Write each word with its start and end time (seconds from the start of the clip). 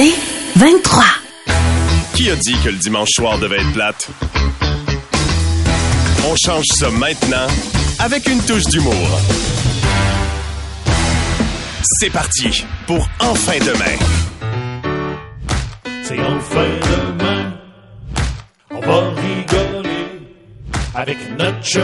C'est 0.00 0.14
23. 0.54 1.04
Qui 2.14 2.30
a 2.30 2.36
dit 2.36 2.54
que 2.62 2.68
le 2.68 2.76
dimanche 2.76 3.08
soir 3.10 3.36
devait 3.40 3.56
être 3.56 3.72
plate? 3.72 4.08
On 6.24 6.36
change 6.36 6.66
ça 6.76 6.88
maintenant 6.90 7.48
avec 7.98 8.28
une 8.28 8.40
touche 8.42 8.62
d'humour. 8.66 8.94
C'est 11.82 12.10
parti 12.10 12.64
pour 12.86 13.08
Enfin 13.18 13.58
demain. 13.58 13.96
C'est 16.04 16.20
enfin 16.20 16.68
demain. 17.18 17.54
On 18.70 18.78
va 18.80 19.10
rigoler 19.20 20.06
avec 20.94 21.18
notre 21.36 21.60
chum 21.64 21.82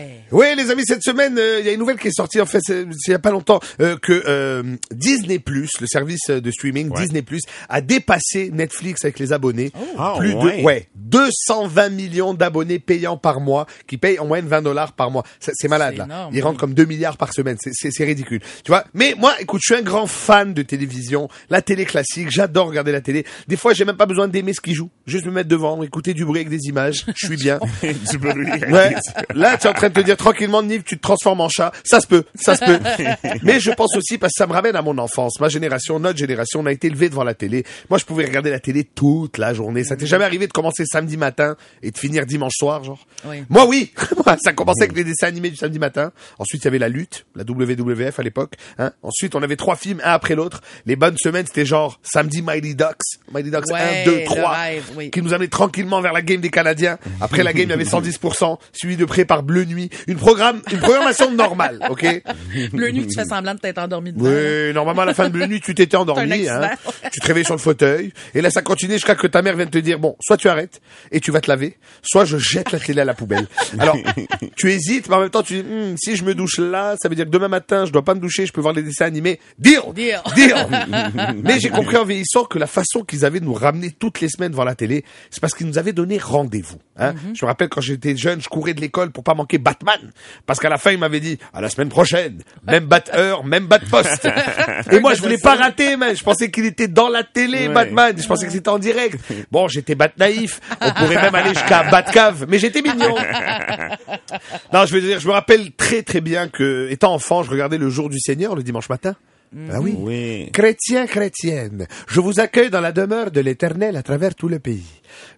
Ouais. 0.00 0.20
Oui, 0.32 0.46
les 0.56 0.70
amis, 0.70 0.82
cette 0.86 1.02
semaine, 1.02 1.36
euh, 1.38 1.58
il 1.60 1.66
y 1.66 1.68
a 1.68 1.72
une 1.72 1.78
nouvelle 1.78 1.98
qui 1.98 2.08
est 2.08 2.12
sortie, 2.16 2.40
en 2.40 2.46
fait, 2.46 2.60
c'est 2.62 2.84
c'est 2.98 3.08
il 3.08 3.12
y 3.12 3.14
a 3.14 3.18
pas 3.18 3.30
longtemps, 3.30 3.60
euh, 3.80 3.96
que 3.96 4.22
euh, 4.26 4.62
Disney+, 4.92 5.42
le 5.46 5.86
service 5.86 6.26
de 6.30 6.50
streaming 6.50 6.92
Disney+, 6.94 7.24
a 7.68 7.80
dépassé 7.80 8.50
Netflix 8.52 9.04
avec 9.04 9.18
les 9.18 9.32
abonnés. 9.32 9.72
Ah, 9.98 10.14
Plus 10.18 10.34
ouais. 10.34 10.58
de 10.58 10.62
ouais, 10.64 10.88
220 10.96 11.88
millions 11.90 12.34
d'abonnés 12.34 12.78
payants 12.78 13.16
par 13.16 13.40
mois, 13.40 13.66
qui 13.86 13.96
payent 13.98 14.18
en 14.18 14.26
moyenne 14.26 14.46
20 14.48 14.62
dollars 14.62 14.92
par 14.92 15.10
mois. 15.10 15.24
C'est 15.40 15.52
c'est 15.54 15.68
malade, 15.68 15.92
C'est 15.94 15.98
là. 15.98 16.04
énorme, 16.04 16.34
Ils 16.34 16.42
rentrent 16.42 16.58
comme 16.60 16.74
2 16.74 16.84
milliards 16.84 17.16
par 17.16 17.32
semaine. 17.32 17.56
C'est- 17.60 17.70
C'est 17.74 17.90
c'est 17.90 18.04
ridicule. 18.04 18.40
Tu 18.64 18.70
vois 18.70 18.84
Mais 18.94 19.14
moi, 19.18 19.34
écoute, 19.40 19.60
je 19.64 19.74
suis 19.74 19.80
un 19.80 19.84
grand 19.84 20.06
fan 20.06 20.54
de 20.54 20.62
télévision, 20.62 21.28
la 21.50 21.62
télé 21.62 21.84
classique, 21.84 22.30
j'adore 22.30 22.68
regarder 22.68 22.92
la 22.92 23.00
télé. 23.00 23.24
Des 23.48 23.56
fois, 23.56 23.72
j'ai 23.74 23.84
même 23.84 23.96
pas 23.96 24.06
besoin 24.06 24.28
d'aimer 24.28 24.52
ce 24.52 24.60
qu'ils 24.60 24.74
jouent. 24.74 24.90
Juste 25.06 25.26
me 25.26 25.30
mettre 25.32 25.48
devant, 25.48 25.82
écouter 25.82 26.14
du 26.14 26.24
bruit 26.24 26.40
avec 26.40 26.50
des 26.50 26.68
images, 26.68 27.04
je 27.16 27.26
suis 27.26 27.36
bien. 27.36 27.58
Du 28.10 28.18
bruit. 28.18 28.46
Ouais. 28.70 28.94
Là, 29.34 29.56
tu 29.56 29.66
es 29.66 29.70
en 29.70 29.72
train 29.74 29.89
de 29.90 30.00
te 30.00 30.04
dire 30.04 30.16
tranquillement, 30.16 30.62
Nive, 30.62 30.82
tu 30.82 30.96
te 30.96 31.02
transformes 31.02 31.40
en 31.40 31.48
chat. 31.48 31.72
Ça 31.84 32.00
se 32.00 32.06
peut, 32.06 32.24
ça 32.34 32.56
se 32.56 32.64
peut. 32.64 32.78
Mais 33.42 33.60
je 33.60 33.70
pense 33.70 33.96
aussi 33.96 34.18
parce 34.18 34.32
que 34.32 34.38
ça 34.38 34.46
me 34.46 34.52
ramène 34.52 34.76
à 34.76 34.82
mon 34.82 34.96
enfance. 34.98 35.38
Ma 35.40 35.48
génération, 35.48 35.98
notre 35.98 36.18
génération, 36.18 36.60
on 36.60 36.66
a 36.66 36.72
été 36.72 36.86
élevé 36.88 37.08
devant 37.08 37.24
la 37.24 37.34
télé. 37.34 37.64
Moi, 37.88 37.98
je 37.98 38.04
pouvais 38.04 38.24
regarder 38.24 38.50
la 38.50 38.60
télé 38.60 38.84
toute 38.84 39.38
la 39.38 39.54
journée. 39.54 39.84
Ça 39.84 39.96
t'est 39.96 40.06
jamais 40.06 40.24
arrivé 40.24 40.46
de 40.46 40.52
commencer 40.52 40.84
samedi 40.86 41.16
matin 41.16 41.56
et 41.82 41.90
de 41.90 41.98
finir 41.98 42.26
dimanche 42.26 42.54
soir, 42.56 42.82
genre? 42.84 43.06
Oui. 43.24 43.44
Moi, 43.48 43.66
oui. 43.66 43.92
Ça 44.42 44.52
commençait 44.52 44.84
avec 44.84 44.96
les 44.96 45.04
dessins 45.04 45.26
animés 45.26 45.50
du 45.50 45.56
samedi 45.56 45.78
matin. 45.78 46.12
Ensuite, 46.38 46.62
il 46.62 46.66
y 46.66 46.68
avait 46.68 46.78
la 46.78 46.88
lutte, 46.88 47.26
la 47.34 47.44
WWF 47.44 48.18
à 48.18 48.22
l'époque. 48.22 48.54
Hein. 48.78 48.92
Ensuite, 49.02 49.34
on 49.34 49.42
avait 49.42 49.56
trois 49.56 49.76
films, 49.76 50.00
un 50.04 50.12
après 50.12 50.34
l'autre. 50.34 50.62
Les 50.86 50.96
bonnes 50.96 51.16
semaines, 51.18 51.46
c'était 51.46 51.66
genre 51.66 51.98
samedi 52.02 52.42
Mighty 52.42 52.74
Ducks, 52.74 52.96
Mighty 53.32 53.50
Ducks 53.50 53.66
Ouais, 53.70 54.02
1, 54.02 54.04
2, 54.04 54.16
le 54.18 54.24
3, 54.24 54.50
rêve, 54.50 54.84
oui. 54.96 55.10
qui 55.10 55.22
nous 55.22 55.34
amenait 55.34 55.48
tranquillement 55.48 56.00
vers 56.00 56.12
la 56.12 56.22
game 56.22 56.40
des 56.40 56.50
Canadiens. 56.50 56.98
Après 57.20 57.42
la 57.42 57.52
game, 57.52 57.64
il 57.64 57.70
y 57.70 57.72
avait 57.72 57.84
110%, 57.84 58.58
suivi 58.72 58.96
de 58.96 59.04
près 59.04 59.24
par 59.24 59.42
Bleu 59.42 59.64
Nuit. 59.64 59.79
Une 60.06 60.16
programme, 60.16 60.60
une 60.70 60.78
programmation 60.78 61.30
normale, 61.34 61.80
ok? 61.88 62.22
Bleu 62.72 62.90
nuit, 62.90 63.06
tu 63.06 63.14
fais 63.14 63.24
semblant 63.24 63.54
de 63.54 63.60
t'être 63.60 63.78
endormi 63.78 64.12
dedans. 64.12 64.28
Oui, 64.28 64.74
normalement, 64.74 65.02
à 65.02 65.06
la 65.06 65.14
fin 65.14 65.28
de 65.28 65.32
Bleu 65.32 65.46
Nuit, 65.46 65.60
tu 65.60 65.74
t'étais 65.74 65.96
endormi, 65.96 66.48
hein. 66.48 66.70
Tu 67.12 67.20
te 67.20 67.26
réveilles 67.26 67.44
sur 67.44 67.54
le 67.54 67.60
fauteuil. 67.60 68.12
Et 68.34 68.42
là, 68.42 68.50
ça 68.50 68.62
continue 68.62 68.94
jusqu'à 68.94 69.14
que 69.14 69.26
ta 69.26 69.42
mère 69.42 69.56
vienne 69.56 69.70
te 69.70 69.78
dire, 69.78 69.98
bon, 69.98 70.16
soit 70.20 70.36
tu 70.36 70.48
arrêtes 70.48 70.80
et 71.10 71.20
tu 71.20 71.30
vas 71.30 71.40
te 71.40 71.50
laver, 71.50 71.78
soit 72.02 72.24
je 72.24 72.36
jette 72.36 72.72
la 72.72 72.78
télé 72.78 73.00
à 73.00 73.04
la 73.04 73.14
poubelle. 73.14 73.46
Alors, 73.78 73.96
tu 74.56 74.70
hésites, 74.70 75.08
mais 75.08 75.16
en 75.16 75.20
même 75.20 75.30
temps, 75.30 75.42
tu 75.42 75.62
dis, 75.62 75.70
Hmm, 75.70 75.94
si 75.96 76.16
je 76.16 76.24
me 76.24 76.34
douche 76.34 76.58
là, 76.58 76.96
ça 77.00 77.08
veut 77.08 77.14
dire 77.14 77.26
que 77.26 77.30
demain 77.30 77.48
matin, 77.48 77.84
je 77.84 77.92
dois 77.92 78.04
pas 78.04 78.14
me 78.14 78.20
doucher, 78.20 78.44
je 78.44 78.52
peux 78.52 78.60
voir 78.60 78.74
les 78.74 78.82
dessins 78.82 79.04
animés. 79.04 79.38
Deal. 79.58 79.80
Deal! 79.94 80.14
mais 81.44 81.60
j'ai 81.60 81.70
compris 81.70 81.96
en 81.96 82.04
vieillissant 82.04 82.44
que 82.44 82.58
la 82.58 82.66
façon 82.66 83.02
qu'ils 83.04 83.24
avaient 83.24 83.40
de 83.40 83.44
nous 83.44 83.54
ramener 83.54 83.90
toutes 83.90 84.20
les 84.20 84.28
semaines 84.28 84.50
devant 84.50 84.64
la 84.64 84.74
télé, 84.74 85.04
c'est 85.30 85.40
parce 85.40 85.54
qu'ils 85.54 85.66
nous 85.66 85.78
avaient 85.78 85.92
donné 85.92 86.18
rendez-vous. 86.18 86.78
Hein? 86.96 87.14
Je 87.34 87.44
me 87.44 87.48
rappelle 87.48 87.68
quand 87.68 87.80
j'étais 87.80 88.16
jeune, 88.16 88.40
je 88.40 88.48
courais 88.48 88.74
de 88.74 88.80
l'école 88.80 89.10
pour 89.10 89.22
pas 89.22 89.34
manquer 89.34 89.58
Batman. 89.70 90.10
Parce 90.46 90.58
qu'à 90.58 90.68
la 90.68 90.78
fin, 90.78 90.90
il 90.92 90.98
m'avait 90.98 91.20
dit, 91.20 91.38
à 91.52 91.60
la 91.60 91.68
semaine 91.68 91.88
prochaine, 91.88 92.42
même 92.66 92.86
bat 92.86 93.04
heure, 93.14 93.44
même 93.44 93.66
bat 93.66 93.78
poste. 93.78 94.28
Et 94.92 95.00
moi, 95.00 95.14
je 95.14 95.22
voulais 95.22 95.38
pas 95.38 95.54
rater, 95.54 95.96
mais 95.96 96.14
je 96.16 96.24
pensais 96.24 96.50
qu'il 96.50 96.64
était 96.64 96.88
dans 96.88 97.08
la 97.08 97.22
télé, 97.22 97.68
Batman. 97.68 98.14
Je 98.16 98.26
pensais 98.26 98.46
que 98.46 98.52
c'était 98.52 98.68
en 98.68 98.78
direct. 98.78 99.20
Bon, 99.50 99.68
j'étais 99.68 99.94
bat 99.94 100.10
naïf. 100.18 100.60
On 100.80 100.90
pourrait 100.92 101.22
même 101.22 101.34
aller 101.34 101.54
jusqu'à 101.54 101.84
Batcave, 101.84 102.46
mais 102.48 102.58
j'étais 102.58 102.82
mignon. 102.82 103.14
Non, 104.72 104.86
je 104.86 104.94
veux 104.94 105.00
dire, 105.00 105.20
je 105.20 105.26
me 105.26 105.32
rappelle 105.32 105.72
très 105.72 106.02
très 106.02 106.20
bien 106.20 106.48
que, 106.48 106.88
étant 106.90 107.12
enfant, 107.12 107.42
je 107.42 107.50
regardais 107.50 107.78
le 107.78 107.90
jour 107.90 108.08
du 108.08 108.18
Seigneur 108.18 108.54
le 108.54 108.62
dimanche 108.62 108.88
matin. 108.88 109.16
Ah 109.72 109.80
oui. 109.80 109.94
Oui. 109.98 110.50
Chrétiens, 110.52 111.06
chrétiennes, 111.06 111.88
je 112.06 112.20
vous 112.20 112.38
accueille 112.38 112.70
dans 112.70 112.80
la 112.80 112.92
demeure 112.92 113.32
de 113.32 113.40
l'éternel 113.40 113.96
à 113.96 114.02
travers 114.02 114.34
tout 114.34 114.48
le 114.48 114.60
pays. 114.60 114.86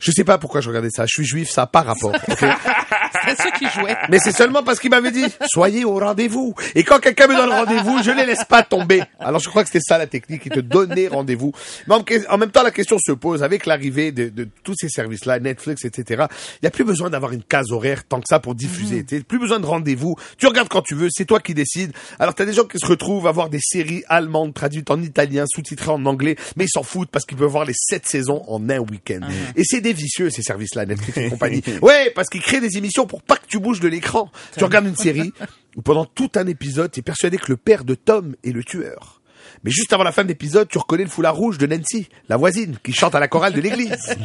Je 0.00 0.10
sais 0.10 0.24
pas 0.24 0.36
pourquoi 0.36 0.60
je 0.60 0.68
regardais 0.68 0.90
ça. 0.90 1.04
Je 1.06 1.14
suis 1.14 1.24
juif, 1.24 1.48
ça 1.48 1.62
n'a 1.62 1.66
pas 1.66 1.80
rapport. 1.80 2.12
C'est 3.26 3.36
ça 3.36 3.50
qui 3.50 3.66
jouait. 3.68 3.96
Mais 4.08 4.18
c'est 4.18 4.32
seulement 4.32 4.62
parce 4.62 4.78
qu'il 4.80 4.90
m'avait 4.90 5.10
dit, 5.10 5.24
soyez 5.46 5.84
au 5.84 5.98
rendez-vous. 5.98 6.54
Et 6.74 6.84
quand 6.84 6.98
quelqu'un 6.98 7.26
me 7.26 7.36
donne 7.36 7.50
rendez-vous, 7.50 8.02
je 8.02 8.10
les 8.10 8.26
laisse 8.26 8.44
pas 8.44 8.62
tomber. 8.62 9.02
Alors 9.20 9.40
je 9.40 9.48
crois 9.48 9.62
que 9.62 9.68
c'était 9.68 9.84
ça 9.86 9.98
la 9.98 10.06
technique, 10.06 10.42
il 10.46 10.52
te 10.52 10.60
donnait 10.60 11.08
rendez-vous. 11.08 11.52
Mais 11.86 11.94
en, 12.28 12.38
même 12.38 12.50
temps, 12.50 12.62
la 12.62 12.70
question 12.70 12.96
se 12.98 13.12
pose, 13.12 13.42
avec 13.42 13.66
l'arrivée 13.66 14.12
de, 14.12 14.28
de 14.28 14.48
tous 14.64 14.74
ces 14.76 14.88
services-là, 14.88 15.38
Netflix, 15.40 15.84
etc., 15.84 16.24
il 16.60 16.64
y 16.64 16.66
a 16.66 16.70
plus 16.70 16.84
besoin 16.84 17.10
d'avoir 17.10 17.32
une 17.32 17.42
case 17.42 17.70
horaire 17.72 18.04
tant 18.04 18.20
que 18.20 18.28
ça 18.28 18.38
pour 18.38 18.54
diffuser. 18.54 19.04
Tu 19.04 19.18
sais, 19.18 19.22
Plus 19.22 19.38
besoin 19.38 19.60
de 19.60 19.66
rendez-vous. 19.66 20.16
Tu 20.38 20.46
regardes 20.46 20.68
quand 20.68 20.82
tu 20.82 20.94
veux, 20.94 21.08
c'est 21.10 21.24
toi 21.24 21.40
qui 21.40 21.54
décides. 21.54 21.92
Alors 22.18 22.34
t'as 22.34 22.44
des 22.44 22.52
gens 22.52 22.64
qui 22.64 22.78
se 22.78 22.86
retrouvent 22.86 23.26
à 23.26 23.32
voir 23.32 23.48
des 23.48 23.60
séries 23.60 24.02
allemandes 24.08 24.54
traduites 24.54 24.90
en 24.90 25.00
italien, 25.00 25.44
sous-titrées 25.46 25.90
en 25.90 26.04
anglais, 26.06 26.36
mais 26.56 26.64
ils 26.64 26.70
s'en 26.70 26.82
foutent 26.82 27.10
parce 27.10 27.24
qu'ils 27.24 27.38
peuvent 27.38 27.50
voir 27.50 27.64
les 27.64 27.74
sept 27.74 28.06
saisons 28.06 28.42
en 28.48 28.68
un 28.70 28.78
week-end. 28.78 29.20
Et 29.56 29.64
c'est 29.64 29.80
des 29.80 29.92
vicieux, 29.92 30.30
ces 30.30 30.42
services-là, 30.42 30.86
Netflix 30.86 31.18
et 31.18 31.28
compagnie. 31.30 31.62
Ouais, 31.80 32.10
parce 32.14 32.28
qu'ils 32.28 32.42
créent 32.42 32.60
des 32.60 32.76
émissions 32.76 33.01
pour 33.06 33.22
pas 33.22 33.36
que 33.36 33.46
tu 33.46 33.58
bouges 33.58 33.80
de 33.80 33.88
l'écran. 33.88 34.30
Tu 34.56 34.64
regardes 34.64 34.86
une 34.86 34.96
série 34.96 35.32
où 35.76 35.82
pendant 35.82 36.04
tout 36.04 36.30
un 36.36 36.46
épisode, 36.46 36.90
tu 36.90 37.00
es 37.00 37.02
persuadé 37.02 37.38
que 37.38 37.50
le 37.50 37.56
père 37.56 37.84
de 37.84 37.94
Tom 37.94 38.34
est 38.44 38.52
le 38.52 38.64
tueur. 38.64 39.20
Mais 39.64 39.70
juste 39.70 39.92
avant 39.92 40.04
la 40.04 40.12
fin 40.12 40.22
de 40.22 40.28
l'épisode, 40.28 40.68
tu 40.68 40.78
reconnais 40.78 41.04
le 41.04 41.10
foulard 41.10 41.36
rouge 41.36 41.58
de 41.58 41.66
Nancy, 41.66 42.08
la 42.28 42.36
voisine, 42.36 42.78
qui 42.82 42.92
chante 42.92 43.14
à 43.14 43.20
la 43.20 43.28
chorale 43.28 43.52
de 43.52 43.60
l'église. 43.60 44.16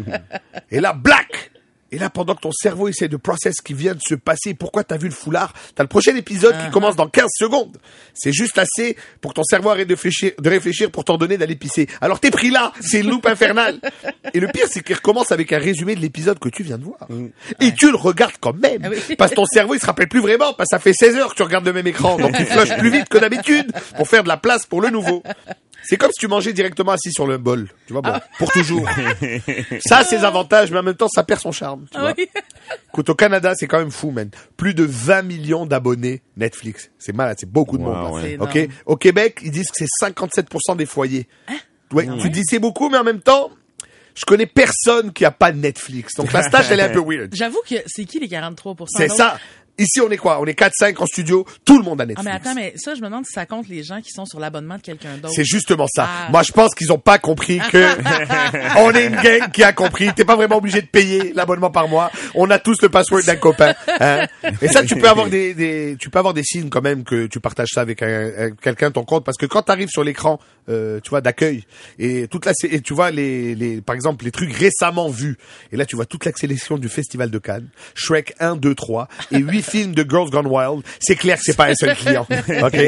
Et 0.70 0.80
là, 0.80 0.92
black 0.92 1.50
et 1.92 1.98
là, 1.98 2.10
pendant 2.10 2.34
que 2.34 2.40
ton 2.40 2.52
cerveau 2.52 2.88
essaie 2.88 3.08
de 3.08 3.16
process 3.16 3.54
ce 3.58 3.62
qui 3.62 3.74
vient 3.74 3.94
de 3.94 4.00
se 4.06 4.14
passer, 4.14 4.54
pourquoi 4.54 4.84
t'as 4.84 4.96
vu 4.96 5.08
le 5.08 5.14
foulard? 5.14 5.52
T'as 5.74 5.82
le 5.82 5.88
prochain 5.88 6.14
épisode 6.14 6.54
qui 6.64 6.70
commence 6.70 6.96
dans 6.96 7.08
15 7.08 7.26
secondes. 7.36 7.76
C'est 8.14 8.32
juste 8.32 8.58
assez 8.58 8.96
pour 9.20 9.32
que 9.32 9.36
ton 9.36 9.44
cerveau 9.44 9.70
arrête 9.70 9.88
de 9.88 9.94
réfléchir, 9.94 10.32
de 10.38 10.48
réfléchir 10.48 10.90
pour 10.90 11.04
t'en 11.04 11.16
donner 11.16 11.36
d'aller 11.36 11.56
pisser. 11.56 11.88
Alors 12.00 12.20
t'es 12.20 12.30
pris 12.30 12.50
là, 12.50 12.72
c'est 12.80 13.00
une 13.00 13.10
loupe 13.10 13.26
infernale. 13.26 13.80
Et 14.34 14.40
le 14.40 14.48
pire, 14.48 14.66
c'est 14.68 14.84
qu'il 14.84 14.94
recommence 14.94 15.32
avec 15.32 15.52
un 15.52 15.58
résumé 15.58 15.94
de 15.94 16.00
l'épisode 16.00 16.38
que 16.38 16.48
tu 16.48 16.62
viens 16.62 16.78
de 16.78 16.84
voir. 16.84 17.08
Et 17.60 17.74
tu 17.74 17.90
le 17.90 17.96
regardes 17.96 18.36
quand 18.40 18.54
même. 18.54 18.82
Ah 18.84 18.88
oui. 18.90 19.16
Parce 19.18 19.30
que 19.30 19.36
ton 19.36 19.46
cerveau, 19.46 19.74
il 19.74 19.80
se 19.80 19.86
rappelle 19.86 20.08
plus 20.08 20.20
vraiment, 20.20 20.52
parce 20.54 20.70
que 20.70 20.76
ça 20.76 20.78
fait 20.78 20.92
16 20.92 21.16
heures 21.16 21.30
que 21.30 21.36
tu 21.36 21.42
regardes 21.42 21.64
le 21.64 21.72
même 21.72 21.86
écran. 21.86 22.16
Donc 22.16 22.36
tu 22.36 22.44
flushes 22.44 22.76
plus 22.78 22.90
vite 22.90 23.08
que 23.08 23.18
d'habitude 23.18 23.72
pour 23.96 24.08
faire 24.08 24.22
de 24.22 24.28
la 24.28 24.36
place 24.36 24.66
pour 24.66 24.80
le 24.80 24.90
nouveau. 24.90 25.22
C'est 25.82 25.96
comme 25.96 26.10
si 26.12 26.20
tu 26.20 26.28
mangeais 26.28 26.52
directement 26.52 26.92
assis 26.92 27.12
sur 27.12 27.26
le 27.26 27.38
bol. 27.38 27.68
Tu 27.86 27.92
vois, 27.92 28.02
bon, 28.02 28.12
pour 28.38 28.50
toujours. 28.52 28.88
Ça 29.86 29.98
a 29.98 30.04
ses 30.04 30.24
avantages, 30.24 30.70
mais 30.70 30.78
en 30.78 30.82
même 30.82 30.94
temps, 30.94 31.08
ça 31.08 31.22
perd 31.22 31.40
son 31.40 31.52
charme. 31.52 31.86
Tu 31.92 31.98
vois. 31.98 32.12
Oui. 32.16 32.28
Écoute, 32.88 33.08
au 33.10 33.14
Canada, 33.14 33.52
c'est 33.56 33.66
quand 33.66 33.78
même 33.78 33.90
fou, 33.90 34.10
man. 34.10 34.30
Plus 34.56 34.74
de 34.74 34.84
20 34.84 35.22
millions 35.22 35.66
d'abonnés 35.66 36.22
Netflix. 36.36 36.90
C'est 36.98 37.14
malade, 37.14 37.36
c'est 37.40 37.50
beaucoup 37.50 37.78
de 37.78 37.82
Wow, 37.82 37.94
monde. 37.94 38.12
ouais. 38.22 38.36
C'est 38.54 38.64
Ok? 38.66 38.70
Au 38.86 38.96
Québec, 38.96 39.40
ils 39.42 39.50
disent 39.50 39.70
que 39.70 39.84
c'est 39.84 40.06
57% 40.06 40.76
des 40.76 40.86
foyers. 40.86 41.26
Hein? 41.48 41.56
Ouais, 41.92 42.06
tu 42.20 42.30
dis 42.30 42.42
c'est 42.44 42.58
beaucoup, 42.60 42.88
mais 42.88 42.98
en 42.98 43.04
même 43.04 43.20
temps, 43.20 43.50
je 44.14 44.24
connais 44.24 44.46
personne 44.46 45.12
qui 45.12 45.24
a 45.24 45.30
pas 45.30 45.50
Netflix. 45.52 46.14
Donc 46.16 46.32
la 46.32 46.42
stage, 46.42 46.66
elle 46.70 46.80
est 46.80 46.84
un 46.84 46.88
peu 46.90 47.00
weird. 47.04 47.30
J'avoue 47.34 47.60
que 47.68 47.76
c'est 47.86 48.04
qui 48.04 48.20
les 48.20 48.28
43% 48.28 48.86
C'est 48.88 49.08
ça. 49.08 49.38
Ici, 49.80 49.98
on 50.02 50.10
est 50.10 50.18
quoi? 50.18 50.40
On 50.42 50.44
est 50.44 50.58
4-5 50.58 50.98
en 50.98 51.06
studio, 51.06 51.46
tout 51.64 51.78
le 51.78 51.84
monde 51.84 52.02
à 52.02 52.06
Netflix. 52.06 52.30
Ah, 52.30 52.30
mais 52.30 52.36
attends, 52.36 52.54
mais 52.54 52.74
ça, 52.76 52.94
je 52.94 53.00
me 53.00 53.06
demande 53.06 53.24
si 53.24 53.32
ça 53.32 53.46
compte 53.46 53.66
les 53.66 53.82
gens 53.82 54.02
qui 54.02 54.10
sont 54.10 54.26
sur 54.26 54.38
l'abonnement 54.38 54.76
de 54.76 54.82
quelqu'un 54.82 55.16
d'autre. 55.16 55.32
C'est 55.34 55.44
justement 55.44 55.86
ça. 55.86 56.06
Ah. 56.06 56.30
Moi, 56.30 56.42
je 56.42 56.52
pense 56.52 56.74
qu'ils 56.74 56.92
ont 56.92 56.98
pas 56.98 57.18
compris 57.18 57.60
que 57.72 57.86
on 58.78 58.92
est 58.92 59.06
une 59.06 59.16
gang 59.16 59.50
qui 59.50 59.62
a 59.62 59.72
compris. 59.72 60.12
T'es 60.14 60.26
pas 60.26 60.36
vraiment 60.36 60.58
obligé 60.58 60.82
de 60.82 60.86
payer 60.86 61.32
l'abonnement 61.34 61.70
par 61.70 61.88
mois. 61.88 62.10
On 62.34 62.50
a 62.50 62.58
tous 62.58 62.82
le 62.82 62.90
password 62.90 63.22
d'un 63.22 63.36
copain. 63.36 63.72
Hein? 64.00 64.26
Et 64.60 64.68
ça, 64.68 64.84
tu 64.84 64.96
peux 64.96 65.08
avoir 65.08 65.30
des, 65.30 65.54
des, 65.54 65.96
tu 65.98 66.10
peux 66.10 66.18
avoir 66.18 66.34
des 66.34 66.44
signes 66.44 66.68
quand 66.68 66.82
même 66.82 67.02
que 67.02 67.26
tu 67.26 67.40
partages 67.40 67.70
ça 67.72 67.80
avec 67.80 68.04
quelqu'un 68.60 68.90
ton 68.90 69.04
compte 69.04 69.24
parce 69.24 69.38
que 69.38 69.46
quand 69.46 69.62
t'arrives 69.62 69.88
sur 69.88 70.04
l'écran, 70.04 70.38
euh, 70.68 71.00
tu 71.02 71.10
vois, 71.10 71.22
d'accueil 71.22 71.64
et 71.98 72.28
toute 72.28 72.44
la, 72.44 72.52
et 72.64 72.80
tu 72.82 72.92
vois 72.92 73.10
les, 73.10 73.54
les, 73.54 73.80
par 73.80 73.96
exemple, 73.96 74.26
les 74.26 74.30
trucs 74.30 74.52
récemment 74.52 75.08
vus. 75.08 75.38
Et 75.72 75.76
là, 75.76 75.86
tu 75.86 75.96
vois 75.96 76.04
toute 76.04 76.26
la 76.26 76.32
sélection 76.32 76.76
du 76.76 76.88
Festival 76.88 77.30
de 77.30 77.38
Cannes, 77.38 77.68
Shrek 77.94 78.34
1, 78.40 78.56
2, 78.56 78.74
3 78.74 79.08
et 79.32 79.38
8 79.38 79.62
film 79.70 79.94
de 79.94 80.04
Girls 80.08 80.30
Gone 80.30 80.46
Wild, 80.46 80.82
c'est 80.98 81.16
clair 81.16 81.36
que 81.38 81.44
c'est 81.44 81.56
pas 81.56 81.66
un 81.66 81.74
seul 81.74 81.96
client. 81.96 82.26
OK? 82.62 82.78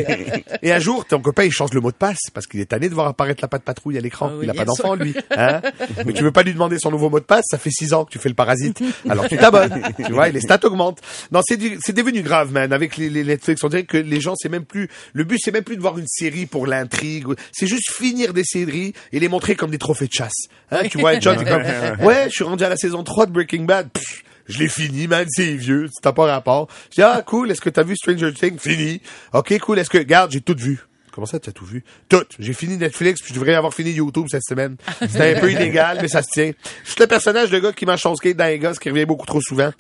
Et 0.62 0.72
un 0.72 0.78
jour, 0.78 1.04
ton 1.04 1.20
copain, 1.20 1.44
il 1.44 1.52
change 1.52 1.72
le 1.72 1.80
mot 1.80 1.90
de 1.90 1.96
passe 1.96 2.30
parce 2.32 2.46
qu'il 2.46 2.60
est 2.60 2.66
tanné 2.66 2.88
de 2.88 2.94
voir 2.94 3.06
apparaître 3.06 3.42
la 3.42 3.48
patte 3.48 3.62
patrouille 3.62 3.98
à 3.98 4.00
l'écran. 4.00 4.30
Ah 4.32 4.38
il 4.42 4.50
a 4.50 4.54
pas 4.54 4.64
d'enfant, 4.64 4.94
lui. 4.94 5.14
Hein? 5.34 5.62
Mais 6.04 6.12
tu 6.12 6.22
veux 6.22 6.30
pas 6.30 6.42
lui 6.42 6.52
demander 6.52 6.78
son 6.78 6.90
nouveau 6.90 7.08
mot 7.08 7.18
de 7.18 7.24
passe, 7.24 7.44
ça 7.50 7.56
fait 7.56 7.70
six 7.70 7.94
ans 7.94 8.04
que 8.04 8.10
tu 8.10 8.18
fais 8.18 8.28
le 8.28 8.34
parasite. 8.34 8.82
Alors 9.08 9.28
tu 9.28 9.36
t'abonnes. 9.36 9.82
tu 10.04 10.12
vois, 10.12 10.28
et 10.28 10.32
les 10.32 10.40
stats 10.40 10.60
augmentent. 10.64 11.00
Non, 11.30 11.40
c'est 11.42 11.58
c'est 11.80 11.94
devenu 11.94 12.22
grave, 12.22 12.52
man. 12.52 12.72
Avec 12.72 12.96
les, 12.96 13.08
les 13.08 13.24
Netflix, 13.24 13.62
on 13.64 13.68
dirait 13.68 13.84
que 13.84 13.96
les 13.96 14.20
gens, 14.20 14.34
c'est 14.36 14.48
même 14.48 14.64
plus, 14.64 14.88
le 15.12 15.24
but, 15.24 15.38
c'est 15.42 15.52
même 15.52 15.64
plus 15.64 15.76
de 15.76 15.80
voir 15.80 15.98
une 15.98 16.06
série 16.06 16.46
pour 16.46 16.66
l'intrigue. 16.66 17.26
C'est 17.52 17.66
juste 17.66 17.90
finir 17.90 18.32
des 18.32 18.44
séries 18.44 18.92
et 19.12 19.20
les 19.20 19.28
montrer 19.28 19.56
comme 19.56 19.70
des 19.70 19.78
trophées 19.78 20.06
de 20.06 20.12
chasse. 20.12 20.46
Hein? 20.70 20.82
Tu 20.90 20.98
vois, 20.98 21.18
John, 21.18 21.36
comme, 21.44 21.62
ouais, 22.06 22.24
je 22.26 22.30
suis 22.30 22.44
rendu 22.44 22.64
à 22.64 22.68
la 22.68 22.76
saison 22.76 23.02
3 23.02 23.26
de 23.26 23.32
Breaking 23.32 23.64
Bad. 23.64 23.90
Pff, 23.90 24.22
je 24.46 24.58
l'ai 24.58 24.68
fini, 24.68 25.06
man, 25.06 25.26
c'est 25.28 25.54
vieux, 25.54 25.88
c'est 25.92 26.12
pas 26.12 26.26
rapport. 26.26 26.68
Je 26.90 26.96
dis, 26.96 27.02
ah, 27.02 27.22
cool, 27.26 27.50
est-ce 27.50 27.60
que 27.60 27.70
t'as 27.70 27.82
vu 27.82 27.96
Stranger 27.96 28.32
Things? 28.32 28.58
Fini. 28.58 29.00
Ok, 29.32 29.58
cool, 29.60 29.78
est-ce 29.78 29.90
que, 29.90 29.98
regarde, 29.98 30.30
j'ai 30.32 30.40
tout 30.40 30.56
vu. 30.56 30.80
Comment 31.12 31.26
ça, 31.26 31.38
tu 31.38 31.50
as 31.50 31.52
tout 31.52 31.66
vu? 31.66 31.84
Tout. 32.08 32.24
J'ai 32.38 32.54
fini 32.54 32.78
Netflix, 32.78 33.20
puis 33.20 33.34
je 33.34 33.38
devrais 33.38 33.54
avoir 33.54 33.74
fini 33.74 33.90
YouTube 33.90 34.28
cette 34.30 34.44
semaine. 34.48 34.76
C'était 34.98 35.36
un 35.36 35.40
peu 35.40 35.52
illégal, 35.52 35.98
mais 36.00 36.08
ça 36.08 36.22
se 36.22 36.30
tient. 36.30 36.52
Je 36.84 36.90
suis 36.90 37.00
le 37.00 37.06
personnage 37.06 37.50
de 37.50 37.58
gars 37.58 37.72
qui 37.72 37.84
mange 37.84 38.00
son 38.00 38.16
skate 38.16 38.36
dans 38.36 38.46
les 38.46 38.58
gosses, 38.58 38.78
qui 38.78 38.88
revient 38.88 39.04
beaucoup 39.04 39.26
trop 39.26 39.42
souvent. 39.42 39.70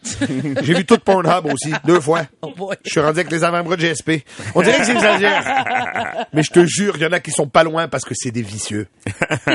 J'ai 0.62 0.74
vu 0.74 0.84
tout 0.84 0.98
Pornhub 0.98 1.46
aussi, 1.46 1.72
deux 1.86 2.00
fois. 2.00 2.26
Oh 2.42 2.52
boy. 2.54 2.76
Je 2.84 2.90
suis 2.90 3.00
rendu 3.00 3.20
avec 3.20 3.30
les 3.30 3.44
avant-bras 3.44 3.76
de 3.76 3.80
GSP. 3.80 4.24
On 4.54 4.60
dirait 4.60 4.78
que 4.78 4.84
j'exagère. 4.84 6.26
Mais 6.34 6.42
je 6.42 6.50
te 6.50 6.66
jure, 6.66 6.96
il 6.96 7.02
y 7.02 7.06
en 7.06 7.12
a 7.12 7.20
qui 7.20 7.30
sont 7.30 7.48
pas 7.48 7.64
loin 7.64 7.88
parce 7.88 8.04
que 8.04 8.12
c'est 8.14 8.30
des 8.30 8.42
vicieux. 8.42 8.86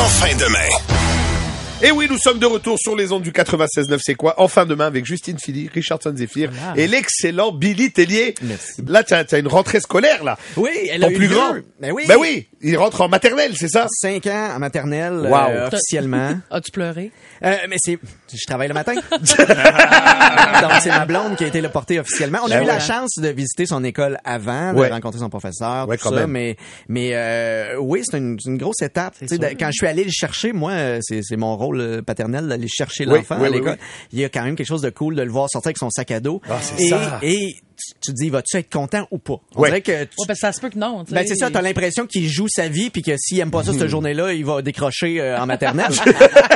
Enfin 0.00 0.32
demain. 0.38 1.47
Et 1.80 1.92
oui, 1.92 2.08
nous 2.10 2.18
sommes 2.18 2.40
de 2.40 2.46
retour 2.46 2.76
sur 2.76 2.96
les 2.96 3.12
ondes 3.12 3.22
du 3.22 3.30
96.9, 3.30 4.00
c'est 4.02 4.16
quoi? 4.16 4.34
En 4.40 4.48
fin 4.48 4.66
de 4.66 4.74
main 4.74 4.86
avec 4.86 5.06
Justine 5.06 5.38
Philly, 5.38 5.70
Richardson 5.72 6.12
Zephyr 6.16 6.50
Voilà. 6.52 6.72
et 6.76 6.88
l'excellent 6.88 7.52
Billy 7.52 7.92
Tellier. 7.92 8.34
Merci. 8.42 8.82
Là, 8.84 9.04
tu 9.04 9.14
as, 9.14 9.38
une 9.38 9.46
rentrée 9.46 9.78
scolaire, 9.78 10.24
là. 10.24 10.36
Oui, 10.56 10.70
elle 10.90 11.02
Ton 11.02 11.06
a 11.06 11.10
eu 11.12 11.14
plus 11.14 11.28
lieu. 11.28 11.36
grand. 11.36 11.54
Ben 11.80 11.92
oui. 11.92 12.02
Ben 12.08 12.16
oui, 12.18 12.48
il 12.62 12.76
rentre 12.76 13.00
en 13.02 13.08
maternelle, 13.08 13.52
c'est 13.56 13.68
ça? 13.68 13.86
5 13.88 14.26
ans 14.26 14.48
en 14.56 14.58
maternelle, 14.58 15.18
Wow. 15.20 15.34
euh, 15.50 15.68
officiellement. 15.68 16.40
As-tu 16.50 16.72
pleuré? 16.72 17.12
Euh, 17.44 17.54
mais 17.68 17.76
c'est, 17.78 17.96
je 18.34 18.44
travaille 18.44 18.66
le 18.66 18.74
matin. 18.74 18.94
Donc 19.12 20.72
c'est 20.82 20.88
ma 20.90 21.06
blonde 21.06 21.36
qui 21.36 21.44
a 21.44 21.46
été 21.46 21.60
le 21.60 21.68
portée 21.68 22.00
officiellement. 22.00 22.40
On 22.42 22.46
a 22.50 22.56
Ben 22.58 22.64
eu 22.64 22.66
la 22.66 22.80
chance 22.80 23.12
de 23.18 23.28
visiter 23.28 23.66
son 23.66 23.84
école 23.84 24.18
avant, 24.24 24.72
Ouais. 24.74 24.88
de 24.88 24.94
rencontrer 24.94 25.20
son 25.20 25.30
professeur, 25.30 25.86
Ouais, 25.86 25.96
tout 25.96 26.08
ça. 26.08 26.14
même. 26.16 26.32
Mais, 26.32 26.56
mais 26.88 27.10
euh, 27.14 27.76
oui, 27.78 28.02
c'est 28.02 28.18
une, 28.18 28.36
une 28.44 28.58
grosse 28.58 28.82
étape. 28.82 29.14
Quand 29.20 29.66
je 29.68 29.72
suis 29.76 29.86
allé 29.86 30.02
le 30.02 30.10
chercher, 30.10 30.52
moi, 30.52 30.72
euh, 30.72 30.98
c'est, 31.02 31.20
c'est 31.22 31.36
mon 31.36 31.56
rôle 31.56 31.67
euh, 31.76 32.02
paternel 32.02 32.48
d'aller 32.48 32.68
chercher 32.68 33.06
Oui, 33.06 33.18
l'enfant 33.18 33.36
oui, 33.40 33.46
à 33.46 33.50
l'école. 33.50 33.72
oui. 33.80 34.08
Il 34.12 34.18
y 34.20 34.24
a 34.24 34.28
quand 34.28 34.42
même 34.44 34.56
quelque 34.56 34.66
chose 34.66 34.82
de 34.82 34.90
cool 34.90 35.14
de 35.16 35.22
le 35.22 35.30
voir 35.30 35.48
sortir 35.50 35.68
avec 35.68 35.78
son 35.78 35.90
sac 35.90 36.10
à 36.10 36.20
dos. 36.20 36.40
Ah, 36.48 36.58
c'est 36.60 36.82
et, 36.84 36.88
ça. 36.88 37.18
Et 37.22 37.54
tu, 37.80 37.94
tu 38.00 38.10
te 38.12 38.16
dis, 38.16 38.28
vas-tu 38.30 38.56
être 38.56 38.72
content 38.72 39.06
ou 39.12 39.18
pas? 39.18 39.36
On 39.54 39.60
Ouais. 39.60 39.68
dirait 39.68 39.80
que 39.82 39.92
tu, 40.04 40.14
Ouais, 40.18 40.26
parce 40.26 40.40
que 40.40 40.46
ça 40.46 40.52
se 40.52 40.60
peut 40.60 40.68
que 40.70 40.78
non. 40.78 41.04
ben 41.10 41.24
c'est 41.26 41.36
ça, 41.36 41.48
t'as 41.50 41.62
l'impression 41.62 42.06
qu'il 42.06 42.28
joue 42.28 42.46
sa 42.48 42.66
vie 42.68 42.90
puis 42.90 43.02
que 43.02 43.12
s'il 43.16 43.38
aime 43.40 43.50
pas 43.52 43.62
ça 43.62 43.72
Hmm. 43.72 43.78
cette 43.78 43.88
journée-là, 43.88 44.32
il 44.32 44.44
va 44.44 44.62
décrocher 44.62 45.20
euh, 45.20 45.38
en 45.38 45.46
maternelle. 45.46 45.86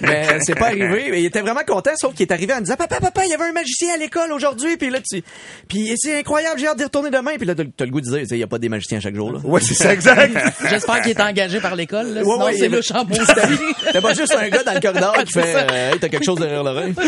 Mais 0.00 0.26
c'est 0.40 0.54
pas 0.54 0.66
arrivé. 0.68 1.08
Mais 1.10 1.20
il 1.20 1.26
était 1.26 1.40
vraiment 1.40 1.62
content, 1.66 1.90
sauf 1.96 2.14
qu'il 2.14 2.26
est 2.26 2.32
arrivé 2.32 2.52
en 2.54 2.60
disant 2.60 2.76
papa 2.76 3.00
papa, 3.00 3.24
il 3.24 3.30
y 3.30 3.34
avait 3.34 3.44
un 3.44 3.52
magicien 3.52 3.94
à 3.94 3.96
l'école 3.96 4.32
aujourd'hui, 4.32 4.76
puis 4.76 4.90
là 4.90 4.98
tu 5.00 5.22
puis 5.68 5.92
c'est 5.96 6.18
incroyable, 6.18 6.58
j'ai 6.60 6.66
hâte 6.66 6.78
d'y 6.78 6.84
retourner 6.84 7.10
demain, 7.10 7.32
puis 7.36 7.46
là 7.46 7.54
t'as 7.54 7.84
le 7.84 7.90
goût 7.90 8.00
de 8.00 8.06
dire, 8.06 8.24
il 8.30 8.38
y 8.38 8.42
a 8.42 8.46
pas 8.46 8.58
des 8.58 8.68
magiciens 8.68 9.00
chaque 9.00 9.14
jour 9.14 9.32
là. 9.32 9.38
Ouais, 9.44 9.60
c'est 9.60 9.74
ça, 9.74 9.92
exact. 9.92 10.36
J'espère 10.68 11.00
qu'il 11.02 11.10
est 11.10 11.20
engagé 11.20 11.60
par 11.60 11.74
l'école. 11.76 12.08
là, 12.14 12.22
Ouais, 12.22 12.32
Sinon, 12.32 12.44
ouais, 12.46 12.56
c'est 12.56 12.68
le 12.68 12.82
shampoo. 12.82 13.14
T'as 13.92 14.00
pas 14.00 14.14
juste 14.14 14.34
un 14.42 14.48
gars 14.48 14.62
dans 14.62 14.74
le 14.74 14.80
corridor 14.80 15.14
qui 15.24 15.32
fait 15.32 15.54
euh, 15.56 15.92
hey, 15.92 15.98
t'as 15.98 16.08
quelque 16.08 16.24
chose 16.24 16.38
derrière 16.38 16.62
l'oreille. 16.64 16.94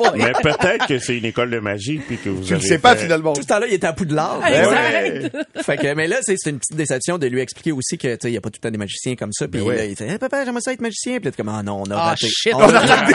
oh. 0.00 0.04
Mais 0.16 0.32
peut-être 0.42 0.86
que 0.86 0.98
c'est 0.98 1.16
une 1.18 1.24
école 1.24 1.50
de 1.50 1.58
magie 1.58 1.98
puis 1.98 2.16
que 2.18 2.28
vous 2.28 2.42
Tu 2.42 2.50
le 2.50 2.56
avez 2.58 2.66
sais 2.68 2.78
pas, 2.78 2.94
fait- 2.96 3.02
finalement. 3.04 3.32
Tout 3.32 3.42
ce 3.42 3.46
temps-là, 3.48 3.66
il 3.68 3.74
était 3.74 3.86
à 3.86 3.92
Poudlard. 3.92 4.40
Hey, 4.44 4.52
Ben 4.54 4.64
ça 4.64 4.70
ouais. 4.70 4.76
arrête. 4.76 5.36
fait 5.64 5.76
que, 5.76 5.94
mais 5.94 6.06
là, 6.06 6.16
c'est 6.22 6.34
c'est 6.38 6.50
une 6.50 6.58
petite 6.58 6.76
déception 6.76 7.18
de 7.18 7.26
lui 7.26 7.40
expliquer 7.40 7.72
aussi 7.72 7.98
que, 7.98 8.08
tu 8.14 8.18
sais, 8.22 8.30
il 8.30 8.34
y 8.34 8.36
a 8.36 8.40
pas 8.40 8.50
tout 8.50 8.58
le 8.62 8.68
temps 8.68 8.72
des 8.72 8.78
magiciens 8.78 9.14
comme 9.16 9.32
ça. 9.32 9.46
Puis 9.48 9.60
Ben 9.60 9.66
ouais. 9.66 9.76
là, 9.76 9.84
il 9.84 9.96
fait, 9.96 10.06
Hey, 10.08 10.18
papa, 10.18 10.44
j'aimerais 10.44 10.60
ça 10.60 10.72
être 10.72 10.80
magicien. 10.80 11.16
Puis 11.18 11.26
là, 11.26 11.30
t'es 11.32 11.36
comme, 11.42 11.48
ah 11.54 11.62
non, 11.62 11.82
on 11.86 11.90
a 11.90 11.96
Ah, 11.96 12.04
raté. 12.10 12.26
shit. 12.28 12.54
On, 12.54 12.60
a 12.60 12.78
raté. 12.80 13.14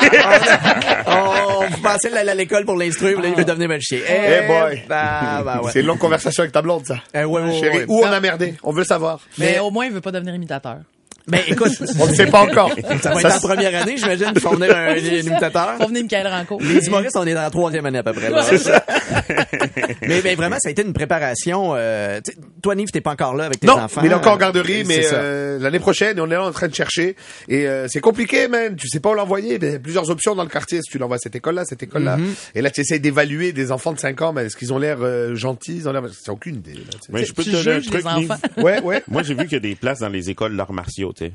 on, 1.08 1.66
on 1.78 1.82
pensait 1.82 2.10
l'aller 2.10 2.32
à 2.32 2.36
l'école 2.36 2.66
pour 2.66 2.76
l'instruire, 2.78 3.14
puis 3.16 3.24
là, 3.24 3.30
il 3.30 3.36
veut 3.36 3.46
devenir 3.46 3.68
magicien. 3.70 4.00
Eh 4.08 4.48
boy. 4.48 4.84
Bah, 4.88 5.42
bah, 5.44 5.62
ouais. 5.64 5.72
C'est 5.72 5.82
une 5.82 5.88
longue 5.88 5.98
conversation 6.00 6.42
avec 6.42 6.52
ta 6.54 6.62
blonde, 6.62 6.86
ça. 6.86 6.98
Eh, 7.14 7.24
ouais, 7.24 7.42
ouais, 7.42 7.60
Chérie, 7.60 7.78
ouais. 7.80 7.86
où 7.88 8.02
on 8.04 8.06
a 8.12 8.20
merdé? 8.20 8.56
On 8.64 8.72
veut 8.72 8.80
le 8.80 8.86
savoir. 8.86 9.20
Mais 9.38 9.60
au 9.60 9.72
moins, 9.72 9.86
il 9.86 9.92
veut 9.92 10.02
pas 10.02 10.12
devenir 10.12 10.34
imitateur. 10.36 10.78
Ben, 11.28 11.42
écoute, 11.48 11.72
On 12.00 12.08
ne 12.08 12.14
sait 12.14 12.28
pas 12.28 12.42
encore. 12.42 12.74
ça 13.02 13.12
va 13.14 13.20
être 13.20 13.24
la 13.24 13.40
première 13.40 13.82
année, 13.82 13.96
j'imagine, 13.98 14.28
qu'il 14.32 14.40
faut 14.42 14.52
venir 14.56 14.76
un, 14.76 14.94
un 14.94 14.96
imitateur. 14.98 15.78
Pas 15.78 15.88
venir 15.88 16.04
Michael 16.04 16.28
Ranco. 16.28 16.60
Les 16.62 16.86
humoristes, 16.86 17.18
on 17.18 17.26
est 17.26 17.34
dans 17.34 17.42
la 17.42 17.50
troisième 17.50 17.86
année 17.86 17.98
à 18.00 18.04
peu 18.04 18.14
près. 18.14 18.30
Là. 18.30 18.44
Ça. 18.44 18.86
mais, 20.02 20.22
mais 20.24 20.36
vraiment, 20.36 20.58
ça 20.60 20.70
a 20.70 20.72
été 20.72 20.82
une 20.84 20.94
préparation. 20.94 21.74
Euh, 21.76 22.20
tu 22.24 22.32
sais, 22.32 22.38
toi, 22.62 22.76
Nive, 22.76 22.90
t'es 22.92 23.02
pas 23.02 23.12
encore 23.12 23.36
là 23.36 23.46
avec 23.46 23.60
tes 23.60 23.68
Non, 23.68 23.74
enfants. 23.80 24.02
mais 24.02 24.08
il 24.08 24.12
est 24.12 24.16
encore 24.16 24.34
en 24.34 24.38
garderie, 24.38 24.84
mais 24.86 25.02
euh, 25.14 25.60
l'année 25.60 25.80
prochaine, 25.80 26.20
on 26.20 26.28
est 26.30 26.34
là 26.34 26.44
en 26.44 26.52
train 26.52 26.68
de 26.68 26.76
chercher. 26.76 27.16
Et 27.48 27.68
euh, 27.68 27.88
c'est 27.90 28.00
compliqué, 28.02 28.48
man. 28.48 28.76
Tu 28.76 28.88
sais 28.88 29.00
pas 29.00 29.10
où 29.12 29.14
l'envoyer. 29.14 29.56
Il 29.62 29.64
y 29.64 29.76
a 29.76 29.80
plusieurs 29.80 30.10
options 30.10 30.36
dans 30.36 30.44
le 30.44 30.50
quartier. 30.50 30.80
Si 30.82 30.92
tu 30.92 30.98
l'envoies 30.98 31.18
à 31.18 31.20
cette 31.20 31.36
école-là, 31.36 31.66
cette 31.66 31.84
école-là. 31.84 32.18
Mhm. 32.18 32.34
Et 32.56 32.62
là, 32.62 32.70
tu 32.72 32.82
essaies 32.82 33.00
d'évaluer 33.00 33.52
des 33.54 33.72
enfants 33.72 33.94
de 33.94 34.00
5 34.00 34.22
ans. 34.22 34.36
Est-ce 34.38 34.56
qu'ils 34.58 34.74
ont 34.74 34.78
l'air 34.80 34.98
euh, 35.02 35.36
gentils? 35.36 35.78
Ils 35.78 35.90
ont 35.90 35.94
l'air... 35.94 36.04
C'est 36.12 36.32
aucune 36.32 36.56
idée. 36.56 36.74
Là, 36.74 36.80
tu 36.92 36.98
sais. 37.00 37.12
Mais 37.12 37.26
je 37.26 37.34
peux 37.34 37.44
te 37.44 37.50
donner 37.50 37.72
un 37.72 37.80
juges 37.80 37.88
truc, 37.88 38.04
les 38.06 38.22
Nive. 38.22 38.32
enfants. 38.32 38.42
Ouais, 38.58 38.82
ouais. 38.82 39.04
Moi, 39.08 39.24
j'ai 39.24 39.34
vu 39.34 39.44
qu'il 39.44 39.54
y 39.54 39.56
a 39.56 39.60
des 39.60 39.76
places 39.76 40.00
dans 40.00 40.10
les 40.10 40.30
écoles 40.30 40.56
d'arts 40.56 40.74
martiaux, 40.74 41.14
tu 41.16 41.26
sais. 41.26 41.34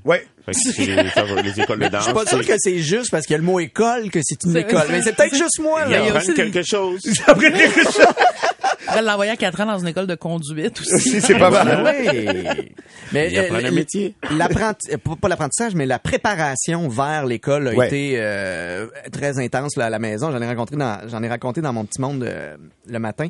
C'est 0.53 0.87
les, 0.87 1.61
écoles 1.61 1.79
de 1.79 1.89
danse. 1.89 2.01
Je 2.01 2.05
suis 2.07 2.13
pas 2.15 2.27
sûr 2.27 2.45
que 2.45 2.53
c'est 2.59 2.79
juste 2.79 3.11
parce 3.11 3.25
qu'il 3.27 3.35
y 3.35 3.37
a 3.37 3.39
le 3.39 3.45
mot 3.45 3.61
école 3.61 4.11
que 4.11 4.19
c'est 4.23 4.43
une 4.45 4.57
école. 4.57 4.83
Mais 4.91 5.01
c'est 5.03 5.15
peut-être 5.15 5.35
juste 5.37 5.61
moi, 5.61 5.83
Ils 5.87 5.91
là. 5.93 5.99
il 6.01 6.07
y 6.07 6.09
a 6.09 6.15
apprennent 6.15 6.17
aussi 6.17 6.35
quelque 6.35 6.63
chose. 6.63 7.01
Après 7.27 7.53
quelque 7.53 7.83
chose. 7.85 7.97
Pourrait 8.87 9.03
l'envoyer 9.03 9.31
à 9.31 9.37
4 9.37 9.61
ans 9.61 9.67
dans 9.67 9.79
une 9.79 9.89
école 9.89 10.07
de 10.09 10.15
conduite 10.17 10.81
aussi. 10.81 11.01
Si, 11.11 11.21
c'est 11.21 11.39
pas 11.39 11.51
mal. 11.51 11.85
oui. 11.85 12.71
Mais 13.13 13.31
Ils 13.31 13.39
apprennent 13.39 13.67
un 13.67 13.69
l- 13.69 13.75
métier. 13.75 14.15
l'apprenti- 14.37 14.91
euh, 14.93 14.97
pas 14.97 15.17
pas 15.21 15.29
l'apprentissage, 15.29 15.75
mais 15.75 15.87
la 15.87 15.99
préparation 16.01 16.89
vers 16.89 17.27
l'école 17.27 17.69
a 17.69 17.73
Ouais. 17.75 17.87
été 17.87 18.15
euh, 18.17 18.87
très 19.13 19.39
intense 19.39 19.77
là, 19.77 19.87
à 19.87 19.91
la 19.91 19.99
maison. 20.01 20.33
J'en 20.33 20.41
ai 20.43 20.47
rencontré 20.47 20.77
dans, 20.77 20.99
j'en 21.09 21.23
ai 21.23 21.29
raconté 21.29 21.61
dans 21.61 21.73
mon 21.73 21.85
petit 21.85 22.01
monde 22.01 22.25
euh, 22.25 22.57
le 22.89 22.99
matin. 22.99 23.29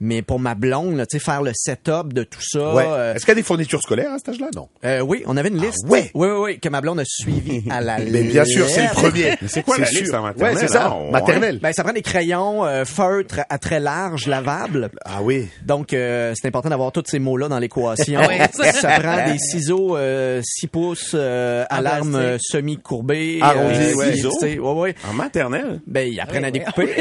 Mais 0.00 0.20
pour 0.22 0.38
ma 0.38 0.54
blonde, 0.54 0.96
là, 0.96 1.06
tu 1.06 1.18
sais, 1.18 1.24
faire 1.24 1.40
le 1.42 1.52
setup 1.54 2.12
de 2.12 2.22
tout 2.22 2.40
ça. 2.42 2.74
Ouais. 2.74 2.84
euh, 2.86 3.14
Est-ce 3.14 3.24
qu'il 3.24 3.30
y 3.30 3.32
a 3.32 3.36
des 3.36 3.42
fournitures 3.42 3.80
scolaires 3.80 4.12
à 4.12 4.18
cet 4.18 4.28
âge-là? 4.30 4.48
Non. 4.54 4.68
euh, 4.84 5.00
oui, 5.00 5.22
on 5.26 5.36
avait 5.38 5.48
une 5.48 5.60
liste. 5.60 5.84
Ah 5.86 5.90
ouais? 5.90 6.10
Oui, 6.14 6.28
oui, 6.28 6.36
oui, 6.38 6.58
que 6.60 6.68
ma 6.68 6.80
blonde 6.82 7.00
a 7.00 7.04
suivi 7.06 7.64
à 7.70 7.80
la 7.80 7.98
Mais 7.98 8.22
bien 8.24 8.44
sûr, 8.44 8.68
c'est 8.68 8.82
le 8.82 8.90
premier. 8.92 9.36
Mais 9.40 9.48
c'est 9.48 9.62
quoi 9.62 9.78
la 9.78 9.86
sûr. 9.86 10.00
liste 10.02 10.14
en 10.14 10.22
maternelle? 10.22 10.54
Ouais, 10.54 10.60
c'est 10.60 10.68
ça. 10.68 10.92
Ah. 10.94 11.10
Maternelle. 11.10 11.58
Ben, 11.62 11.72
ça 11.72 11.82
prend 11.82 11.92
des 11.94 12.02
crayons 12.02 12.64
euh, 12.66 12.84
feutres 12.84 13.40
à 13.48 13.58
très 13.58 13.80
large, 13.80 14.26
lavables. 14.26 14.90
Ah 15.04 15.22
oui. 15.22 15.48
Donc, 15.64 15.92
euh, 15.94 16.32
c'est 16.36 16.46
important 16.46 16.68
d'avoir 16.68 16.92
tous 16.92 17.04
ces 17.06 17.18
mots-là 17.18 17.48
dans 17.48 17.58
l'équation. 17.58 18.20
Ouais. 18.26 18.40
ça 18.72 19.00
prend 19.00 19.30
des 19.32 19.38
ciseaux 19.38 19.96
euh, 19.96 20.40
6 20.44 20.66
pouces 20.66 21.12
euh, 21.14 21.64
à 21.70 21.78
En 21.78 21.80
l'arme 21.82 22.10
plastique. 22.12 22.26
euh, 22.32 22.38
semi-courbée. 22.40 23.38
Arrondi, 23.40 23.78
euh, 23.78 23.94
ouais. 23.94 24.16
sais, 24.40 24.58
ouais, 24.58 24.72
ouais. 24.72 24.94
En 25.08 25.12
maternelle? 25.14 25.80
Ben, 25.86 26.06
ils 26.12 26.20
apprennent 26.20 26.44
à 26.44 26.48
Ouais, 26.48 26.52
découper. 26.52 26.94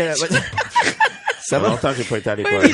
Ça 1.48 1.60
va? 1.60 1.68
longtemps 1.70 1.90
que 1.92 1.98
j'ai 1.98 2.04
pas 2.04 2.18
été 2.18 2.30
à 2.30 2.36
l'école. 2.36 2.70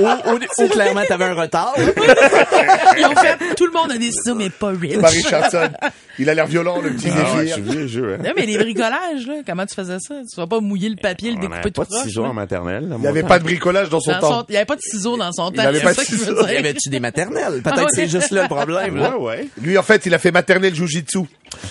Ou, 0.00 0.06
ou- 0.06 0.64
ou 0.64 0.68
clairement, 0.68 1.02
t'avais 1.06 1.24
un 1.26 1.34
retard. 1.34 1.72
Ils 1.76 3.06
ont 3.06 3.14
fait, 3.16 3.54
tout 3.56 3.66
le 3.66 3.72
monde 3.72 3.92
a 3.92 3.96
des 3.98 4.10
ciseaux, 4.10 4.34
mais 4.34 4.50
pas 4.50 4.68
rich. 4.70 4.96
Richardson. 4.96 5.70
Il 6.18 6.28
a 6.30 6.34
l'air 6.34 6.46
violent, 6.46 6.80
le 6.80 6.90
petit 6.90 7.08
Ah 7.10 7.36
ouais, 7.36 7.46
je 7.46 7.54
Zéphyr. 7.54 7.54
suis 7.54 7.62
vieux 7.62 7.86
jeu, 7.86 8.14
hein. 8.14 8.22
Non, 8.24 8.30
mais 8.36 8.46
les 8.46 8.56
bricolages, 8.58 9.26
là, 9.26 9.34
comment 9.46 9.66
tu 9.66 9.74
faisais 9.74 9.96
ça? 10.00 10.14
Tu 10.28 10.36
vas 10.36 10.46
pas 10.46 10.60
mouiller 10.60 10.88
le 10.88 10.96
papier, 10.96 11.30
le 11.32 11.38
découper 11.40 11.70
tout 11.70 11.80
pas 11.80 11.84
de 11.84 11.90
proche. 11.90 12.02
ciseaux 12.04 12.22
là? 12.22 12.28
en 12.30 12.34
maternelle. 12.34 12.88
Il 12.90 13.00
n'y 13.00 13.06
avait 13.08 13.22
pas 13.22 13.38
de 13.38 13.44
bricolage 13.44 13.88
dans 13.88 14.00
son 14.00 14.12
Dans 14.12 14.20
temps. 14.20 14.40
son- 14.40 14.46
Il 14.48 14.54
y 14.54 14.56
avait 14.56 14.66
pas 14.66 14.76
de 14.76 14.80
ciseaux 14.80 15.16
dans 15.16 15.32
son 15.32 15.50
temps. 15.50 15.62
avait 15.62 15.78
c'est 15.78 15.84
pas 15.84 15.90
de 15.92 15.96
ça 15.96 16.04
qu'il 16.04 16.16
veut 16.18 16.24
ciseaux. 16.24 16.42
dire. 16.44 16.52
Y 16.52 16.56
avait-tu 16.56 16.88
des 16.88 17.00
maternelles? 17.00 17.62
Peut-être 17.62 17.76
Ah 17.78 17.82
ouais. 17.84 17.90
c'est 17.92 18.08
juste 18.08 18.30
là 18.30 18.42
le 18.42 18.48
problème. 18.48 18.96
là. 18.96 19.16
Ouais, 19.18 19.24
ouais. 19.38 19.48
Lui, 19.60 19.76
en 19.78 19.82
fait, 19.82 20.06
il 20.06 20.14
a 20.14 20.18
fait 20.18 20.30
maternelle 20.32 20.74
jujitsu. 20.74 21.20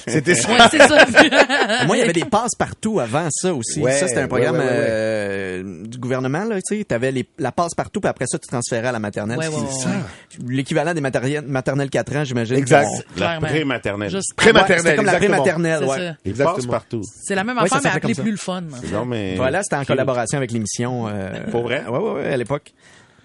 C'était 0.07 0.35
ça. 0.35 0.49
Ouais, 0.49 0.57
ça. 0.77 1.05
Moi, 1.85 1.97
il 1.97 1.99
y 1.99 2.03
avait 2.03 2.13
des 2.13 2.23
passes 2.25 2.55
partout 2.57 2.99
avant 2.99 3.27
ça 3.31 3.53
aussi. 3.53 3.81
Ouais, 3.81 3.91
ça, 3.93 4.07
c'était 4.07 4.21
un 4.21 4.27
programme 4.27 4.55
ouais, 4.57 4.61
ouais, 4.61 4.69
ouais, 4.69 4.75
ouais. 4.77 4.85
euh, 4.89 5.83
du 5.85 5.97
gouvernement. 5.97 6.43
Là, 6.45 6.55
tu 6.61 6.77
sais, 6.79 6.93
avais 6.93 7.11
les, 7.11 7.25
la 7.37 7.51
passe 7.51 7.73
partout, 7.75 7.99
puis 7.99 8.09
après 8.09 8.25
ça, 8.27 8.37
tu 8.39 8.47
transférais 8.47 8.87
à 8.87 8.91
la 8.93 8.99
maternelle. 8.99 9.37
Ouais, 9.37 9.47
ouais, 9.47 9.53
C'est 9.69 9.87
ouais, 9.87 9.93
ça. 9.93 10.39
L'équivalent 10.47 10.93
des 10.93 11.01
maternelles 11.01 11.89
4 11.89 12.15
ans, 12.15 12.23
j'imagine. 12.23 12.55
Exact. 12.55 12.87
Bon. 13.17 13.21
La 13.23 13.39
pré-maternelle. 13.39 14.09
Pré-maternelle, 14.35 14.77
Ouais, 14.77 14.83
c'était 14.83 14.95
comme 14.95 15.05
la 15.05 15.13
pré-maternelle, 15.17 15.79
C'est 15.81 15.89
ouais. 15.89 15.97
ça. 15.97 16.15
Exactement. 16.25 16.71
partout. 16.71 17.01
C'est 17.23 17.35
la 17.35 17.43
même 17.43 17.57
Ouais, 17.57 17.67
ça 17.67 17.77
affaire, 17.77 17.91
mais 17.93 17.97
appelée 17.97 18.15
plus 18.15 18.31
le 18.31 18.37
fun. 18.37 18.61
Non, 18.91 19.05
mais. 19.05 19.35
Voilà, 19.35 19.63
c'était 19.63 19.75
en 19.77 19.85
collaboration 19.85 20.37
avec 20.37 20.51
l'émission. 20.51 21.07
Euh, 21.07 21.29
Pour 21.51 21.63
vrai? 21.63 21.83
Ouais, 21.87 21.97
ouais, 21.99 22.11
ouais, 22.13 22.33
à 22.33 22.37
l'époque. 22.37 22.73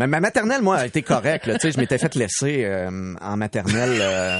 Mais 0.00 0.06
ma 0.06 0.20
maternelle, 0.20 0.62
moi, 0.62 0.76
a 0.76 0.86
été 0.86 1.02
correcte. 1.02 1.46
là. 1.48 1.54
Tu 1.54 1.60
sais, 1.62 1.72
je 1.72 1.78
m'étais 1.80 1.98
fait 1.98 2.14
laisser 2.14 2.62
euh, 2.64 3.14
en 3.20 3.36
maternelle 3.36 3.98
euh, 4.00 4.38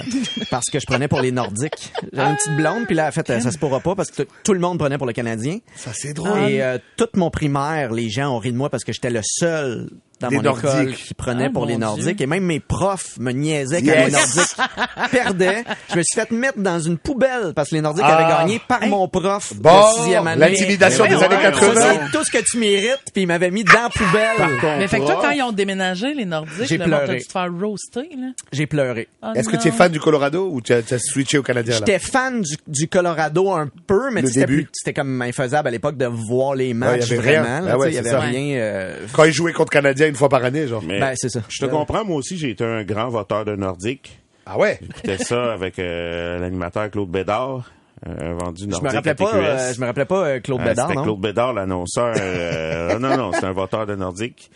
parce 0.53 0.67
que 0.71 0.79
je 0.79 0.87
prenais 0.87 1.09
pour 1.09 1.21
les 1.21 1.33
Nordiques. 1.33 1.93
J'avais 2.13 2.31
une 2.31 2.37
petite 2.37 2.55
blonde, 2.57 2.87
puis 2.87 2.95
là, 2.95 3.09
en 3.09 3.11
fait, 3.11 3.29
euh, 3.29 3.41
ça 3.41 3.51
se 3.51 3.59
pourra 3.59 3.81
pas 3.81 3.97
parce 3.97 4.13
que 4.13 4.23
tout 4.45 4.53
le 4.55 4.61
monde 4.61 4.79
prenait 4.79 4.99
pour 4.99 5.07
le 5.09 5.13
Canadien. 5.13 5.59
Ça, 5.75 5.91
c'est 5.93 6.13
drôle. 6.13 6.39
Et 6.49 6.63
euh, 6.63 6.79
toute 6.97 7.17
mon 7.17 7.31
primaire, 7.31 7.91
les 7.93 8.09
gens 8.09 8.29
ont 8.37 8.39
ri 8.39 8.53
de 8.53 8.57
moi 8.57 8.71
parce 8.71 8.85
que 8.85 8.93
j'étais 8.93 9.11
le 9.11 9.19
seul 9.25 9.91
dans 10.21 10.29
Des 10.29 10.37
mon 10.37 10.43
Nordiques. 10.43 10.65
école 10.65 10.95
qui 10.95 11.15
prenait 11.15 11.47
Ah, 11.47 11.51
pour 11.53 11.67
les 11.67 11.77
Nordiques. 11.77 12.17
Dieu. 12.17 12.25
Et 12.25 12.27
même 12.27 12.45
mes 12.45 12.61
profs 12.61 13.19
me 13.19 13.31
niaisaient 13.33 13.81
quand 13.83 13.87
Yes. 13.87 14.07
les 14.07 14.11
Nordiques 14.13 14.57
perdaient. 15.11 15.65
Je 15.91 15.97
me 15.97 16.03
suis 16.03 16.21
fait 16.21 16.31
mettre 16.31 16.59
dans 16.59 16.81
une 16.81 16.99
poubelle 16.99 17.53
parce 17.55 17.71
que 17.71 17.77
les 17.77 17.81
Nordiques 17.81 18.05
Ah. 18.07 18.17
avaient 18.17 18.33
gagné 18.33 18.61
par 18.67 18.85
mon 18.87 19.09
prof 19.09 19.53
Bon, 19.57 19.71
de 19.81 19.95
sixième 19.99 20.27
année. 20.27 20.41
l'intimidation 20.51 21.05
des 21.07 21.15
années 21.15 21.37
ça, 21.37 21.51
80. 21.51 21.73
c'est 21.81 22.19
tout 22.19 22.25
ce 22.25 22.31
que 22.31 22.43
tu 22.45 22.59
mérites, 22.59 23.03
puis 23.13 23.23
ils 23.23 23.27
m'avaient 23.27 23.51
mis 23.51 23.65
dans 23.65 23.73
la 23.73 23.89
poubelle. 23.91 24.79
Mais 24.79 24.89
fait 24.89 25.01
que 25.01 25.07
toi, 25.07 25.19
quand 25.23 25.31
ils 25.31 25.43
ont 25.43 25.53
déménagé, 25.53 26.15
les 26.15 26.25
Nordiques, 26.25 26.67
J'ai 26.69 26.79
pleuré. 26.79 27.07
t'as 27.07 27.15
dû 27.15 27.25
te 27.25 27.33
faire 27.33 27.49
roaster, 27.53 28.09
là? 28.17 28.29
J'ai 28.53 28.67
pleuré. 28.67 29.09
Ah, 29.23 29.33
Est-ce 29.35 29.49
que 29.49 29.57
tu 29.57 29.69
es 29.69 29.71
fan 29.71 29.91
du 29.91 30.01
Colorado 30.01 30.49
ou 30.51 30.61
tu 30.61 30.73
as, 30.73 30.83
tu 30.83 30.95
as 30.95 30.99
switché 30.99 31.39
au 31.39 31.43
Canadien? 31.43 31.75
J'étais 31.79 31.99
fan 31.99 32.41
du, 32.43 32.57
du 32.67 32.89
Colorado 32.89 33.51
un 33.53 33.69
peu, 33.87 34.11
mais 34.13 34.23
Le 34.23 34.29
c'était 34.29 34.41
début. 34.41 34.63
plus- 34.65 34.71
c'était 34.73 34.95
comme 34.95 35.23
infaisable 35.23 35.69
à 35.69 35.71
l'époque 35.71 35.97
de 35.97 36.07
voir 36.07 36.55
les 36.55 36.75
matchs 36.75 37.07
il 37.11 37.17
y 37.17 37.19
avait 37.19 37.31
rien. 37.31 37.43
vraiment. 37.43 37.83
tu 37.85 37.89
il 37.89 37.95
y 37.95 37.99
avait 37.99 38.17
rien. 38.17 38.59
euh, 38.59 39.07
Quand 39.13 39.25
ils 39.25 39.33
jouaient 39.33 39.53
contre 39.53 39.71
Canadien 39.71 40.08
une 40.09 40.17
fois 40.17 40.29
par 40.29 40.45
année, 40.45 40.67
genre. 40.67 40.83
Mais 40.87 41.01
Ben, 41.01 41.13
c'est 41.17 41.29
ça. 41.29 41.41
Je 41.49 41.59
te 41.65 41.71
comprends, 41.71 42.05
moi 42.05 42.17
aussi, 42.17 42.37
j'ai 42.37 42.51
été 42.51 42.65
un 42.65 42.83
grand 42.85 43.09
voteur 43.09 43.45
de 43.45 43.55
Nordique. 43.57 44.19
Ah 44.47 44.59
ouais? 44.59 44.79
J'écoutais 44.81 45.19
ça 45.19 45.53
avec 45.53 45.79
euh, 45.79 46.39
l'animateur 46.39 46.91
Claude 46.91 47.11
Bédard, 47.11 47.71
euh, 48.07 48.35
vendu 48.39 48.63
Je 48.65 48.69
Nordique 48.69 48.83
me 48.91 48.95
rappelais 48.95 49.11
à 49.11 49.15
pas, 49.15 49.25
TQS. 49.33 49.37
euh, 49.37 49.73
je 49.75 49.81
me 49.81 49.87
rappelais 49.87 50.05
pas 50.07 50.27
euh, 50.27 50.41
Claude 50.41 50.61
Euh, 50.61 50.65
Bédard, 50.65 50.87
C'était 50.89 50.97
non? 50.99 51.03
Claude 51.05 51.21
Bédard, 51.21 51.53
l'annonceur. 51.53 52.15
euh, 52.19 52.99
non, 53.01 53.17
non, 53.17 53.31
c'est 53.33 53.45
un 53.45 53.53
voteur 53.53 53.87
de 53.87 53.95
Nordique. 53.95 54.51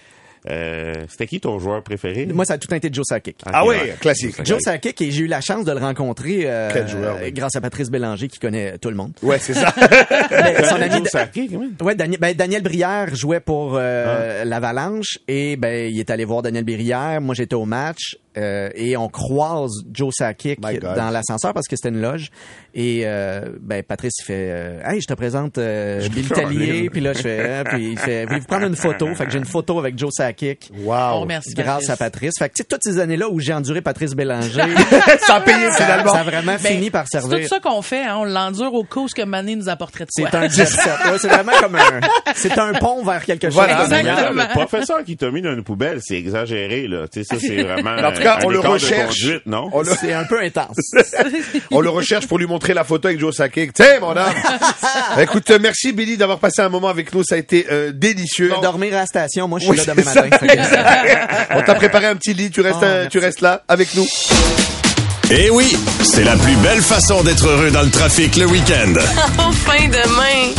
Euh, 0.50 0.94
C'était 1.08 1.26
qui 1.26 1.40
ton 1.40 1.58
joueur 1.58 1.82
préféré? 1.82 2.26
Moi, 2.26 2.44
ça 2.44 2.54
a 2.54 2.58
tout 2.58 2.66
le 2.68 2.70
temps 2.70 2.76
été 2.76 2.88
Joe 2.92 3.04
Sakic. 3.08 3.36
Ah 3.46 3.64
oui, 3.64 3.76
classique. 4.00 4.36
Joe 4.44 4.58
Sakic, 4.60 5.00
et 5.00 5.10
j'ai 5.10 5.22
eu 5.22 5.26
la 5.28 5.40
chance 5.40 5.64
de 5.64 5.72
le 5.72 5.78
rencontrer 5.78 6.42
euh, 6.46 6.70
Quel 6.72 6.88
joueur, 6.88 7.18
oui. 7.22 7.30
grâce 7.32 7.54
à 7.54 7.60
Patrice 7.60 7.90
Bélanger 7.90 8.26
qui 8.28 8.38
connaît 8.40 8.76
tout 8.78 8.88
le 8.90 8.96
monde. 8.96 9.12
Ouais, 9.22 9.38
c'est 9.38 9.54
ça. 9.54 9.72
Mais 10.30 10.64
son 10.68 10.76
ami 10.76 10.96
Joe 10.98 11.08
Sakic. 11.08 11.52
Ouais, 11.80 11.94
Daniel, 11.94 12.18
ben, 12.20 12.34
Daniel 12.34 12.62
Brière 12.62 13.14
jouait 13.14 13.40
pour 13.40 13.76
Ah. 13.76 13.80
euh, 13.80 14.44
l'Avalanche 14.44 15.18
et 15.28 15.56
ben 15.56 15.88
il 15.90 15.98
est 16.00 16.10
allé 16.10 16.24
voir 16.24 16.42
Daniel 16.42 16.64
Brière. 16.64 17.20
Moi 17.20 17.34
j'étais 17.34 17.54
au 17.54 17.64
match 17.64 18.16
euh, 18.36 18.70
et 18.74 18.96
on 18.96 19.08
croise 19.08 19.84
Joe 19.92 20.12
Sakic 20.16 20.60
dans 20.60 21.10
l'ascenseur 21.10 21.52
parce 21.52 21.68
que 21.68 21.76
c'était 21.76 21.90
une 21.90 22.00
loge 22.00 22.30
et 22.74 23.02
euh, 23.04 23.42
ben 23.60 23.82
Patrice 23.82 24.14
il 24.20 24.24
fait 24.24 24.48
euh, 24.50 24.80
hey 24.86 25.00
je 25.02 25.06
te 25.06 25.12
présente 25.14 25.58
euh, 25.58 26.08
Bill 26.08 26.28
Tellier 26.28 26.88
puis 26.90 27.00
là 27.02 27.12
je 27.12 27.18
fais 27.20 27.38
euh, 27.40 27.64
puis 27.64 27.90
il 27.92 27.98
fait 27.98 28.24
voulez-vous 28.24 28.46
prendre 28.46 28.66
une 28.66 28.76
photo? 28.76 29.14
Fait 29.14 29.26
que 29.26 29.30
j'ai 29.32 29.38
une 29.38 29.44
photo 29.44 29.78
avec 29.78 29.98
Joe 29.98 30.10
Sakic 30.12 30.70
Wow. 30.82 31.20
remercie 31.20 31.52
grâce 31.54 31.90
à 31.90 31.96
Patrice 31.96 32.32
fait 32.38 32.48
que 32.48 32.54
tu 32.54 32.62
sais 32.62 32.68
toutes 32.68 32.82
ces 32.82 32.98
années 32.98 33.16
là 33.18 33.28
où 33.28 33.38
j'ai 33.38 33.52
enduré 33.52 33.82
Patrice 33.82 34.14
Bélanger 34.14 34.62
Sans 35.26 35.40
payer, 35.42 35.70
ça, 35.72 35.84
finalement. 35.84 36.12
ça 36.12 36.20
a 36.20 36.24
vraiment 36.24 36.52
Ben, 36.52 36.58
fini 36.58 36.90
par 36.90 37.04
C'est 37.10 37.20
servir 37.20 37.40
tout 37.40 37.48
ça 37.48 37.60
qu'on 37.60 37.82
fait, 37.82 38.02
hein, 38.02 38.16
on 38.18 38.24
l'endure 38.24 38.72
au 38.74 38.84
cause 38.84 39.12
que 39.12 39.22
Mané 39.22 39.56
nous 39.56 39.68
apporterait 39.68 40.04
de 40.06 40.10
quoi. 40.22 40.30
c'est 40.30 40.36
un 40.38 40.48
jet 40.48 40.66
set. 40.66 40.92
Ouais, 41.12 41.18
c'est 41.18 41.28
vraiment 41.28 41.52
comme 41.60 41.74
un 41.76 42.00
c'est 42.34 42.56
un 42.58 42.72
pont 42.74 43.04
vers 43.04 43.24
quelque 43.24 43.46
chose 43.48 43.54
Voilà. 43.54 43.86
Le 44.30 44.52
professeur 44.52 45.04
qui 45.04 45.16
t'a 45.16 45.30
mis 45.30 45.42
dans 45.42 45.52
une 45.52 45.64
poubelle, 45.64 45.98
c'est 46.00 46.16
exagéré, 46.16 46.86
là. 46.88 47.06
Tu 47.08 47.22
sais, 47.22 47.24
ça, 47.24 47.36
c'est 47.40 47.62
vraiment. 47.62 47.90
En 48.28 48.32
tout 48.34 48.38
cas, 48.38 48.38
un 48.42 48.46
on 48.46 48.50
le 48.50 48.60
recherche. 48.60 49.26
non? 49.46 49.70
C'est 50.00 50.12
un 50.12 50.24
peu 50.24 50.40
intense 50.42 50.76
on 51.70 51.80
le 51.80 51.88
recherche 51.90 52.26
pour 52.26 52.38
lui 52.38 52.46
montrer 52.46 52.74
la 52.74 52.84
photo 52.84 53.08
avec 53.08 53.20
Joe 53.20 53.34
Sakic. 53.34 53.72
Tiens, 53.72 54.00
mon 54.00 54.10
homme. 54.10 54.34
Écoute, 55.20 55.50
euh, 55.50 55.58
merci 55.60 55.92
Billy 55.92 56.16
d'avoir 56.16 56.38
passé 56.38 56.62
un 56.62 56.68
moment 56.68 56.88
avec 56.88 57.12
nous. 57.14 57.22
Ça 57.24 57.34
a 57.34 57.38
été 57.38 57.66
euh, 57.70 57.92
délicieux. 57.94 58.48
Je 58.50 58.54
vais 58.54 58.60
dormir 58.60 58.94
à 58.94 59.00
la 59.00 59.06
station. 59.06 59.48
Moi, 59.48 59.58
je 59.58 59.64
suis 59.64 59.70
Oui, 59.72 59.76
là 59.86 59.94
demain 59.94 60.14
matin. 60.14 60.28
Que- 60.30 61.54
On 61.58 61.62
t'a 61.62 61.74
préparé 61.74 62.06
un 62.06 62.16
petit 62.16 62.34
lit. 62.34 62.50
Tu 62.50 62.60
restes, 62.60 62.78
Oh, 62.80 62.84
euh, 62.84 63.06
tu 63.08 63.18
restes 63.18 63.40
là 63.40 63.62
avec 63.68 63.94
nous. 63.94 64.06
Eh 65.30 65.48
oui, 65.50 65.76
c'est 66.02 66.24
la 66.24 66.36
plus 66.36 66.56
belle 66.56 66.82
façon 66.82 67.22
d'être 67.22 67.46
heureux 67.46 67.70
dans 67.70 67.82
le 67.82 67.90
trafic 67.90 68.36
le 68.36 68.46
week-end. 68.46 68.92
Enfin 69.38 69.86
demain. 69.88 70.52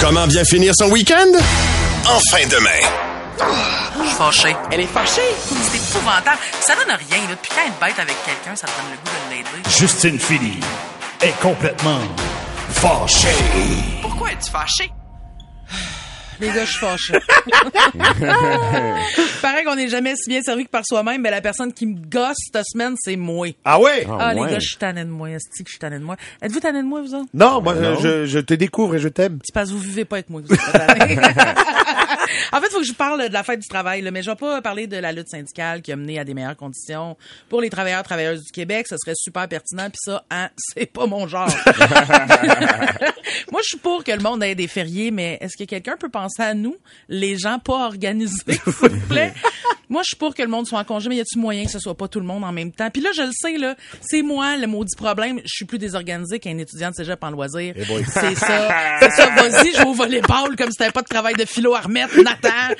Comment 0.00 0.26
bien 0.26 0.44
finir 0.44 0.72
son 0.76 0.90
week-end? 0.90 1.32
Enfin 2.08 2.46
demain. 2.48 2.80
Je 3.98 4.04
suis 4.08 4.16
fâchée. 4.16 4.56
Elle 4.70 4.80
est 4.80 4.86
fâchée? 4.86 5.20
C'est 5.40 5.76
épouvantable. 5.76 6.38
Ça 6.60 6.74
donne 6.74 6.96
rien, 6.96 7.28
là. 7.28 7.36
Puis 7.42 7.50
quand 7.54 7.66
être 7.66 7.78
bête 7.80 7.98
avec 7.98 8.16
quelqu'un, 8.24 8.56
ça 8.56 8.66
te 8.66 8.72
donne 8.72 8.90
le 8.92 8.96
goût 8.98 9.10
de 9.28 9.34
l'aider. 9.34 9.62
Justine 9.78 10.18
Philly 10.18 10.58
est 11.22 11.38
complètement 11.40 12.00
fâchée. 12.70 13.28
Pourquoi 14.02 14.30
es-tu 14.32 14.50
fâchée? 14.50 14.90
Les 16.38 16.48
gars, 16.48 16.66
je 16.66 16.70
suis 16.70 16.80
fâchée. 16.80 17.14
Pareil 19.40 19.64
qu'on 19.64 19.74
n'est 19.74 19.88
jamais 19.88 20.14
si 20.16 20.28
bien 20.28 20.42
servi 20.42 20.66
que 20.66 20.70
par 20.70 20.82
soi-même, 20.84 21.22
mais 21.22 21.30
la 21.30 21.40
personne 21.40 21.72
qui 21.72 21.86
me 21.86 21.98
gosse 21.98 22.36
cette 22.52 22.62
semaine, 22.66 22.94
c'est 23.02 23.16
moi. 23.16 23.46
Ah 23.64 23.80
ouais? 23.80 24.06
Ah, 24.20 24.34
les 24.34 24.42
ouais. 24.42 24.50
gars, 24.50 24.58
je 24.58 24.68
suis 24.68 24.76
tanné 24.76 25.02
de 25.04 25.08
moi. 25.10 25.30
Est-ce 25.30 25.48
que 25.48 25.64
je 25.64 25.70
suis 25.70 25.78
tanné 25.78 25.98
de 25.98 26.04
moi? 26.04 26.16
Êtes-vous 26.42 26.60
tanné 26.60 26.82
de 26.82 26.86
moi, 26.86 27.00
vous 27.00 27.14
autres? 27.14 27.30
Non, 27.32 27.62
moi, 27.62 27.74
je- 27.74 27.96
Je, 28.02 28.26
je 28.26 28.38
te 28.38 28.52
découvre 28.52 28.96
et 28.96 28.98
je 28.98 29.08
t'aime. 29.08 29.38
C'est 29.44 29.54
parce 29.54 29.70
que 29.70 29.74
vous 29.74 29.80
vivez 29.80 30.04
pas 30.04 30.16
avec 30.16 30.28
moi. 30.28 30.42
Vous 30.46 30.52
êtes 30.54 30.72
pas 30.72 30.78
tanné. 30.80 31.16
en 32.52 32.60
fait, 32.60 32.66
il 32.66 32.72
faut 32.72 32.80
que 32.80 32.86
je 32.86 32.92
parle 32.92 33.28
de 33.28 33.32
la 33.32 33.42
fête 33.42 33.60
du 33.60 33.68
travail, 33.68 34.02
là, 34.02 34.10
mais 34.10 34.22
je 34.22 34.30
vais 34.30 34.36
pas 34.36 34.60
parler 34.62 34.86
de 34.86 34.96
la 34.96 35.12
lutte 35.12 35.28
syndicale 35.28 35.82
qui 35.82 35.92
a 35.92 35.96
mené 35.96 36.18
à 36.18 36.24
des 36.24 36.34
meilleures 36.34 36.56
conditions 36.56 37.16
pour 37.48 37.60
les 37.60 37.70
travailleurs 37.70 38.02
travailleuses 38.02 38.44
du 38.44 38.52
Québec. 38.52 38.86
Ce 38.88 38.96
serait 38.96 39.14
super 39.16 39.48
pertinent, 39.48 39.88
puis 39.88 39.98
ça, 40.02 40.24
hein, 40.30 40.50
c'est 40.56 40.86
pas 40.86 41.06
mon 41.06 41.26
genre. 41.26 41.48
Moi, 43.50 43.60
je 43.62 43.68
suis 43.68 43.78
pour 43.78 44.04
que 44.04 44.12
le 44.12 44.20
monde 44.20 44.42
ait 44.42 44.54
des 44.54 44.68
fériés, 44.68 45.10
mais 45.10 45.38
est-ce 45.40 45.56
que 45.56 45.64
quelqu'un 45.64 45.96
peut 45.98 46.08
penser 46.08 46.42
à 46.42 46.54
nous, 46.54 46.76
les 47.08 47.36
gens 47.36 47.58
pas 47.58 47.86
organisés, 47.86 48.42
s'il 48.46 48.90
vous 48.90 49.06
plaît? 49.08 49.32
Moi, 49.88 50.02
je 50.02 50.08
suis 50.08 50.16
pour 50.16 50.34
que 50.34 50.42
le 50.42 50.48
monde 50.48 50.66
soit 50.66 50.80
en 50.80 50.84
congé, 50.84 51.08
mais 51.08 51.16
y 51.16 51.20
a-tu 51.20 51.38
moyen 51.38 51.64
que 51.64 51.70
ce 51.70 51.78
soit 51.78 51.96
pas 51.96 52.08
tout 52.08 52.18
le 52.18 52.26
monde 52.26 52.42
en 52.42 52.50
même 52.50 52.72
temps? 52.72 52.90
Puis 52.90 53.02
là, 53.02 53.10
je 53.14 53.22
le 53.22 53.30
sais, 53.32 53.56
là, 53.56 53.76
c'est 54.00 54.22
moi 54.22 54.56
le 54.56 54.66
maudit 54.66 54.96
problème. 54.96 55.40
Je 55.44 55.54
suis 55.54 55.64
plus 55.64 55.78
désorganisé 55.78 56.40
qu'un 56.40 56.58
étudiant 56.58 56.90
de 56.90 56.94
cégep 56.96 57.22
en 57.22 57.30
loisir. 57.30 57.74
C'est 58.08 58.34
ça. 58.34 58.68
C'est 59.00 59.10
ça. 59.10 59.30
Vas-y, 59.30 59.72
je 59.72 59.78
vais 59.78 59.86
au 59.86 59.92
volleyball 59.92 60.56
comme 60.56 60.70
si 60.70 60.78
t'avais 60.78 60.90
pas 60.90 61.02
de 61.02 61.08
travail 61.08 61.34
de 61.34 61.44
philo 61.44 61.74
à 61.74 61.80
remettre, 61.82 62.15
Nathan. 62.22 62.74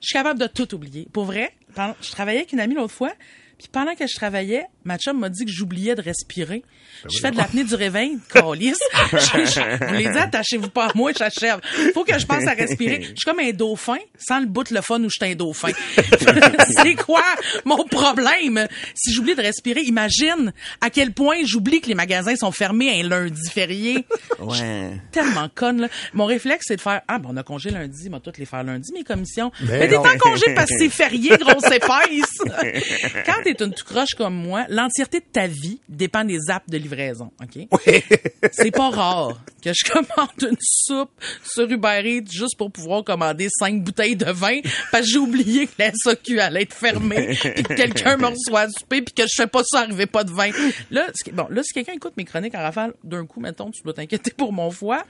Je 0.00 0.06
suis 0.06 0.14
capable 0.14 0.40
de 0.40 0.46
tout 0.46 0.74
oublier. 0.74 1.08
Pour 1.12 1.24
vrai, 1.24 1.52
je 2.00 2.10
travaillais 2.10 2.40
avec 2.40 2.52
une 2.52 2.60
amie 2.60 2.74
l'autre 2.74 2.94
fois, 2.94 3.12
puis 3.58 3.68
pendant 3.70 3.94
que 3.94 4.06
je 4.06 4.14
travaillais, 4.14 4.64
ma 4.84 4.98
chum 4.98 5.18
m'a 5.18 5.28
dit 5.28 5.44
que 5.44 5.50
j'oubliais 5.50 5.94
de 5.94 6.02
respirer. 6.02 6.62
je 7.08 7.18
fais 7.20 7.30
de 7.30 7.36
l'apnée 7.36 7.64
du 7.64 7.74
réveil, 7.74 8.18
calice. 8.32 8.78
je, 9.12 9.18
je 9.18 9.86
vous 9.86 9.94
l'ai 9.94 10.08
dit, 10.10 10.18
attachez-vous 10.18 10.70
pas 10.70 10.86
à 10.86 10.92
moi, 10.94 11.12
j'achève. 11.16 11.60
Faut 11.94 12.04
que 12.04 12.18
je 12.18 12.26
pense 12.26 12.46
à 12.46 12.52
respirer. 12.52 13.00
Je 13.02 13.06
suis 13.08 13.24
comme 13.24 13.40
un 13.40 13.50
dauphin, 13.52 13.98
sans 14.18 14.40
le 14.40 14.46
bout 14.46 14.64
de 14.64 14.74
le 14.74 14.80
fun 14.80 15.00
où 15.02 15.08
je 15.10 15.16
suis 15.20 15.32
un 15.32 15.34
dauphin. 15.34 15.70
C'est 16.82 16.94
quoi 16.94 17.22
mon 17.64 17.84
problème? 17.84 18.66
Si 18.94 19.12
j'oublie 19.12 19.34
de 19.34 19.42
respirer, 19.42 19.82
imagine 19.82 20.52
à 20.80 20.90
quel 20.90 21.12
point 21.12 21.36
j'oublie 21.44 21.80
que 21.80 21.88
les 21.88 21.94
magasins 21.94 22.36
sont 22.36 22.52
fermés 22.52 23.00
un 23.00 23.08
lundi 23.08 23.50
férié. 23.50 24.06
Ouais. 24.38 24.92
Tellement 25.12 25.48
conne, 25.54 25.82
là. 25.82 25.88
Mon 26.14 26.24
réflexe, 26.26 26.66
c'est 26.68 26.76
de 26.76 26.80
faire, 26.80 27.02
ah, 27.08 27.18
ben, 27.18 27.28
on 27.32 27.36
a 27.36 27.42
congé 27.42 27.70
lundi, 27.70 28.06
on 28.08 28.12
va 28.12 28.20
toutes 28.20 28.38
les 28.38 28.46
faire 28.46 28.62
lundi, 28.64 28.92
mes 28.92 29.04
commissions. 29.04 29.50
Mais 29.62 29.78
Mais, 29.80 29.88
t'es 29.88 29.96
en 29.96 30.18
congé 30.18 30.54
parce 30.54 30.70
que 30.70 30.76
c'est 30.78 30.88
férié, 30.88 31.36
grosse 31.38 31.70
épaisse. 31.70 32.38
Quand 33.26 33.42
t'es 33.44 33.52
une 33.60 33.72
tout 33.74 33.84
croche 33.84 34.14
comme 34.16 34.34
moi, 34.34 34.64
l'entièreté 34.70 35.20
de 35.20 35.24
ta 35.30 35.46
vie 35.46 35.80
dépend 35.88 36.24
des 36.24 36.38
apps 36.48 36.68
de 36.68 36.78
livraison, 36.78 37.30
OK? 37.42 37.66
C'est 38.52 38.70
pas 38.70 38.90
rare 38.90 39.40
que 39.62 39.70
je 39.74 39.90
commande 39.90 40.30
une 40.40 40.56
soupe 40.60 41.10
sur 41.44 41.70
Uber 41.70 42.00
Eats 42.04 42.30
juste 42.30 42.56
pour 42.56 42.70
pouvoir 42.70 43.04
commander 43.04 43.48
cinq 43.50 43.82
bouteilles 43.82 44.16
de 44.16 44.30
vin 44.30 44.60
parce 44.90 45.04
que 45.04 45.12
j'ai 45.12 45.18
oublié 45.18 45.66
que 45.66 45.74
la 45.78 45.90
SAQ 45.92 46.40
allait 46.40 46.62
être 46.62 46.74
fermée 46.74 47.36
puis 47.54 47.62
que 47.62 47.74
quelqu'un 47.74 48.16
me 48.16 48.26
reçoit 48.26 48.60
à 48.60 48.68
souper 48.68 49.02
puis 49.02 49.12
que 49.12 49.22
je 49.22 49.34
fais 49.36 49.46
pas 49.46 49.62
ça, 49.64 49.80
arriver 49.80 50.06
pas 50.06 50.24
de 50.24 50.30
vin. 50.30 50.50
Là, 50.90 51.08
bon, 51.32 51.46
là, 51.50 51.62
si 51.62 51.72
quelqu'un 51.74 51.92
écoute 51.92 52.14
mes 52.16 52.24
chroniques 52.24 52.54
en 52.54 52.62
rafale, 52.62 52.94
d'un 53.04 53.26
coup, 53.26 53.40
mettons, 53.40 53.70
tu 53.70 53.82
dois 53.82 53.92
t'inquiéter 53.92 54.30
pour 54.30 54.52
mon 54.52 54.70
foie, 54.70 55.04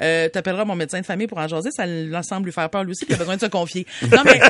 euh, 0.00 0.28
t'appelleras 0.28 0.64
mon 0.64 0.76
médecin 0.76 1.00
de 1.00 1.06
famille 1.06 1.26
pour 1.26 1.38
en 1.38 1.48
jaser, 1.48 1.70
ça 1.72 1.84
semble 2.22 2.46
lui 2.46 2.52
faire 2.52 2.70
peur 2.70 2.84
lui 2.84 2.92
aussi, 2.92 3.06
il 3.08 3.14
a 3.14 3.18
besoin 3.18 3.36
de 3.36 3.40
se 3.40 3.46
confier. 3.46 3.86
Non, 4.02 4.22
mais 4.24 4.40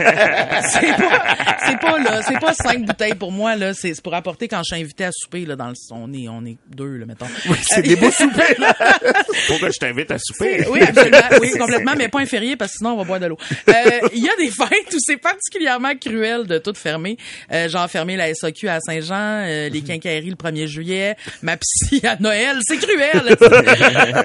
c'est 0.62 0.96
pas, 0.96 1.58
c'est 1.66 1.80
pas, 1.80 1.98
là, 1.98 2.22
c'est 2.22 2.38
pas 2.38 2.52
cinq 2.52 2.84
bouteilles 2.84 3.14
pour 3.14 3.32
moi, 3.32 3.56
là, 3.56 3.72
c'est 3.72 3.94
c'est 3.94 4.02
pour 4.02 4.14
apporter 4.14 4.48
quand 4.48 4.55
je 4.62 4.74
suis 4.74 4.82
invité 4.82 5.04
à 5.04 5.10
souper, 5.12 5.44
là, 5.46 5.56
dans 5.56 5.68
le, 5.68 5.74
on 5.90 6.12
est, 6.12 6.28
on 6.28 6.44
est 6.44 6.56
deux, 6.68 6.96
là, 6.96 7.06
mettons. 7.06 7.26
C'est 7.62 7.82
des 7.82 7.96
beaux 7.96 8.10
soupers, 8.10 8.58
là. 8.58 8.74
Faut 9.46 9.58
que 9.58 9.70
je 9.72 9.78
t'invite 9.78 10.10
à 10.10 10.18
souper. 10.18 10.66
Oui, 10.70 10.80
absolument. 10.82 11.16
Oui, 11.40 11.50
complètement, 11.58 11.94
mais 11.96 12.08
pas 12.08 12.20
un 12.20 12.26
férié 12.26 12.56
parce 12.56 12.72
que 12.72 12.78
sinon 12.78 12.92
on 12.92 12.96
va 12.98 13.04
boire 13.04 13.20
de 13.20 13.26
l'eau. 13.26 13.38
Euh, 13.68 13.72
Il 14.14 14.24
y 14.24 14.28
a 14.28 14.36
des 14.36 14.50
fêtes 14.50 14.92
où 14.92 14.98
c'est 14.98 15.16
particulièrement 15.18 15.94
cruel 15.96 16.46
de 16.46 16.58
tout 16.58 16.72
fermer. 16.74 17.16
Euh, 17.52 17.68
genre 17.68 17.88
fermer 17.90 18.16
la 18.16 18.32
SAQ 18.34 18.68
à 18.68 18.80
Saint-Jean, 18.80 19.44
euh, 19.46 19.68
les 19.68 19.82
quincailleries 19.82 20.30
le 20.30 20.36
1er 20.36 20.66
juillet, 20.66 21.16
ma 21.42 21.56
psy 21.56 22.00
à 22.06 22.16
Noël. 22.16 22.58
C'est 22.66 22.78
cruel. 22.78 23.36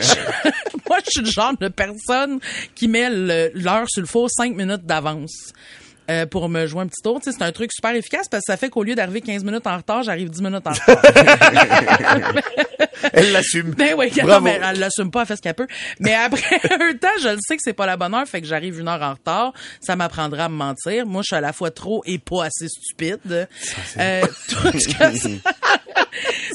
Moi, 0.88 0.98
je 1.06 1.10
suis 1.10 1.22
le 1.22 1.30
genre 1.30 1.54
de 1.60 1.68
personne 1.68 2.40
qui 2.76 2.88
met 2.88 3.10
l'heure 3.10 3.90
sur 3.90 4.02
le 4.02 4.08
four 4.08 4.30
cinq 4.30 4.56
minutes 4.56 4.86
d'avance. 4.86 5.54
Euh, 6.10 6.26
pour 6.26 6.50
me 6.50 6.66
jouer 6.66 6.82
un 6.82 6.88
petit 6.88 7.02
tour. 7.04 7.20
C'est 7.24 7.42
un 7.42 7.52
truc 7.52 7.72
super 7.74 7.96
efficace 7.96 8.28
parce 8.30 8.44
que 8.46 8.52
ça 8.52 8.58
fait 8.58 8.70
qu'au 8.70 8.84
lieu 8.84 8.96
d'arriver 8.96 9.22
15 9.22 9.44
minutes 9.44 9.68
en 9.68 9.78
retard, 9.78 10.04
j'arrive 10.04 10.30
10 10.30 10.42
minutes 10.42 10.66
en 10.68 10.72
retard. 10.72 11.02
Elle 13.14 13.32
l'assume. 13.32 13.72
Ben 13.72 13.96
oui, 13.98 14.12
non, 14.18 14.24
Bravo. 14.26 14.46
mais 14.46 14.60
elle 14.64 14.80
l'assume 14.80 15.10
pas, 15.12 15.22
elle 15.22 15.28
fait 15.28 15.36
ce 15.36 15.42
qu'elle 15.42 15.56
peut. 15.56 15.68
Mais 16.00 16.14
après 16.14 16.56
un 16.72 16.94
temps, 16.94 17.08
je 17.22 17.30
le 17.30 17.38
sais 17.42 17.56
que 17.56 17.62
c'est 17.64 17.74
pas 17.74 17.86
la 17.86 17.98
bonne 17.98 18.14
heure, 18.14 18.28
fait 18.28 18.42
que 18.42 18.48
j'arrive 18.48 18.80
une 18.80 18.88
heure 18.88 19.02
en 19.02 19.14
retard. 19.14 19.54
Ça 19.80 19.96
m'apprendra 19.96 20.46
à 20.46 20.50
me 20.50 20.56
mentir. 20.56 21.06
Moi, 21.06 21.22
je 21.24 21.28
suis 21.28 21.36
à 21.36 21.42
la 21.42 21.52
fois 21.54 21.72
trop 21.72 22.04
et 22.06 22.20
pas 22.20 22.46
assez 22.46 22.68
stupide. 22.68 23.48
Euh, 23.98 24.22
tout 24.50 24.80
ce 24.80 24.88
que 24.88 25.18
ça, 25.18 25.30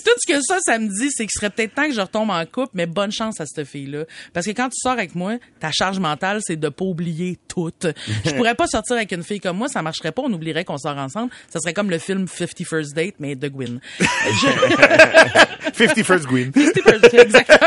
tout 0.05 0.11
ce 0.19 0.33
que 0.33 0.41
ça, 0.43 0.59
ça 0.65 0.79
me 0.79 0.89
dit, 0.89 1.11
c'est 1.11 1.25
qu'il 1.25 1.31
serait 1.39 1.51
peut-être 1.51 1.75
temps 1.75 1.87
que 1.89 1.95
je 1.95 2.01
retombe 2.01 2.31
en 2.31 2.45
couple, 2.47 2.71
mais 2.75 2.87
bonne 2.87 3.13
chance 3.13 3.41
à 3.41 3.47
cette 3.47 3.67
fille-là. 3.67 4.05
Parce 4.33 4.47
que 4.47 4.53
quand 4.53 4.69
tu 4.69 4.77
sors 4.81 4.93
avec 4.93 5.15
moi, 5.15 5.35
ta 5.61 5.71
charge 5.73 5.99
mentale, 5.99 6.41
c'est 6.43 6.57
de 6.57 6.69
pas 6.69 6.85
oublier 6.85 7.39
tout. 7.49 7.73
Je 8.25 8.31
pourrais 8.33 8.55
pas 8.55 8.67
sortir 8.67 8.97
avec 8.97 9.13
une 9.13 9.23
fille 9.23 9.41
comme 9.41 9.57
moi, 9.57 9.69
ça 9.69 9.83
marcherait 9.83 10.13
pas, 10.13 10.23
on 10.23 10.33
oublierait 10.33 10.65
qu'on 10.65 10.79
sort 10.79 10.97
ensemble. 10.99 11.31
Ça 11.49 11.59
serait 11.61 11.73
comme 11.75 11.91
le 11.91 11.99
film 11.99 12.27
50 12.29 12.65
First 12.67 12.95
Date, 12.95 13.15
mais 13.19 13.35
de 13.35 13.49
Gwyn. 13.49 13.81
Je- 14.01 15.73
50 15.73 16.03
First 16.05 16.27
Green. 16.27 16.53
Exactement. 16.57 17.59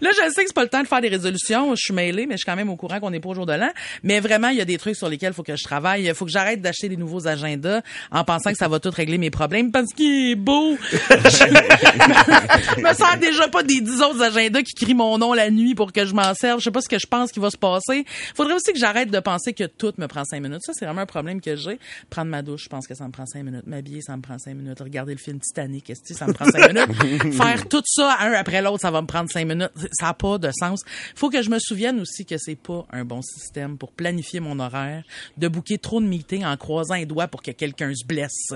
Là, 0.00 0.10
je 0.12 0.32
sais 0.32 0.42
que 0.42 0.48
c'est 0.48 0.54
pas 0.54 0.62
le 0.62 0.68
temps 0.68 0.82
de 0.82 0.88
faire 0.88 1.00
des 1.00 1.08
résolutions. 1.08 1.74
Je 1.74 1.82
suis 1.82 1.94
mêlée, 1.94 2.26
mais 2.26 2.34
je 2.34 2.38
suis 2.38 2.46
quand 2.46 2.56
même 2.56 2.70
au 2.70 2.76
courant 2.76 3.00
qu'on 3.00 3.10
n'est 3.10 3.20
pas 3.20 3.30
au 3.30 3.34
jour 3.34 3.46
de 3.46 3.52
l'an. 3.52 3.70
Mais 4.02 4.20
vraiment, 4.20 4.48
il 4.48 4.58
y 4.58 4.60
a 4.60 4.64
des 4.64 4.78
trucs 4.78 4.96
sur 4.96 5.08
lesquels 5.08 5.32
il 5.32 5.34
faut 5.34 5.42
que 5.42 5.56
je 5.56 5.64
travaille. 5.64 6.04
Il 6.04 6.14
faut 6.14 6.24
que 6.24 6.30
j'arrête 6.30 6.60
d'acheter 6.60 6.88
des 6.88 6.96
nouveaux 6.96 7.26
agendas 7.26 7.82
en 8.10 8.24
pensant 8.24 8.50
que 8.50 8.58
ça 8.58 8.68
va 8.68 8.80
tout 8.80 8.90
régler 8.90 9.18
mes 9.18 9.30
problèmes 9.30 9.70
parce 9.72 9.92
qu'il 9.92 10.30
est 10.30 10.34
beau. 10.36 10.76
je 10.92 12.80
me 12.80 12.94
sers 12.94 13.18
déjà 13.18 13.48
pas 13.48 13.62
des 13.62 13.80
dix 13.80 14.00
autres 14.00 14.22
agendas 14.22 14.62
qui 14.62 14.74
crient 14.74 14.94
mon 14.94 15.18
nom 15.18 15.34
la 15.34 15.50
nuit 15.50 15.74
pour 15.74 15.92
que 15.92 16.04
je 16.04 16.14
m'en 16.14 16.34
serve. 16.34 16.60
Je 16.60 16.64
sais 16.64 16.70
pas 16.70 16.80
ce 16.80 16.88
que 16.88 16.98
je 16.98 17.06
pense 17.06 17.32
qui 17.32 17.40
va 17.40 17.50
se 17.50 17.56
passer. 17.56 18.04
Faudrait 18.34 18.54
aussi 18.54 18.72
que 18.72 18.78
j'arrête 18.78 19.10
de 19.10 19.20
penser 19.20 19.52
que 19.52 19.64
tout 19.64 19.92
me 19.98 20.06
prend 20.06 20.24
cinq 20.24 20.40
minutes. 20.40 20.62
Ça, 20.62 20.72
c'est 20.74 20.84
vraiment 20.84 21.02
un 21.02 21.06
problème 21.06 21.40
que 21.40 21.56
j'ai. 21.56 21.78
Prendre 22.10 22.30
ma 22.30 22.42
douche, 22.42 22.64
je 22.64 22.68
pense 22.68 22.86
que 22.86 22.94
ça 22.94 23.06
me 23.06 23.12
prend 23.12 23.26
cinq 23.26 23.42
minutes. 23.44 23.66
M'habiller, 23.66 24.00
ça 24.02 24.16
me 24.16 24.22
prend 24.22 24.38
cinq 24.38 24.54
minutes. 24.54 24.80
Regarder 24.80 25.12
le 25.12 25.18
film 25.18 25.38
Titanic, 25.40 25.90
est-ce 25.90 26.02
que 26.02 26.14
ça 26.14 26.26
me 26.26 26.32
prend 26.32 26.46
cinq 26.46 26.72
minutes? 26.72 27.32
Faire 27.36 27.68
tout 27.68 27.82
ça 27.84 28.16
un 28.20 28.32
après 28.32 28.62
l'autre, 28.62 28.80
ça 28.80 28.90
va 28.90 29.02
me 29.02 29.06
prendre 29.06 29.30
cinq 29.30 29.40
minutes. 29.40 29.47
Minutes. 29.48 29.70
Ça 29.92 30.06
n'a 30.06 30.14
pas 30.14 30.38
de 30.38 30.50
sens. 30.58 30.80
faut 31.14 31.30
que 31.30 31.42
je 31.42 31.50
me 31.50 31.58
souvienne 31.58 32.00
aussi 32.00 32.24
que 32.24 32.36
c'est 32.38 32.56
pas 32.56 32.86
un 32.90 33.04
bon 33.04 33.22
système 33.22 33.76
pour 33.78 33.92
planifier 33.92 34.40
mon 34.40 34.58
horaire, 34.60 35.02
de 35.36 35.48
bouquer 35.48 35.78
trop 35.78 36.00
de 36.00 36.06
meetings 36.06 36.44
en 36.44 36.56
croisant 36.56 36.94
les 36.94 37.06
doigts 37.06 37.28
pour 37.28 37.42
que 37.42 37.50
quelqu'un 37.50 37.92
se 37.94 38.06
blesse. 38.06 38.52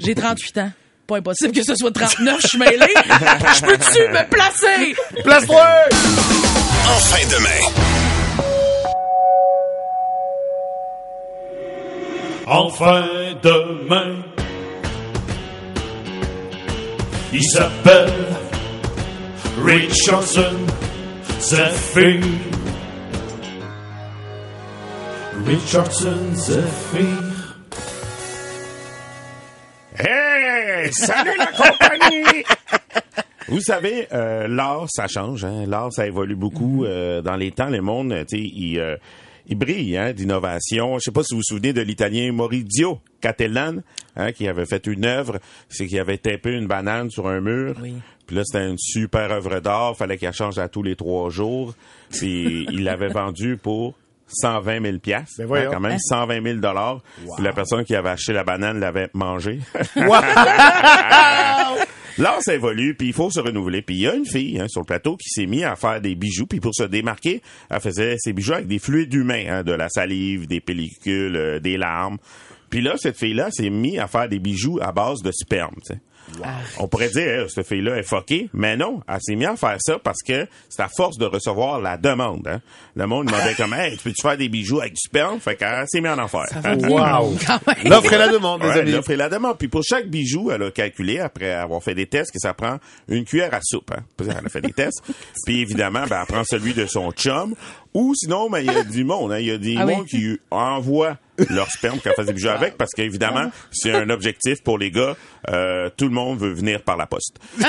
J'ai 0.00 0.14
38 0.14 0.58
ans. 0.58 0.72
Pas 1.06 1.18
impossible 1.18 1.52
que 1.52 1.62
ce 1.62 1.76
soit 1.76 1.92
39, 1.92 2.40
je 2.42 2.48
suis 2.48 2.58
mêlé. 2.58 2.78
Je 2.78 3.60
peux-tu 3.64 4.00
me 4.08 4.28
placer? 4.28 4.96
Place-toi! 5.22 5.66
En 6.88 6.98
fin 6.98 7.26
de 7.28 7.42
main. 7.42 7.96
Enfin 12.48 13.04
demain. 13.42 14.22
Il 17.32 17.42
s'appelle 17.42 18.12
Richardson 19.58 20.66
Zephyr. 21.40 22.20
Richardson 25.46 26.34
Zephyr. 26.34 27.56
Hey! 29.98 30.92
Salut 30.92 31.38
la 31.38 31.46
compagnie! 31.46 32.44
Vous 33.48 33.60
savez, 33.60 34.06
euh, 34.12 34.46
l'art, 34.46 34.86
ça 34.88 35.08
change. 35.08 35.44
Hein? 35.44 35.64
L'art, 35.66 35.90
ça 35.90 36.06
évolue 36.06 36.36
beaucoup. 36.36 36.84
Euh, 36.84 37.22
dans 37.22 37.36
les 37.36 37.50
temps, 37.50 37.70
le 37.70 37.80
monde, 37.80 38.14
tu 38.28 38.36
sais, 38.36 38.42
il, 38.42 38.78
euh, 38.78 38.96
il 39.46 39.56
brille 39.56 39.96
hein, 39.96 40.12
d'innovation. 40.12 40.98
Je 40.98 41.04
sais 41.04 41.12
pas 41.12 41.22
si 41.22 41.34
vous 41.34 41.38
vous 41.38 41.44
souvenez 41.44 41.72
de 41.72 41.80
l'italien 41.80 42.32
Maurizio 42.32 43.00
Cattelan, 43.20 43.76
hein, 44.16 44.32
qui 44.32 44.48
avait 44.48 44.66
fait 44.66 44.86
une 44.86 45.04
œuvre, 45.04 45.38
c'est 45.68 45.86
qu'il 45.86 45.98
avait 45.98 46.18
tapé 46.18 46.52
une 46.52 46.66
banane 46.66 47.10
sur 47.10 47.28
un 47.28 47.40
mur. 47.40 47.76
Oui. 47.82 47.94
Puis 48.26 48.36
là, 48.36 48.42
c'était 48.44 48.68
une 48.68 48.78
super 48.78 49.30
œuvre 49.30 49.60
d'art. 49.60 49.96
Fallait 49.96 50.18
qu'elle 50.18 50.32
change 50.32 50.58
à 50.58 50.68
tous 50.68 50.82
les 50.82 50.96
trois 50.96 51.30
jours. 51.30 51.74
Puis 52.10 52.66
il 52.72 52.84
l'avait 52.84 53.08
vendu 53.08 53.56
pour 53.56 53.94
120 54.28 54.82
000 54.82 54.98
piastres. 54.98 55.46
Ben. 55.46 55.54
Hein, 55.54 55.68
quand 55.72 55.80
même, 55.80 55.98
120 55.98 56.42
000 56.42 56.58
dollars. 56.58 57.00
Puis 57.36 57.44
la 57.44 57.52
personne 57.52 57.84
qui 57.84 57.94
avait 57.94 58.10
acheté 58.10 58.32
la 58.32 58.44
banane 58.44 58.80
l'avait 58.80 59.08
mangée. 59.14 59.60
L'art, 62.18 62.40
ça 62.40 62.54
évolue, 62.54 62.94
puis 62.94 63.08
il 63.08 63.12
faut 63.12 63.30
se 63.30 63.40
renouveler. 63.40 63.82
Puis 63.82 63.96
il 63.96 64.00
y 64.02 64.06
a 64.06 64.14
une 64.14 64.24
fille 64.24 64.58
hein, 64.58 64.68
sur 64.68 64.80
le 64.80 64.86
plateau 64.86 65.16
qui 65.16 65.28
s'est 65.28 65.46
mise 65.46 65.64
à 65.64 65.76
faire 65.76 66.00
des 66.00 66.14
bijoux, 66.14 66.46
puis 66.46 66.60
pour 66.60 66.74
se 66.74 66.84
démarquer, 66.84 67.42
elle 67.68 67.80
faisait 67.80 68.16
ses 68.18 68.32
bijoux 68.32 68.54
avec 68.54 68.66
des 68.66 68.78
fluides 68.78 69.12
humains, 69.12 69.44
hein, 69.48 69.62
de 69.62 69.72
la 69.72 69.88
salive, 69.90 70.46
des 70.46 70.60
pellicules, 70.60 71.36
euh, 71.36 71.60
des 71.60 71.76
larmes. 71.76 72.16
Puis 72.70 72.80
là, 72.80 72.94
cette 72.96 73.18
fille-là 73.18 73.50
s'est 73.50 73.70
mise 73.70 73.98
à 73.98 74.06
faire 74.06 74.28
des 74.28 74.38
bijoux 74.38 74.78
à 74.80 74.92
base 74.92 75.20
de 75.22 75.30
sperme. 75.30 75.76
tu 75.86 75.94
sais. 76.34 76.42
On 76.78 76.88
pourrait 76.88 77.08
dire, 77.08 77.22
Hey, 77.42 77.48
cette 77.50 77.66
fille-là 77.66 77.96
est 77.96 78.02
fuckée, 78.02 78.48
mais 78.52 78.76
non, 78.76 79.00
elle 79.08 79.18
s'est 79.20 79.34
mise 79.36 79.48
à 79.48 79.56
faire 79.56 79.76
ça 79.80 79.98
parce 80.02 80.22
que 80.26 80.46
c'est 80.68 80.82
à 80.82 80.88
force 80.88 81.18
de 81.18 81.24
recevoir 81.26 81.80
la 81.80 81.96
demande. 81.96 82.46
Hein. 82.48 82.60
Le 82.94 83.06
monde 83.06 83.26
demandait 83.26 83.54
comme, 83.56 83.72
hey, 83.74 83.96
tu 83.96 84.04
peux-tu 84.04 84.22
faire 84.22 84.36
des 84.36 84.48
bijoux 84.48 84.80
avec 84.80 84.92
du 84.94 85.00
sperme? 85.04 85.40
Fait 85.40 85.56
qu'elle 85.56 85.84
s'est 85.88 86.00
mise 86.00 86.10
en 86.12 86.18
enfer. 86.18 86.44
Wow! 86.88 87.36
L'offre 87.84 88.12
et 88.12 88.18
la 88.18 88.28
demande, 88.28 88.62
les 88.62 88.68
Ouais, 88.68 88.80
amis. 88.80 88.92
l'offre 88.92 89.10
et 89.10 89.16
la 89.16 89.28
demande. 89.28 89.58
Puis 89.58 89.68
pour 89.68 89.82
chaque 89.82 90.08
bijou, 90.08 90.50
elle 90.50 90.62
a 90.62 90.70
calculé, 90.70 91.18
après 91.20 91.52
avoir 91.52 91.82
fait 91.82 91.94
des 91.94 92.06
tests, 92.06 92.32
que 92.32 92.38
ça 92.38 92.54
prend 92.54 92.78
une 93.08 93.24
cuillère 93.24 93.52
à 93.54 93.60
soupe. 93.62 93.90
Hein. 93.96 94.02
Puis 94.16 94.26
Elle 94.30 94.46
a 94.46 94.48
fait 94.48 94.60
des 94.60 94.72
tests. 94.72 95.02
Puis 95.44 95.60
évidemment, 95.60 96.04
ben, 96.08 96.20
elle 96.20 96.26
prend 96.26 96.44
celui 96.44 96.74
de 96.74 96.86
son 96.86 97.10
chum. 97.12 97.54
Ou 97.94 98.14
sinon, 98.14 98.50
ben, 98.50 98.58
il 98.60 98.66
y 98.66 98.76
a 98.76 98.82
du 98.84 99.04
monde. 99.04 99.32
hein. 99.32 99.38
Il 99.38 99.46
y 99.46 99.50
a 99.50 99.58
des 99.58 99.76
Ah 99.78 99.86
oui. 99.86 99.94
qui 100.08 100.38
envoient 100.50 101.16
leur 101.50 101.70
sperme 101.70 101.98
elle 102.04 102.12
fait 102.14 102.24
des 102.24 102.32
bijoux 102.32 102.48
avec, 102.48 102.76
parce 102.76 102.92
qu'évidemment, 102.92 103.50
c'est 103.70 103.92
un 103.92 104.10
objectif 104.10 104.62
pour 104.62 104.78
les 104.78 104.90
gars. 104.90 105.16
Euh, 105.50 105.90
tout 105.96 106.06
le 106.06 106.12
monde 106.12 106.38
veut 106.38 106.52
venir 106.52 106.82
par 106.82 106.96
la 106.96 107.06
poste. 107.06 107.38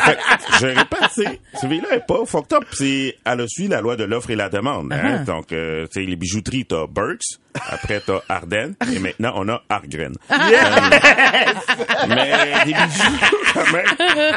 Fait 0.00 0.18
je 0.60 0.66
répète, 0.66 1.10
c'est, 1.12 1.40
celui-là 1.60 1.96
est 1.96 2.06
pas 2.06 2.24
fucked 2.26 2.52
up. 2.52 2.64
C'est, 2.72 3.16
elle 3.24 3.40
a 3.40 3.46
suivi 3.48 3.68
la 3.68 3.80
loi 3.80 3.96
de 3.96 4.04
l'offre 4.04 4.30
et 4.30 4.36
la 4.36 4.48
demande. 4.48 4.92
Hein? 4.92 5.24
Donc, 5.24 5.52
euh, 5.52 5.86
tu 5.86 6.00
sais, 6.00 6.06
les 6.06 6.16
bijouteries, 6.16 6.64
t'as 6.66 6.86
Burks, 6.86 7.38
après 7.68 8.00
t'as 8.04 8.20
Ardennes, 8.28 8.74
et 8.92 8.98
maintenant 8.98 9.32
on 9.36 9.48
a 9.48 9.62
Argren. 9.68 10.14
Euh, 12.00 12.06
mais 12.08 12.64
des 12.64 12.72
bijoux, 12.72 13.18
quand 13.52 13.72
même, 13.72 13.84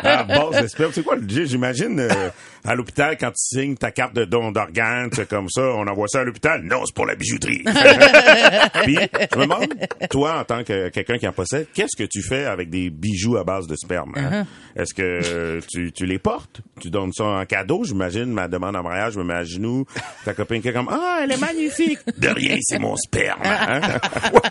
à 0.03 0.23
base. 0.23 0.75
C'est 0.91 1.03
quoi 1.03 1.15
le? 1.15 1.23
J'imagine, 1.27 1.99
euh, 1.99 2.29
à 2.65 2.75
l'hôpital, 2.75 3.17
quand 3.19 3.29
tu 3.31 3.37
signes 3.59 3.75
ta 3.75 3.91
carte 3.91 4.13
de 4.15 4.25
don 4.25 4.51
d'organes, 4.51 5.09
c'est 5.13 5.27
comme 5.27 5.49
ça, 5.49 5.61
on 5.61 5.85
envoie 5.87 6.07
ça 6.07 6.21
à 6.21 6.23
l'hôpital. 6.23 6.61
Non, 6.63 6.83
c'est 6.85 6.95
pour 6.95 7.05
la 7.05 7.15
bijouterie. 7.15 7.63
Puis, 8.83 8.97
je 9.33 9.37
me 9.37 9.43
demande, 9.43 9.67
toi, 10.09 10.39
en 10.39 10.43
tant 10.45 10.63
que 10.63 10.89
quelqu'un 10.89 11.17
qui 11.17 11.27
en 11.27 11.33
possède, 11.33 11.67
qu'est-ce 11.73 11.95
que 12.01 12.07
tu 12.07 12.21
fais 12.21 12.45
avec 12.45 12.69
des 12.69 12.89
bijoux 12.89 13.37
à 13.37 13.43
base 13.43 13.67
de 13.67 13.75
sperme? 13.75 14.13
hein? 14.15 14.45
Est-ce 14.75 14.93
que 14.93 15.59
tu, 15.71 15.91
tu 15.91 16.05
les 16.05 16.19
portes? 16.19 16.61
Tu 16.79 16.89
donnes 16.89 17.11
ça 17.13 17.25
en 17.25 17.45
cadeau? 17.45 17.83
J'imagine, 17.83 18.25
ma 18.25 18.47
demande 18.47 18.75
en 18.75 18.83
mariage, 18.83 19.13
je 19.13 19.19
me 19.19 19.23
mets 19.25 19.33
à 19.35 19.43
genoux, 19.43 19.85
ta 20.25 20.33
copine 20.33 20.61
qui 20.61 20.69
est 20.69 20.73
comme, 20.73 20.89
ah, 20.91 21.19
elle 21.23 21.31
est 21.31 21.39
magnifique! 21.41 21.99
De 22.17 22.29
rien, 22.29 22.57
c'est 22.61 22.79
mon 22.79 22.95
sperme! 22.95 23.41
hein? 23.43 23.81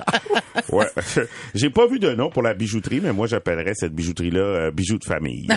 ouais. 0.71 0.87
J'ai 1.55 1.71
pas 1.71 1.87
vu 1.87 1.99
de 1.99 2.13
nom 2.15 2.31
pour 2.31 2.43
la 2.43 2.55
bijouterie, 2.55 3.01
mais 3.03 3.13
moi, 3.13 3.27
j'appellerais 3.27 3.73
cette 3.75 3.95
bijouterie-là 3.95 4.41
euh, 4.41 4.71
bijou 4.71 4.99
de 4.99 5.05
famille. 5.05 5.49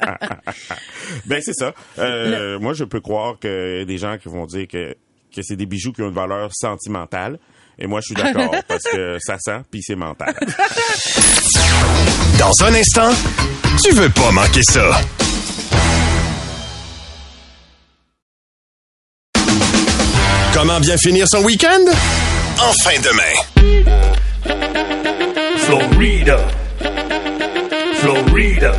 ben, 1.26 1.40
c'est 1.42 1.54
ça. 1.54 1.72
Euh, 1.98 2.58
Moi, 2.58 2.72
je 2.74 2.84
peux 2.84 3.00
croire 3.00 3.38
qu'il 3.38 3.50
y 3.50 3.80
a 3.82 3.84
des 3.84 3.98
gens 3.98 4.16
qui 4.18 4.28
vont 4.28 4.46
dire 4.46 4.66
que, 4.68 4.94
que 5.34 5.42
c'est 5.42 5.56
des 5.56 5.66
bijoux 5.66 5.92
qui 5.92 6.02
ont 6.02 6.08
une 6.08 6.14
valeur 6.14 6.50
sentimentale. 6.52 7.38
Et 7.78 7.86
moi, 7.86 8.00
je 8.00 8.06
suis 8.06 8.14
d'accord, 8.14 8.54
parce 8.68 8.84
que 8.84 9.18
ça 9.20 9.36
sent, 9.38 9.60
puis 9.70 9.80
c'est 9.82 9.96
mental. 9.96 10.34
Dans 12.38 12.52
un 12.64 12.74
instant, 12.74 13.10
tu 13.82 13.92
veux 13.92 14.10
pas 14.10 14.30
manquer 14.30 14.62
ça. 14.62 15.00
Comment 20.52 20.80
bien 20.80 20.96
finir 20.96 21.26
son 21.28 21.42
week-end? 21.42 21.84
En 22.60 22.72
fin 22.84 22.98
de 23.00 23.10
main. 23.16 23.34
Florida. 25.58 26.38
Florida. 28.00 28.72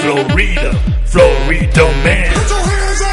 Florida. 0.00 0.72
Florida 1.04 1.84
man. 2.02 3.09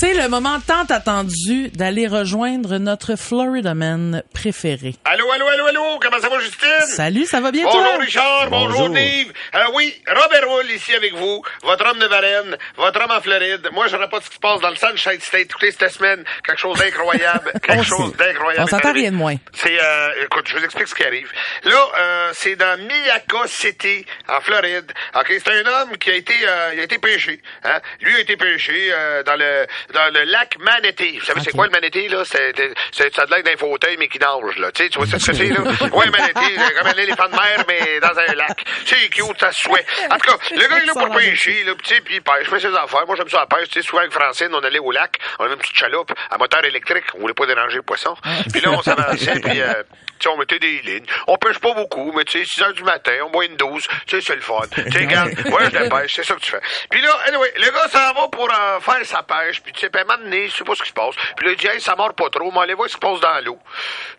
C'est 0.00 0.14
le 0.14 0.28
moment 0.28 0.60
tant 0.60 0.84
attendu 0.94 1.70
d'aller 1.70 2.06
rejoindre 2.06 2.78
notre 2.78 3.16
Florida 3.16 3.74
Man 3.74 4.22
préféré. 4.32 4.94
Allô, 5.04 5.28
allô, 5.32 5.48
allô, 5.48 5.66
allô, 5.66 5.98
comment 6.00 6.20
ça 6.20 6.28
va, 6.28 6.38
Justine? 6.38 6.68
Salut, 6.86 7.26
ça 7.26 7.40
va 7.40 7.50
bien 7.50 7.64
Bonjour, 7.64 7.82
toi? 7.82 7.98
Richard. 7.98 8.48
Bonjour, 8.48 8.68
Bonjour. 8.68 8.90
Dave. 8.90 9.32
Alors 9.52 9.74
oui, 9.74 10.00
Robert 10.06 10.48
Hull 10.48 10.70
ici 10.70 10.94
avec 10.94 11.14
vous, 11.14 11.42
votre 11.64 11.84
homme 11.84 11.98
de 11.98 12.06
Varennes, 12.06 12.56
votre 12.76 13.02
homme 13.02 13.10
en 13.10 13.20
Floride. 13.20 13.68
Moi, 13.72 13.88
je 13.88 13.96
ne 13.96 14.06
pas 14.06 14.20
ce 14.20 14.28
qui 14.28 14.36
se 14.36 14.40
passe 14.40 14.60
dans 14.60 14.70
le 14.70 14.76
Sunshine 14.76 15.20
State. 15.20 15.46
Écoutez, 15.50 15.72
cette 15.72 15.90
semaine, 15.90 16.22
quelque 16.44 16.60
chose 16.60 16.78
d'incroyable. 16.78 17.52
quelque 17.64 17.82
chose 17.82 18.14
d'incroyable. 18.16 18.62
On 18.62 18.66
s'entend 18.68 18.92
rien 18.92 19.10
de 19.10 19.16
moins. 19.16 19.34
C'est, 19.52 19.82
euh, 19.82 20.24
écoute, 20.24 20.46
je 20.46 20.58
vous 20.58 20.64
explique 20.64 20.86
ce 20.86 20.94
qui 20.94 21.02
arrive. 21.02 21.28
Là, 21.64 21.88
euh, 21.98 22.30
c'est 22.34 22.54
dans 22.54 22.78
Miyaka 22.78 23.48
City, 23.48 24.06
en 24.28 24.40
Floride. 24.42 24.92
OK, 25.16 25.26
c'est 25.28 25.50
un 25.50 25.66
homme 25.66 25.98
qui 25.98 26.10
a 26.10 26.14
été, 26.14 26.34
euh, 26.46 26.70
il 26.74 26.80
a 26.80 26.82
été 26.84 26.98
pêché. 26.98 27.42
Hein? 27.64 27.80
Lui 28.00 28.14
a 28.14 28.20
été 28.20 28.36
pêché 28.36 28.90
euh, 28.92 29.24
dans 29.24 29.34
le 29.36 29.66
dans 29.92 30.12
le 30.12 30.24
lac 30.24 30.56
Manatee. 30.58 31.18
Vous 31.18 31.24
savez, 31.24 31.40
c'est 31.42 31.52
quoi 31.52 31.66
le 31.66 31.72
Manatee, 31.72 32.08
là? 32.08 32.22
C'est, 32.24 32.52
c'est, 32.92 33.14
ça 33.14 33.22
a 33.22 33.26
l'air 33.26 33.42
d'un 33.42 33.56
fauteuil, 33.56 33.96
mais 33.98 34.08
qui 34.08 34.18
nage, 34.18 34.58
là. 34.58 34.70
Tu 34.72 34.84
sais, 34.84 34.88
tu 34.88 34.98
vois 34.98 35.06
ce 35.06 35.12
que 35.16 35.32
c'est, 35.32 35.48
là? 35.48 35.60
Ouais, 35.92 36.10
Manatee, 36.10 36.56
comme 36.78 36.86
un 36.86 37.02
éléphant 37.02 37.26
de 37.28 37.32
mer, 37.32 37.64
mais 37.66 38.00
dans 38.00 38.18
un 38.18 38.34
lac. 38.34 38.64
C'est 38.84 39.08
cute, 39.08 39.38
ça 39.40 39.52
se 39.52 39.62
souhait. 39.62 39.84
En 40.10 40.16
tout 40.16 40.30
cas, 40.30 40.36
le 40.50 40.60
gars, 40.60 40.78
il 40.78 40.82
est 40.82 40.86
là 40.86 40.92
pour 40.94 41.16
pêcher, 41.16 41.64
là, 41.64 41.72
tu 41.82 41.94
sais, 41.94 42.00
puis 42.00 42.16
il 42.16 42.22
pêche, 42.22 42.48
fait 42.48 42.60
ses 42.60 42.74
affaires. 42.74 43.06
Moi, 43.06 43.16
j'aime 43.16 43.28
ça 43.28 43.38
la 43.40 43.46
pêche. 43.46 43.68
Tu 43.68 43.80
sais, 43.80 43.86
souvent 43.86 44.00
avec 44.00 44.12
Francine, 44.12 44.48
on 44.52 44.60
allait 44.60 44.78
au 44.78 44.90
lac, 44.90 45.16
on 45.38 45.44
avait 45.44 45.54
une 45.54 45.60
petite 45.60 45.76
chaloupe 45.76 46.12
à 46.30 46.38
moteur 46.38 46.64
électrique. 46.64 47.04
On 47.14 47.20
voulait 47.20 47.34
pas 47.34 47.46
déranger 47.46 47.76
les 47.76 47.82
poissons. 47.82 48.14
Puis 48.52 48.60
là, 48.60 48.70
on 48.70 48.82
s'avançait, 48.82 49.40
puis 49.40 49.60
euh, 49.60 49.82
tu 50.18 50.24
sais, 50.24 50.28
on 50.28 50.36
mettait 50.36 50.58
des 50.58 50.80
lignes. 50.82 51.06
On 51.26 51.36
pêche 51.36 51.58
pas 51.58 51.72
beaucoup, 51.74 52.12
mais 52.12 52.24
tu 52.24 52.38
sais, 52.38 52.44
6 52.44 52.62
heures 52.62 52.72
du 52.72 52.82
matin, 52.82 53.12
on 53.26 53.30
boit 53.30 53.44
une 53.44 53.56
douze. 53.56 53.84
Tu 54.06 54.16
sais, 54.16 54.20
c'est 54.20 54.34
le 54.34 54.40
fun. 54.40 54.60
Tu 54.72 54.82
sais, 54.90 54.98
regarde, 54.98 55.30
ouais, 55.30 55.70
je 55.72 55.78
la 55.78 55.88
pêche, 55.88 56.12
c'est 56.14 56.24
ça 56.24 56.34
que 56.34 56.40
tu 56.40 56.50
fais. 56.50 56.60
Puis 56.90 57.00
là, 57.00 57.16
anyway, 57.26 57.52
le 57.56 57.70
gars 57.70 57.88
s'en 57.88 58.12
va 58.14 58.28
pour 58.28 58.48
euh, 58.50 58.80
faire 58.80 59.04
sa 59.04 59.22
pêche, 59.22 59.60
puis 59.62 59.72
tu 59.78 59.86
sais, 59.86 60.04
donné, 60.18 60.48
je 60.48 60.54
sais 60.56 60.64
pas 60.64 60.74
ce 60.74 60.82
qui 60.82 60.88
se 60.88 60.94
passe. 60.94 61.14
Puis 61.36 61.46
là, 61.46 61.52
il 61.52 61.56
dit, 61.56 61.66
hey, 61.66 61.80
ça 61.80 61.94
mord 61.96 62.14
pas 62.14 62.30
trop, 62.30 62.50
mais 62.50 62.60
allez 62.60 62.74
voir 62.74 62.88
ce 62.88 62.96
qui 62.96 63.00
se 63.00 63.06
passe 63.10 63.20
dans 63.20 63.44
l'eau. 63.44 63.58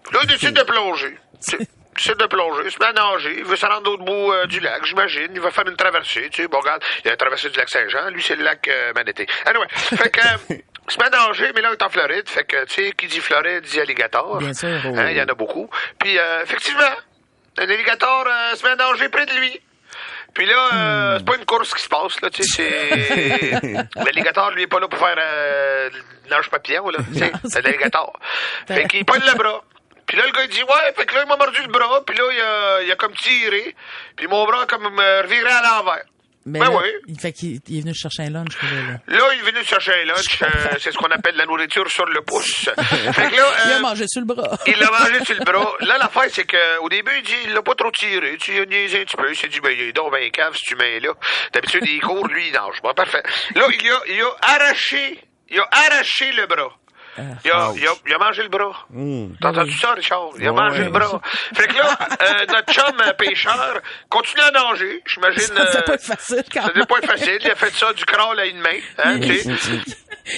Puis 0.03 0.13
là, 0.13 0.19
il 0.23 0.27
décide 0.29 0.53
de 0.53 0.63
plonger. 0.63 1.17
Décide 1.95 2.15
de 2.15 2.27
plonger, 2.27 2.61
il 2.63 2.71
se 2.71 2.79
met 2.79 2.85
à 2.85 2.93
nager, 2.93 3.39
il 3.39 3.43
veut 3.43 3.57
se 3.57 3.65
rendre 3.65 3.91
au 3.91 3.97
bout 3.97 4.31
euh, 4.31 4.45
du 4.45 4.61
lac, 4.61 4.85
j'imagine. 4.85 5.31
Il 5.33 5.41
va 5.41 5.51
faire 5.51 5.67
une 5.67 5.75
traversée, 5.75 6.29
tu 6.29 6.43
sais. 6.43 6.47
Bon, 6.47 6.59
regarde, 6.59 6.81
il 7.03 7.11
a 7.11 7.17
traversé 7.17 7.49
du 7.49 7.57
lac 7.57 7.67
Saint-Jean, 7.67 8.09
lui, 8.11 8.23
c'est 8.23 8.37
le 8.37 8.43
lac 8.43 8.65
euh. 8.69 8.93
Anyway, 8.95 9.67
fait 9.69 10.09
que... 10.09 10.53
euh, 10.53 10.55
il 10.89 10.93
se 10.93 10.97
met 10.97 11.05
à 11.05 11.09
nager, 11.09 11.51
mais 11.53 11.61
là, 11.61 11.69
il 11.69 11.73
est 11.73 11.83
en 11.83 11.89
Floride. 11.89 12.27
Fait 12.29 12.43
que, 12.43 12.65
tu 12.65 12.85
sais, 12.85 12.91
qui 12.93 13.07
dit 13.07 13.19
Floride 13.19 13.63
dit 13.63 13.79
alligator. 13.79 14.37
Bien 14.37 14.53
sûr. 14.53 14.67
Hein, 14.67 15.09
il 15.11 15.17
y 15.17 15.21
en 15.21 15.27
a 15.27 15.33
beaucoup. 15.33 15.69
Puis, 15.99 16.17
euh, 16.17 16.41
effectivement, 16.43 16.95
un 17.57 17.63
alligator 17.63 18.25
euh, 18.27 18.55
se 18.55 18.63
met 18.63 18.71
à 18.71 18.75
nager 18.75 19.09
près 19.09 19.25
de 19.25 19.33
lui. 19.33 19.61
Puis 20.33 20.45
là, 20.45 20.69
euh, 20.73 21.17
c'est 21.17 21.25
pas 21.25 21.35
une 21.37 21.45
course 21.45 21.73
qui 21.73 21.83
se 21.83 21.89
passe, 21.89 22.21
là, 22.21 22.29
tu 22.29 22.43
sais, 22.43 22.69
c'est... 22.69 23.73
L'alligator, 23.95 24.51
lui, 24.51 24.63
est 24.63 24.67
pas 24.67 24.79
là 24.79 24.87
pour 24.87 24.99
faire 24.99 25.15
euh, 25.17 25.89
le 25.89 26.29
nage 26.29 26.49
papillon, 26.49 26.89
là, 26.89 26.99
tu 27.11 27.19
sais, 27.19 27.31
c'est 27.45 27.61
l'alligator. 27.61 28.17
Fait 28.67 28.87
qu'il 28.87 29.05
pogne 29.05 29.21
le 29.25 29.37
bras, 29.37 29.63
Puis 30.05 30.17
là, 30.17 30.25
le 30.25 30.31
gars, 30.31 30.43
il 30.43 30.49
dit, 30.49 30.63
ouais, 30.63 30.93
fait 30.95 31.05
que 31.05 31.15
là, 31.15 31.21
il 31.23 31.29
m'a 31.29 31.35
mordu 31.35 31.61
le 31.61 31.67
bras, 31.67 32.01
puis 32.05 32.15
là, 32.17 32.23
il 32.31 32.41
a, 32.41 32.81
il 32.83 32.91
a 32.91 32.95
comme 32.95 33.13
tiré, 33.13 33.75
puis 34.15 34.27
mon 34.27 34.45
bras 34.45 34.63
a 34.63 34.65
comme 34.65 34.83
me 34.83 35.21
reviré 35.23 35.49
à 35.49 35.61
l'envers. 35.61 36.05
Ben, 36.49 36.59
Ben 36.59 36.71
là, 36.71 36.77
oui. 36.77 36.89
Il 37.07 37.19
fait 37.19 37.31
qu'il 37.31 37.59
il 37.67 37.77
est 37.77 37.81
venu 37.81 37.93
chercher 37.93 38.23
un 38.23 38.29
lunch, 38.29 38.53
là. 38.61 38.99
il 39.07 39.15
est 39.15 39.51
venu 39.51 39.63
chercher 39.63 39.93
un 39.93 40.05
lunch, 40.05 40.41
euh, 40.41 40.47
c'est 40.79 40.91
ce 40.91 40.97
qu'on 40.97 41.11
appelle 41.11 41.35
la 41.35 41.45
nourriture 41.45 41.89
sur 41.89 42.05
le 42.05 42.21
pouce. 42.21 42.69
fait 43.13 43.29
que 43.29 43.35
là, 43.35 43.53
Il 43.65 43.71
a 43.71 43.77
euh, 43.77 43.79
mangé 43.79 44.05
sur 44.07 44.21
le 44.21 44.27
bras. 44.27 44.57
il 44.67 44.77
l'a 44.77 44.89
mangé 44.91 45.23
sur 45.25 45.35
le 45.35 45.43
bras. 45.45 45.73
Là, 45.81 45.97
l'affaire, 45.97 46.29
c'est 46.31 46.45
que 46.45 46.79
au 46.81 46.89
début, 46.89 47.11
il 47.17 47.23
dit, 47.23 47.33
il 47.45 47.53
l'a 47.53 47.61
pas 47.61 47.75
trop 47.75 47.91
tiré. 47.91 48.37
Tu 48.37 48.53
il 48.53 48.61
a 48.61 48.65
niaisé 48.65 49.01
un 49.01 49.03
petit 49.05 49.17
peu. 49.17 49.29
Il 49.29 49.35
s'est 49.35 49.47
dit, 49.47 49.59
ben, 49.59 49.71
il 49.71 49.81
est 49.81 49.93
donc 49.93 50.11
ben 50.11 50.29
cave, 50.31 50.55
si 50.55 50.65
tu 50.65 50.75
mets 50.75 50.99
là. 50.99 51.13
D'habitude, 51.53 51.83
il 51.85 52.01
court, 52.01 52.27
lui, 52.27 52.47
il 52.47 52.53
nage. 52.53 52.81
Bon, 52.83 52.93
parfait. 52.93 53.23
Là, 53.55 53.65
il 53.71 53.89
a, 53.89 53.99
il 54.07 54.21
a 54.21 54.29
arraché, 54.41 55.19
il 55.49 55.59
a 55.59 55.67
arraché 55.71 56.31
le 56.31 56.47
bras. 56.47 56.71
Il 57.45 57.51
a, 57.51 57.71
il, 57.75 57.87
a, 57.87 57.91
il 58.07 58.13
a 58.13 58.17
mangé 58.17 58.43
le 58.43 58.49
bras. 58.49 58.85
T'as 59.41 59.49
entendu 59.49 59.71
ça, 59.77 59.93
Richard? 59.93 60.29
Il 60.39 60.47
a 60.47 60.51
mangé 60.51 60.83
le 60.83 60.89
bras. 60.89 61.21
Fait 61.55 61.67
que 61.67 61.73
là, 61.77 61.97
euh, 62.21 62.45
notre 62.47 62.73
chum 62.73 62.95
euh, 63.05 63.13
pêcheur 63.13 63.81
continue 64.09 64.41
à 64.43 64.51
nager. 64.51 65.01
J'imagine. 65.05 65.41
Ça 65.41 65.53
devait 65.53 65.77
euh, 65.77 65.81
pas 65.81 65.93
être 65.95 66.03
facile, 66.05 66.43
quand 66.51 66.61
Ça 66.61 66.67
même. 66.67 66.75
devait 66.75 66.85
pas 66.85 66.97
être 66.99 67.07
facile. 67.07 67.37
Il 67.41 67.51
a 67.51 67.55
fait 67.55 67.73
ça 67.73 67.93
du 67.93 68.05
crawl 68.05 68.39
à 68.39 68.45
une 68.45 68.59
main. 68.59 68.69
Hein, 69.03 69.19
tu 69.19 69.39
sais. 69.39 69.49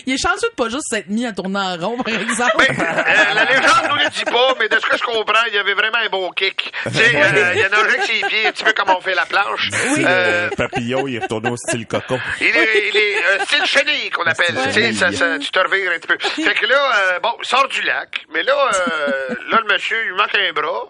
Il 0.05 0.13
est 0.13 0.17
chanceux 0.17 0.47
de 0.49 0.55
pas 0.55 0.69
juste 0.69 0.85
s'être 0.89 1.09
mis 1.09 1.25
à 1.25 1.33
tourner 1.33 1.59
en 1.59 1.75
rond, 1.75 1.97
par 1.97 2.13
exemple. 2.13 2.55
Ben, 2.59 2.75
euh, 2.79 3.33
la 3.33 3.43
légende 3.45 3.89
nous 3.89 3.95
le 3.97 4.09
dit 4.09 4.23
pas, 4.23 4.55
mais 4.59 4.69
de 4.69 4.75
ce 4.79 4.85
que 4.85 4.97
je 4.97 5.03
comprends, 5.03 5.43
il 5.47 5.53
y 5.53 5.57
avait 5.57 5.73
vraiment 5.73 5.97
un 5.97 6.07
bon 6.09 6.29
kick. 6.31 6.71
Tu 6.83 6.89
sais, 6.93 7.11
euh, 7.13 7.53
il 7.55 7.63
a 7.65 7.69
nagé 7.69 7.83
avec 7.89 8.03
ses 8.03 8.21
pieds, 8.27 8.47
un 8.47 8.51
petit 8.51 8.63
peu 8.63 8.71
comme 8.73 8.89
on 8.89 9.01
fait 9.01 9.15
la 9.15 9.25
planche. 9.25 9.69
Euh, 9.97 10.49
papillon, 10.55 11.07
il 11.07 11.15
est 11.15 11.19
retourné 11.19 11.49
au 11.49 11.57
style 11.57 11.85
coco. 11.87 12.17
il 12.39 12.47
est, 12.47 12.89
il 12.89 12.95
est 12.97 13.17
euh, 13.17 13.43
style 13.45 13.65
chenille 13.65 14.09
qu'on 14.11 14.23
appelle. 14.23 14.55
Tu 14.67 14.71
sais, 14.71 14.93
ça, 14.93 15.11
ça, 15.11 15.37
tu 15.39 15.49
te 15.51 15.59
revires 15.59 15.91
un 15.91 15.99
petit 15.99 16.07
peu. 16.07 16.17
Fait 16.19 16.53
que 16.53 16.65
là, 16.71 16.91
euh, 17.15 17.19
bon, 17.19 17.33
il 17.41 17.45
sort 17.47 17.67
du 17.67 17.81
lac, 17.83 18.25
mais 18.33 18.43
là, 18.43 18.53
euh, 18.73 19.35
là, 19.49 19.59
le 19.65 19.73
monsieur, 19.73 19.97
il 20.07 20.13
manque 20.15 20.33
un 20.35 20.51
bras. 20.53 20.87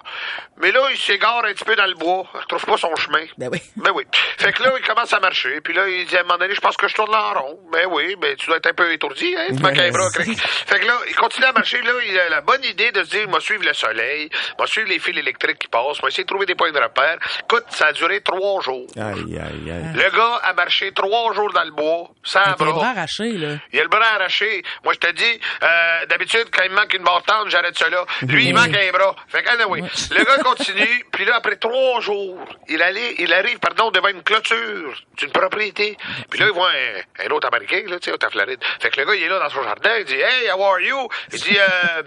Mais 0.58 0.72
là, 0.72 0.82
il 0.92 0.98
s'égare 0.98 1.44
un 1.44 1.54
petit 1.54 1.66
peu 1.66 1.76
dans 1.76 1.88
le 1.88 1.96
bois. 1.96 2.24
Il 2.36 2.40
retrouve 2.40 2.66
pas 2.66 2.78
son 2.78 2.96
chemin. 2.96 3.26
Ben 3.38 3.50
oui. 3.52 3.60
Ben 3.78 3.92
oui. 3.96 4.04
Fait 4.38 4.54
que 4.54 4.62
là, 4.64 4.72
il 4.80 4.86
commence 4.86 5.12
à 5.12 5.20
marcher. 5.20 5.60
Puis 5.62 5.74
là, 5.74 5.88
il 5.88 6.06
dit 6.06 6.16
à 6.16 6.20
un 6.20 6.24
moment 6.24 6.38
donné, 6.38 6.54
je 6.54 6.62
pense 6.62 6.78
que 6.78 6.88
je 6.88 6.94
tourne 6.94 7.14
en 7.16 7.34
rond. 7.34 7.60
Ben 7.72 7.88
oui, 7.90 8.16
ben 8.22 8.36
tu 8.36 8.46
dois 8.48 8.58
être 8.58 8.68
un 8.68 8.74
peu 8.74 8.92
étourdi, 8.94 9.36
hein? 9.36 9.48
Tu 9.56 9.62
manques 9.62 9.78
un 9.80 9.90
bras. 9.90 10.10
cric. 10.14 10.40
Fait 10.40 10.80
que 10.80 10.86
là, 10.86 10.94
il 11.10 11.16
continue 11.16 11.46
à 11.48 11.52
marcher. 11.52 11.82
Là, 11.82 11.92
il 12.08 12.20
a 12.20 12.30
la 12.30 12.42
bonne 12.42 12.64
idée 12.64 12.92
de 12.92 13.04
se 13.04 13.10
dire, 13.10 13.28
moi 13.28 13.40
suivre 13.40 13.64
le 13.66 13.74
soleil, 13.74 14.30
moi 14.58 14.68
suivre 14.68 14.90
les 14.90 15.00
fils 15.00 15.18
électriques 15.18 15.58
qui 15.60 15.68
passent, 15.68 16.00
moi 16.02 16.10
essayer 16.10 16.24
de 16.24 16.30
trouver 16.30 16.46
des 16.46 16.54
points 16.56 16.72
de 16.72 16.80
repère. 16.80 17.18
Écoute, 17.44 17.66
ça 17.70 17.88
a 17.88 17.94
duré 17.94 18.22
trois 18.22 18.62
jours. 18.62 18.86
Aïe, 18.98 19.40
aïe, 19.40 19.72
aïe. 19.72 19.94
Le 19.96 20.16
gars 20.16 20.40
a 20.44 20.54
marché 20.54 20.92
trois 20.92 21.34
jours 21.34 21.52
dans 21.54 21.64
le 21.64 21.72
bois, 21.72 22.10
sans 22.24 22.40
Avec 22.42 22.60
les 22.60 22.66
bras 22.66 22.74
bras. 22.74 22.88
arrachés, 22.90 23.32
là. 23.32 23.56
Il 23.74 23.80
a 23.80 23.84
le 23.84 23.90
bras 23.90 24.06
arraché. 24.16 24.62
Moi, 24.84 24.94
je 24.94 25.00
te 25.00 25.12
dis, 25.12 25.40
euh, 25.64 26.06
d'habitude, 26.08 26.46
quand 26.52 26.64
il 26.64 26.72
me 26.72 26.76
manque 26.76 26.94
une 26.94 27.04
barre 27.04 27.24
tendre, 27.24 27.50
j'arrête 27.50 27.80
là. 27.80 28.06
Lui, 28.24 28.46
il 28.48 28.54
manque 28.54 28.76
un 28.76 28.92
bras. 28.92 29.16
Fait 29.28 29.44
que, 29.44 29.50
anyway, 29.50 29.82
le 29.82 30.24
gars 30.24 30.38
continue, 30.44 31.06
puis 31.12 31.26
là, 31.26 31.36
après 31.38 31.56
trois 31.58 32.00
jours, 32.02 32.44
il, 32.68 32.82
allait, 32.82 33.16
il 33.20 33.34
arrive, 33.34 33.60
pardon, 33.60 33.92
devant 33.92 34.08
une 34.10 34.24
clôture 34.24 34.94
d'une 35.18 35.32
propriété. 35.32 35.98
Puis 36.30 36.40
là, 36.40 36.48
il 36.48 36.54
voit 36.54 36.70
un, 36.70 37.26
un 37.26 37.30
autre 37.32 37.48
Américain, 37.48 37.84
là, 37.88 38.00
tu 38.00 38.10
sais, 38.12 38.16
au 38.16 38.30
Floride. 38.30 38.60
Fait 38.82 38.90
que 38.90 39.00
le 39.00 39.06
gars, 39.06 39.16
il 39.16 39.24
est 39.24 39.30
là 39.30 39.40
dans 39.40 39.50
son 39.50 39.64
jardin, 39.64 39.92
il 40.00 40.06
dit, 40.06 40.16
Hey, 40.20 40.50
how 40.52 40.64
are 40.64 40.80
you? 40.80 41.08
Il 41.34 41.40
dit, 41.40 41.58
euh, 41.60 42.04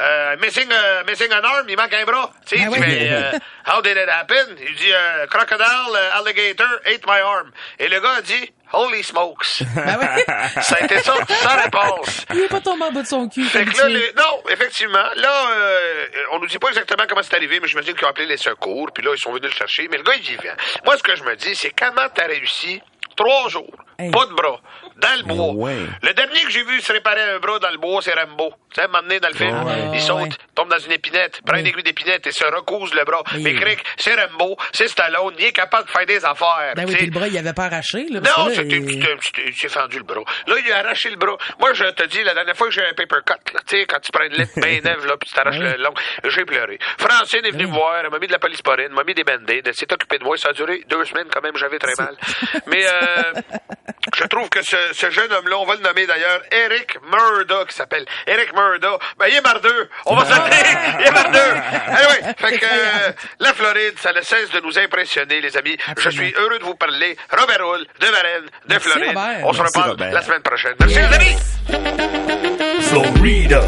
euh, 0.00 0.36
missing, 0.40 0.68
euh, 0.70 1.04
missing 1.08 1.32
an 1.32 1.42
arm, 1.44 1.66
il 1.68 1.76
manque 1.76 1.92
un 1.92 2.04
bras. 2.04 2.30
Tu 2.46 2.56
sais, 2.56 2.62
il 2.62 2.66
Ah 2.66 2.70
dit, 2.76 2.80
oui. 2.80 2.86
mais, 2.86 3.08
euh, 3.12 3.32
how 3.66 3.82
did 3.82 3.96
it 3.96 4.08
happen? 4.08 4.56
Il 4.60 4.74
dit, 4.76 4.92
euh, 4.92 5.26
crocodile, 5.26 5.66
euh, 5.94 6.18
alligator, 6.18 6.68
ate 6.86 7.06
my 7.06 7.20
arm. 7.20 7.50
Et 7.78 7.88
le 7.88 8.00
gars 8.00 8.14
a 8.18 8.22
dit, 8.22 8.52
holy 8.72 9.02
smokes. 9.02 9.62
Ben. 9.74 9.98
Ça 10.62 10.76
a 10.80 10.84
été 10.84 10.98
ça, 10.98 11.14
sa 11.28 11.48
réponse. 11.56 12.26
Il 12.32 12.40
est 12.40 12.48
pas 12.48 12.60
tombé 12.60 12.84
en 12.84 12.92
bas 12.92 13.02
de 13.02 13.06
son 13.06 13.28
cul. 13.28 13.44
Fait 13.44 13.64
que 13.64 13.76
là, 13.78 13.88
les- 13.88 14.12
non, 14.16 14.42
effectivement, 14.50 15.04
là, 15.16 15.50
euh, 15.50 16.06
on 16.32 16.38
nous 16.38 16.46
dit 16.46 16.58
pas 16.58 16.68
exactement 16.68 17.04
comment 17.08 17.22
c'est 17.22 17.34
arrivé, 17.34 17.58
mais 17.60 17.68
j'imagine 17.68 17.94
qu'ils 17.94 18.04
ont 18.06 18.10
appelé 18.10 18.26
les 18.26 18.36
secours, 18.36 18.88
puis 18.94 19.04
là, 19.04 19.12
ils 19.14 19.20
sont 19.20 19.32
venus 19.32 19.50
le 19.50 19.56
chercher, 19.56 19.88
mais 19.90 19.98
le 19.98 20.02
gars, 20.02 20.12
il 20.14 20.20
est 20.20 20.40
vivant. 20.40 20.54
Moi, 20.84 20.96
ce 20.96 21.02
que 21.02 21.14
je 21.16 21.22
me 21.24 21.34
dis, 21.36 21.54
c'est 21.54 21.70
comment 21.70 22.08
t'as 22.14 22.26
réussi 22.26 22.80
trois 23.16 23.48
jours, 23.48 23.74
Hey. 23.98 24.10
pas 24.10 24.24
de 24.26 24.32
bras, 24.32 24.58
dans 25.02 25.16
le 25.18 25.22
bois. 25.34 25.52
ouais. 25.54 25.76
Le 26.02 26.14
dernier 26.14 26.40
que 26.42 26.50
j'ai 26.50 26.62
vu 26.64 26.80
se 26.80 26.92
réparer 26.92 27.22
un 27.22 27.38
bras 27.38 27.58
dans 27.58 27.70
le 27.70 27.78
bois, 27.78 28.00
c'est 28.02 28.14
Rambo. 28.14 28.52
Tu 28.74 28.80
sais, 28.80 28.88
m'emmener 28.88 29.20
dans 29.20 29.28
le 29.28 29.34
film, 29.34 29.64
ouais. 29.64 29.90
il 29.92 30.00
saute, 30.00 30.22
Ouais. 30.22 30.28
tombe 30.54 30.70
dans 30.70 30.78
une 30.78 30.92
épinette, 30.92 31.40
prend 31.44 31.58
une 31.58 31.66
aiguille 31.66 31.82
d'épinette 31.82 32.26
et 32.26 32.32
se 32.32 32.44
recouse 32.44 32.94
le 32.94 33.04
bras. 33.04 33.22
Mais 33.40 33.54
cric, 33.54 33.80
c'est 33.98 34.14
Rambo, 34.14 34.56
c'est 34.72 34.88
Stallone, 34.88 35.34
il 35.38 35.44
est 35.46 35.52
capable 35.52 35.86
de 35.86 35.90
faire 35.90 36.06
des 36.06 36.24
affaires. 36.24 36.72
Ben 36.76 36.86
oui, 36.88 36.96
le 37.06 37.10
bras, 37.10 37.28
il 37.28 37.36
avait 37.36 37.52
pas 37.52 37.64
arraché, 37.64 38.06
là. 38.08 38.20
Non, 38.20 38.48
il- 38.48 39.54
s'est 39.54 39.68
fendu 39.68 39.98
le 39.98 40.04
bras. 40.04 40.22
Là, 40.46 40.54
il 40.64 40.72
a 40.72 40.78
arraché 40.78 41.10
le 41.10 41.16
bras. 41.16 41.36
Moi, 41.60 41.72
je 41.74 41.84
te 41.84 42.04
dis, 42.06 42.22
la 42.22 42.34
dernière 42.34 42.56
fois 42.56 42.68
que 42.68 42.72
j'ai 42.72 42.84
un 42.84 42.94
paper 42.94 43.18
cut, 43.26 43.34
tu 43.66 43.76
sais, 43.78 43.86
quand 43.86 44.00
tu 44.00 44.10
prends 44.12 44.24
une 44.24 44.32
lettre 44.34 44.52
bien 44.56 44.80
neuve, 44.84 45.06
là, 45.06 45.16
puis 45.18 45.28
tu 45.28 45.34
t'arraches 45.34 45.58
Ouais. 45.58 45.76
le 45.76 45.82
long, 45.82 45.92
j'ai 46.24 46.44
pleuré. 46.44 46.78
Francine 46.98 47.44
est 47.44 47.50
venue 47.50 47.66
me 47.66 47.72
voir, 47.72 47.96
elle 48.02 48.10
m'a 48.10 48.18
mis 48.18 48.26
de 48.26 48.32
la 48.32 48.38
polysporine, 48.38 48.88
m'a 48.88 49.04
mis 49.04 49.14
des 49.14 49.24
band-aids, 49.24 49.62
elle 49.66 49.74
s'est 49.74 49.92
occupée 49.92 50.18
de 50.18 50.24
moi. 50.24 50.36
Ça 50.36 50.48
a 50.50 50.52
duré 50.52 50.82
deux 50.88 51.04
semaines 51.04 51.28
quand 51.32 51.42
même, 51.42 51.56
j'avais 51.56 51.78
très 51.78 51.92
mal. 51.98 52.16
Mais 52.66 52.84
euh, 52.86 53.32
je 54.16 54.24
trouve 54.24 54.48
que 54.48 54.62
ce, 54.62 54.76
ce 54.92 55.10
jeune 55.10 55.32
homme-là, 55.32 55.56
on 55.58 55.64
va 55.66 55.74
le 55.76 55.80
nommer 55.82 56.06
d'ailleurs, 56.06 56.40
Eric 56.50 56.96
Murda, 57.10 57.64
qui 57.68 57.74
s'appelle 57.74 58.04
Eric 58.26 58.52
Murda. 58.54 58.98
Ben, 59.18 59.26
il 59.28 59.36
est 59.36 59.40
mardeux. 59.40 59.88
On 60.06 60.14
va 60.16 60.24
s'appeler. 60.24 60.56
Il 61.00 61.06
est 61.06 61.10
mardeux. 61.10 61.38
Anyway, 61.88 62.34
fait 62.38 62.58
que 62.58 62.64
euh, 62.64 63.12
la 63.40 63.52
Floride, 63.54 63.94
ça 64.00 64.12
ne 64.12 64.20
cesse 64.22 64.50
de 64.50 64.60
nous 64.60 64.78
impressionner, 64.78 65.40
les 65.40 65.56
amis. 65.56 65.76
Je 65.98 66.10
suis 66.10 66.32
heureux 66.34 66.58
de 66.58 66.64
vous 66.64 66.74
parler. 66.74 67.16
Robert 67.30 67.60
Hull, 67.66 67.86
de 68.00 68.06
Varennes, 68.06 68.44
de 68.44 68.50
Merci, 68.68 68.88
Floride. 68.88 69.08
Robert. 69.16 69.40
On 69.46 69.52
se 69.52 69.58
Merci, 69.58 69.76
reparle 69.78 69.90
Robert. 69.90 70.12
la 70.12 70.22
semaine 70.22 70.42
prochaine. 70.42 70.74
Merci, 70.80 70.94
les 70.96 71.02
amis. 71.02 71.36
Florida. 72.82 73.60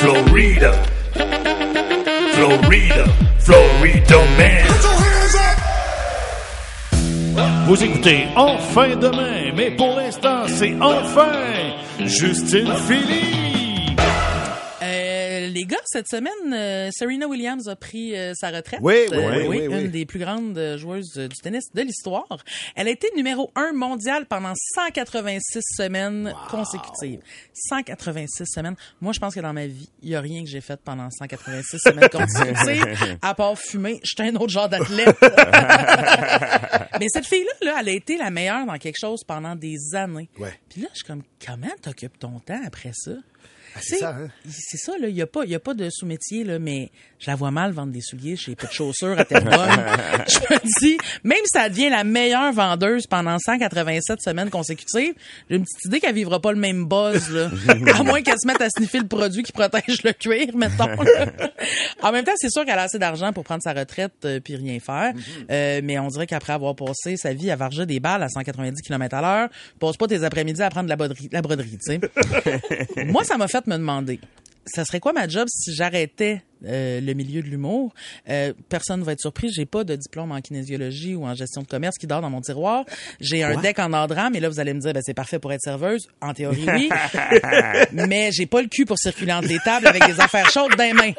Florida. 0.00 0.72
Florida. 2.34 3.04
Florida 3.44 4.16
Man. 4.38 5.47
Vous 7.66 7.82
écoutez 7.84 8.26
Enfin 8.36 8.96
demain, 8.96 9.52
mais 9.54 9.70
pour 9.72 9.96
l'instant, 9.96 10.46
c'est 10.46 10.74
enfin 10.80 11.32
Justine 12.00 12.72
Philly. 12.86 13.57
Euh, 15.48 15.52
les 15.52 15.64
gars, 15.64 15.76
cette 15.86 16.08
semaine, 16.08 16.32
euh, 16.52 16.90
Serena 16.92 17.26
Williams 17.26 17.68
a 17.68 17.76
pris 17.76 18.16
euh, 18.16 18.32
sa 18.34 18.50
retraite. 18.50 18.80
Oui, 18.82 18.94
oui, 19.10 19.16
Euh, 19.16 19.46
oui, 19.48 19.58
oui, 19.60 19.64
une 19.66 19.74
oui. 19.74 19.88
des 19.88 20.06
plus 20.06 20.18
grandes 20.18 20.56
euh, 20.58 20.76
joueuses 20.78 21.12
euh, 21.16 21.28
du 21.28 21.36
tennis 21.36 21.64
de 21.74 21.82
l'histoire. 21.82 22.26
Elle 22.76 22.88
a 22.88 22.90
été 22.90 23.08
numéro 23.16 23.50
un 23.54 23.72
mondial 23.72 24.26
pendant 24.26 24.52
186 24.74 25.60
semaines 25.76 26.32
consécutives. 26.50 27.20
186 27.54 28.44
semaines. 28.46 28.76
Moi, 29.00 29.12
je 29.12 29.18
pense 29.20 29.34
que 29.34 29.40
dans 29.40 29.52
ma 29.52 29.66
vie, 29.66 29.88
il 30.02 30.10
y 30.10 30.14
a 30.14 30.20
rien 30.20 30.42
que 30.44 30.48
j'ai 30.50 30.60
fait 30.60 30.80
pendant 30.82 31.08
186 31.10 31.78
semaines 31.78 32.08
consécutives, 32.10 33.18
à 33.22 33.34
part 33.34 33.58
fumer. 33.58 34.00
J'étais 34.04 34.28
un 34.30 34.36
autre 34.36 34.48
genre 34.52 34.68
d'athlète. 34.68 35.16
Mais 37.00 37.06
cette 37.12 37.26
fille-là, 37.26 37.52
là, 37.72 37.76
elle 37.80 37.88
a 37.88 37.92
été 37.92 38.16
la 38.16 38.30
meilleure 38.30 38.66
dans 38.66 38.76
quelque 38.78 38.98
chose 39.00 39.22
pendant 39.26 39.54
des 39.54 39.76
années. 39.94 40.28
Ouais. 40.38 40.52
Puis 40.68 40.80
là, 40.82 40.88
je 40.92 40.96
suis 40.98 41.06
comme, 41.06 41.22
comment 41.44 41.70
t'occupes 41.82 42.18
ton 42.18 42.40
temps 42.40 42.60
après 42.66 42.90
ça? 42.94 43.12
Ah, 43.74 43.80
c'est 43.82 43.96
ça, 43.98 44.10
hein? 44.10 44.28
C'est 44.48 44.76
ça, 44.78 44.92
là. 44.98 45.08
Il 45.08 45.14
n'y 45.14 45.22
a, 45.22 45.26
pas- 45.26 45.44
il 45.44 45.50
y 45.50 45.54
a 45.54 45.60
pas 45.60 45.74
de 45.74 45.88
sous-métier, 45.90 46.44
là, 46.44 46.58
mais 46.58 46.90
je 47.18 47.30
la 47.30 47.36
vois 47.36 47.50
mal 47.50 47.72
vendre 47.72 47.92
des 47.92 48.00
souliers 48.00 48.36
chez 48.36 48.54
Peu 48.56 48.66
de 48.66 48.72
chaussures 48.72 49.18
à 49.18 49.24
Terrebonne. 49.24 49.52
je 50.28 50.38
me 50.54 50.80
dis, 50.80 50.98
même 51.24 51.38
si 51.44 51.58
ça 51.58 51.68
devient 51.68 51.88
la 51.90 52.04
meilleure 52.04 52.52
vendeuse 52.52 53.06
pendant 53.06 53.38
187 53.38 54.20
semaines 54.22 54.50
consécutives, 54.50 55.14
j'ai 55.50 55.56
une 55.56 55.64
petite 55.64 55.84
idée 55.86 56.00
qu'elle 56.00 56.14
vivra 56.14 56.40
pas 56.40 56.52
le 56.52 56.58
même 56.58 56.86
buzz, 56.86 57.30
là. 57.30 57.50
à 57.98 58.02
moins 58.02 58.22
qu'elle 58.22 58.38
se 58.40 58.46
mette 58.46 58.60
à 58.60 58.68
sniffer 58.70 58.98
le 59.00 59.06
produit 59.06 59.42
qui 59.42 59.52
protège 59.52 60.02
le 60.02 60.12
cuir, 60.12 60.56
mettons. 60.56 60.86
là. 60.86 61.26
en 62.02 62.12
même 62.12 62.24
temps, 62.24 62.32
c'est 62.36 62.50
sûr 62.50 62.64
qu'elle 62.64 62.78
a 62.78 62.82
assez 62.82 62.98
d'argent 62.98 63.32
pour 63.32 63.44
prendre 63.44 63.62
sa 63.62 63.72
retraite 63.72 64.12
euh, 64.24 64.40
puis 64.40 64.56
rien 64.56 64.78
faire. 64.80 65.12
Euh, 65.50 65.80
mais 65.84 65.98
on 65.98 66.08
dirait 66.08 66.26
qu'après 66.26 66.52
avoir 66.52 66.74
passé 66.74 67.16
sa 67.16 67.32
vie 67.32 67.50
à 67.50 67.56
varger 67.56 67.86
des 67.86 68.00
balles 68.00 68.22
à 68.22 68.28
190 68.28 68.80
km 68.82 69.16
à 69.16 69.20
l'heure, 69.20 69.48
passe 69.78 69.96
pas 69.96 70.06
tes 70.06 70.24
après-midi 70.24 70.62
à 70.62 70.70
prendre 70.70 70.84
de 70.84 70.90
la 70.90 70.96
broderie, 70.96 71.28
la 71.32 71.42
broderie, 71.42 71.78
tu 71.78 71.98
sais. 71.98 72.00
Moi, 73.04 73.24
ça 73.24 73.36
m'a 73.36 73.48
fait 73.48 73.57
me 73.66 73.76
demander, 73.76 74.20
ça 74.66 74.84
serait 74.84 75.00
quoi 75.00 75.12
ma 75.12 75.28
job 75.28 75.48
si 75.50 75.74
j'arrêtais 75.74 76.42
euh, 76.64 77.00
le 77.00 77.12
milieu 77.14 77.42
de 77.42 77.48
l'humour? 77.48 77.92
Euh, 78.28 78.52
personne 78.68 79.00
ne 79.00 79.04
va 79.04 79.12
être 79.12 79.20
surpris, 79.20 79.50
j'ai 79.50 79.66
pas 79.66 79.84
de 79.84 79.96
diplôme 79.96 80.32
en 80.32 80.40
kinésiologie 80.40 81.14
ou 81.14 81.24
en 81.24 81.34
gestion 81.34 81.62
de 81.62 81.66
commerce 81.66 81.96
qui 81.98 82.06
dort 82.06 82.20
dans 82.20 82.30
mon 82.30 82.40
tiroir. 82.40 82.84
J'ai 83.20 83.42
un 83.42 83.60
deck 83.60 83.78
en 83.78 83.88
drame, 84.06 84.34
et 84.34 84.40
là, 84.40 84.48
vous 84.48 84.60
allez 84.60 84.74
me 84.74 84.80
dire, 84.80 84.92
ben, 84.92 85.02
c'est 85.04 85.14
parfait 85.14 85.38
pour 85.38 85.52
être 85.52 85.62
serveuse. 85.62 86.08
En 86.20 86.34
théorie, 86.34 86.66
oui. 86.66 86.90
mais 87.92 88.30
j'ai 88.32 88.46
pas 88.46 88.62
le 88.62 88.68
cul 88.68 88.84
pour 88.84 88.98
circuler 88.98 89.32
entre 89.32 89.48
les 89.48 89.58
tables 89.58 89.86
avec 89.86 90.06
des 90.06 90.20
affaires 90.20 90.50
chaudes 90.50 90.74
dans 90.76 90.84
les 90.84 90.92
mains. 90.92 91.12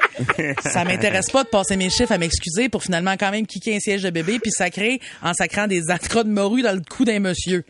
Ça 0.64 0.84
m'intéresse 0.84 1.30
pas 1.32 1.44
de 1.44 1.50
passer 1.50 1.76
mes 1.78 1.90
chiffres 1.90 2.12
à 2.12 2.18
m'excuser 2.18 2.70
pour 2.70 2.84
finalement 2.84 3.16
quand 3.18 3.32
même 3.32 3.46
kicker 3.46 3.76
un 3.76 3.80
siège 3.80 4.04
de 4.04 4.10
bébé 4.10 4.40
puis 4.40 4.52
sacrer 4.52 5.00
en 5.22 5.34
sacrant 5.34 5.68
des 5.68 5.90
atras 5.90 6.24
de 6.24 6.30
morue 6.30 6.62
dans 6.62 6.74
le 6.74 6.82
cou 6.82 7.06
d'un 7.06 7.20
monsieur. 7.20 7.64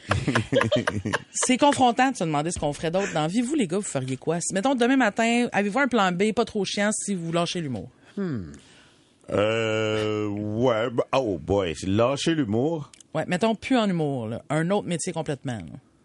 C'est 1.31 1.57
confrontant 1.57 2.11
de 2.11 2.17
se 2.17 2.23
demander 2.23 2.51
ce 2.51 2.59
qu'on 2.59 2.73
ferait 2.73 2.91
d'autre 2.91 3.13
dans 3.13 3.21
la 3.21 3.27
vie. 3.27 3.41
Vous, 3.41 3.55
les 3.55 3.67
gars, 3.67 3.77
vous 3.77 3.83
feriez 3.83 4.17
quoi? 4.17 4.39
Mettons, 4.53 4.75
demain 4.75 4.97
matin, 4.97 5.47
avez-vous 5.51 5.79
un 5.79 5.87
plan 5.87 6.11
B, 6.11 6.31
pas 6.33 6.45
trop 6.45 6.65
chiant, 6.65 6.89
si 6.91 7.15
vous 7.15 7.31
lâchez 7.31 7.58
l'humour? 7.61 7.89
Euh, 9.31 10.27
ouais, 10.27 10.89
bah, 10.89 11.05
oh 11.13 11.37
boy, 11.37 11.75
lâcher 11.85 12.35
l'humour. 12.35 12.91
Ouais, 13.13 13.25
mettons 13.27 13.55
plus 13.55 13.77
en 13.77 13.89
humour, 13.89 14.27
là. 14.27 14.41
Un 14.49 14.69
autre 14.71 14.87
métier 14.87 15.13
complètement. 15.13 15.59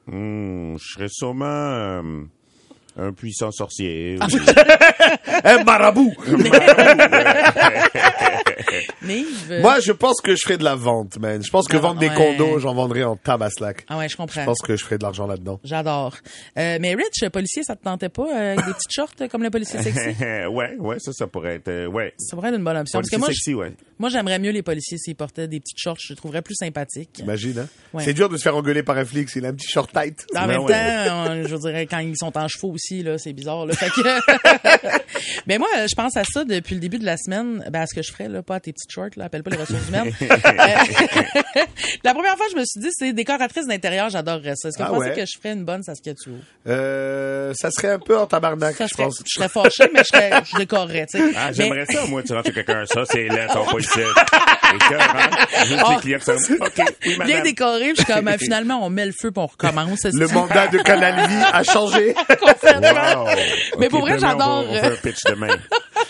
Hmm, 0.06 0.76
je 0.76 0.92
serais 0.92 1.08
sûrement, 1.08 1.44
euh, 1.44 2.22
un 2.96 3.12
puissant 3.12 3.50
sorcier. 3.50 4.18
Un 5.44 5.64
marabout. 5.64 6.12
Nive? 9.02 9.26
euh, 9.50 9.60
Moi, 9.62 9.80
je 9.80 9.92
pense 9.92 10.20
que 10.20 10.34
je 10.34 10.40
ferais 10.42 10.58
de 10.58 10.64
la 10.64 10.74
vente, 10.74 11.18
man. 11.18 11.42
Je 11.44 11.50
pense 11.50 11.66
que 11.68 11.76
Ah, 11.76 11.80
vendre 11.80 12.00
des 12.00 12.08
ouais. 12.08 12.14
condos, 12.14 12.58
j'en 12.58 12.74
vendrais 12.74 13.02
en 13.04 13.16
tabaslac. 13.16 13.84
Ah 13.88 13.98
ouais, 13.98 14.08
je 14.08 14.16
comprends. 14.16 14.40
Je 14.40 14.46
pense 14.46 14.60
que 14.60 14.76
je 14.76 14.84
ferais 14.84 14.98
de 14.98 15.02
l'argent 15.04 15.26
là-dedans. 15.26 15.60
J'adore. 15.64 16.16
Euh, 16.58 16.78
mais 16.80 16.94
Rich, 16.94 17.28
policier, 17.32 17.62
ça 17.62 17.76
te 17.76 17.84
tentait 17.84 18.08
pas 18.08 18.22
euh, 18.32 18.52
avec 18.52 18.64
des 18.66 18.72
petites 18.72 18.92
shorts 18.92 19.10
euh, 19.20 19.28
comme 19.28 19.42
le 19.42 19.50
policier 19.50 19.80
sexy? 19.82 20.16
ouais, 20.50 20.76
ouais, 20.78 20.96
ça, 20.98 21.12
ça 21.12 21.26
pourrait 21.26 21.56
être, 21.56 21.68
euh, 21.68 21.86
ouais. 21.86 22.14
Ça 22.18 22.36
pourrait 22.36 22.48
être 22.50 22.56
une 22.58 22.64
bonne 22.64 22.76
option. 22.76 22.98
Parce 23.00 23.10
que 23.10 23.16
moi, 23.16 23.28
sexy, 23.28 23.54
ouais. 23.54 23.72
moi, 23.98 24.08
j'aimerais 24.08 24.38
mieux 24.38 24.50
les 24.50 24.62
policiers 24.62 24.98
s'ils 24.98 25.16
portaient 25.16 25.48
des 25.48 25.60
petites 25.60 25.78
shorts. 25.80 25.96
Je 26.00 26.12
les 26.12 26.16
trouverais 26.16 26.42
plus 26.42 26.54
sympathiques. 26.54 27.18
Imagine, 27.18 27.58
hein? 27.60 27.68
Ouais. 27.92 28.04
C'est 28.04 28.14
dur 28.14 28.28
de 28.28 28.36
se 28.36 28.42
faire 28.42 28.56
engueuler 28.56 28.82
par 28.82 28.96
un 28.98 29.04
flic 29.04 29.28
s'il 29.30 29.44
a 29.46 29.48
un 29.48 29.54
petit 29.54 29.68
short 29.68 29.90
tight. 29.92 30.24
En 30.36 30.46
même 30.46 30.60
ouais. 30.62 30.72
temps, 30.72 31.26
euh, 31.30 31.44
je 31.46 31.56
dirais 31.56 31.86
quand 31.86 31.98
ils 31.98 32.16
sont 32.16 32.36
en 32.36 32.48
chevaux 32.48 32.72
aussi, 32.72 33.02
là, 33.02 33.18
c'est 33.18 33.32
bizarre. 33.32 33.66
Là. 33.66 33.74
Fait 33.74 33.90
que... 33.90 34.00
Mais 35.46 35.58
moi, 35.58 35.68
euh, 35.78 35.86
je 35.88 35.94
pense 35.94 36.16
à 36.16 36.24
ça 36.24 36.44
depuis 36.44 36.74
le 36.74 36.80
début 36.80 36.98
de 36.98 37.04
la 37.04 37.16
semaine. 37.16 37.64
Ben, 37.70 37.82
à 37.82 37.86
ce 37.86 37.94
que 37.94 38.02
je 38.02 38.12
ferais, 38.12 38.28
là, 38.28 38.42
pas 38.44 38.56
à 38.56 38.60
tes 38.60 38.72
petites 38.72 38.90
shorts, 38.92 39.10
là, 39.16 39.24
appelle 39.24 39.42
pas 39.42 39.50
les 39.50 39.56
ressources 39.56 39.88
humaines. 39.88 40.12
Euh, 40.24 41.60
la 42.04 42.12
première 42.14 42.36
fois, 42.36 42.46
je 42.52 42.56
me 42.56 42.64
suis 42.64 42.80
dit, 42.80 42.88
c'est 42.92 43.12
décoratrice 43.12 43.66
d'intérieur, 43.66 44.08
j'adorerais 44.10 44.54
ça. 44.56 44.68
Est-ce 44.68 44.78
que 44.78 44.82
Ah 44.82 44.88
vous 44.88 44.94
pensez 44.96 45.08
ouais? 45.10 45.14
que 45.16 45.20
je 45.26 45.38
ferais 45.38 45.54
une 45.54 45.64
bonne 45.64 45.82
Saskatchewan? 45.82 46.40
Euh, 46.66 47.52
ça 47.56 47.70
serait 47.70 47.92
un 47.92 47.98
peu 47.98 48.16
en 48.18 48.26
tabarnak, 48.26 48.76
Ça 48.76 48.86
je 48.86 48.92
serait, 48.94 49.04
pense. 49.04 49.18
je 49.24 49.32
serais 49.38 49.48
fâchée, 49.48 49.90
mais 49.92 50.00
je, 50.00 50.16
serais, 50.16 50.30
je 50.52 50.56
décorerais, 50.56 51.06
tu 51.06 51.18
sais. 51.18 51.32
Ah, 51.36 51.46
Mais- 51.48 51.54
j'aimerais 51.54 51.86
ça, 51.86 52.04
moi, 52.06 52.22
tu 52.22 52.32
rentres 52.32 52.52
quelqu'un, 52.52 52.84
ça, 52.86 53.02
c'est 53.10 53.28
laid, 53.28 53.46
ton 53.52 53.64
policier. 53.66 54.04
C'est 54.70 54.88
cœur, 54.88 55.00
hein? 55.16 55.30
Juste 55.66 55.82
Ah, 55.84 55.90
les 55.94 56.00
clients 56.00 56.18
qui 56.18 56.24
sont, 56.24 56.54
OK, 56.60 56.82
oui, 57.06 57.18
Bien 57.26 57.42
décoré, 57.42 57.92
puis 57.92 57.96
je 57.98 58.02
suis 58.04 58.12
comme, 58.12 58.28
euh, 58.28 58.36
finalement, 58.38 58.84
on 58.84 58.90
met 58.90 59.06
le 59.06 59.12
feu, 59.12 59.30
puis 59.30 59.42
on 59.42 59.46
recommence. 59.46 60.04
Le 60.04 60.26
mandat 60.28 60.68
de 60.68 60.78
Canal 60.78 61.14
a 61.52 61.62
changé. 61.62 62.14
Wow. 62.42 63.26
Mais 63.78 63.88
pour 63.88 64.00
vrai, 64.00 64.16
demain, 64.16 64.34
on 64.34 64.38
j'adore, 64.38 64.64
On 64.70 64.74
fait 64.74 64.86
un 64.86 64.96
pitch 64.96 65.24
demain. 65.28 65.48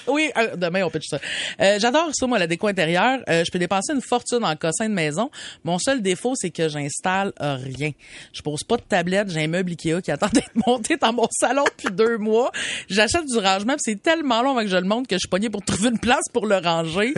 Oui, 0.06 0.30
euh, 0.36 0.56
demain 0.56 0.82
on 0.84 0.90
pitch 0.90 1.08
ça. 1.08 1.18
Euh, 1.60 1.78
J'adore 1.78 2.10
ça, 2.12 2.26
moi, 2.26 2.38
la 2.38 2.46
déco 2.46 2.66
intérieure. 2.68 3.20
Euh, 3.28 3.44
je 3.44 3.50
peux 3.50 3.58
dépenser 3.58 3.92
une 3.92 4.02
fortune 4.02 4.44
en 4.44 4.54
cossin 4.56 4.88
de 4.88 4.94
maison. 4.94 5.30
Mon 5.64 5.78
seul 5.78 6.02
défaut, 6.02 6.34
c'est 6.36 6.50
que 6.50 6.68
j'installe 6.68 7.32
euh, 7.40 7.56
rien. 7.56 7.90
Je 8.32 8.42
pose 8.42 8.62
pas 8.64 8.76
de 8.76 8.82
tablette. 8.82 9.30
J'ai 9.30 9.44
un 9.44 9.48
meuble 9.48 9.70
Ikea 9.70 10.02
qui 10.02 10.10
attend 10.10 10.28
d'être 10.32 10.50
monté 10.66 10.96
dans 10.96 11.12
mon 11.12 11.28
salon 11.30 11.64
depuis 11.64 11.92
deux 11.94 12.18
mois. 12.18 12.50
J'achète 12.88 13.26
du 13.26 13.38
rangement, 13.38 13.74
c'est 13.78 14.02
tellement 14.02 14.42
long 14.42 14.50
avant 14.50 14.62
que 14.62 14.68
je 14.68 14.76
le 14.76 14.84
monte 14.84 15.06
que 15.06 15.16
je 15.16 15.20
suis 15.20 15.28
pognée 15.28 15.50
pour 15.50 15.64
trouver 15.64 15.90
une 15.90 15.98
place 15.98 16.24
pour 16.32 16.46
le 16.46 16.56
ranger. 16.56 17.14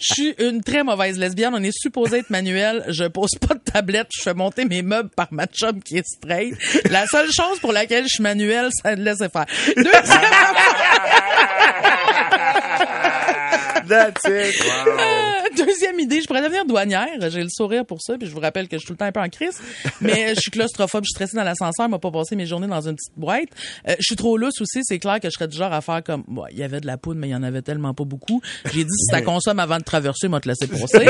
Je 0.00 0.14
suis 0.14 0.34
une 0.38 0.62
très 0.62 0.84
mauvaise 0.84 1.18
lesbienne. 1.18 1.52
On 1.54 1.62
est 1.62 1.76
supposé 1.76 2.18
être 2.18 2.30
manuel. 2.30 2.84
Je 2.88 3.04
pose 3.04 3.30
pas 3.40 3.54
de 3.54 3.60
tablette. 3.60 4.08
Je 4.16 4.22
fais 4.22 4.34
monter 4.34 4.64
mes 4.64 4.82
meubles 4.82 5.10
par 5.10 5.28
ma 5.32 5.46
chum 5.46 5.82
qui 5.82 5.98
est 5.98 6.06
straight. 6.06 6.54
La 6.90 7.06
seule 7.06 7.30
chose 7.30 7.58
pour 7.60 7.72
laquelle 7.72 8.04
je 8.04 8.14
suis 8.14 8.22
manuel, 8.22 8.70
ça 8.82 8.94
le 8.94 9.02
laisse 9.02 9.18
faire. 9.18 9.46
Deuxième 9.76 9.90
That's 13.90 14.24
it. 14.24 14.54
Euh, 14.90 15.30
Deuxième 15.56 15.98
idée, 15.98 16.20
je 16.20 16.26
pourrais 16.26 16.42
devenir 16.42 16.64
douanière. 16.64 17.08
J'ai 17.28 17.42
le 17.42 17.48
sourire 17.50 17.84
pour 17.84 18.00
ça, 18.00 18.16
puis 18.16 18.28
je 18.28 18.32
vous 18.32 18.40
rappelle 18.40 18.68
que 18.68 18.76
je 18.76 18.80
suis 18.80 18.86
tout 18.86 18.92
le 18.92 18.98
temps 18.98 19.06
un 19.06 19.12
peu 19.12 19.20
en 19.20 19.28
crise. 19.28 19.60
Mais 20.00 20.34
je 20.34 20.40
suis 20.40 20.50
claustrophobe, 20.50 21.04
je 21.04 21.08
suis 21.08 21.14
stressée 21.14 21.36
dans 21.36 21.44
l'ascenseur, 21.44 21.88
m'a 21.88 21.98
pas 21.98 22.10
passé 22.10 22.36
mes 22.36 22.46
journées 22.46 22.66
dans 22.66 22.80
une 22.80 22.94
petite 22.94 23.16
boîte. 23.16 23.48
Euh, 23.88 23.94
je 23.98 24.04
suis 24.04 24.16
trop 24.16 24.36
lousse 24.36 24.60
aussi, 24.60 24.80
c'est 24.84 24.98
clair 24.98 25.18
que 25.20 25.28
je 25.28 25.32
serais 25.32 25.48
du 25.48 25.56
genre 25.56 25.72
à 25.72 25.80
faire 25.80 26.02
comme, 26.04 26.24
bon, 26.28 26.44
il 26.50 26.58
y 26.58 26.62
avait 26.62 26.80
de 26.80 26.86
la 26.86 26.98
poudre, 26.98 27.20
mais 27.20 27.28
il 27.28 27.32
y 27.32 27.34
en 27.34 27.42
avait 27.42 27.62
tellement 27.62 27.94
pas 27.94 28.04
beaucoup. 28.04 28.40
J'ai 28.72 28.84
dit, 28.84 28.90
si 28.90 29.06
ça 29.10 29.22
consomme 29.22 29.58
avant 29.58 29.78
de 29.78 29.84
traverser, 29.84 30.28
moi 30.28 30.40
te 30.40 30.48
laisser 30.48 30.66
passer. 30.68 31.06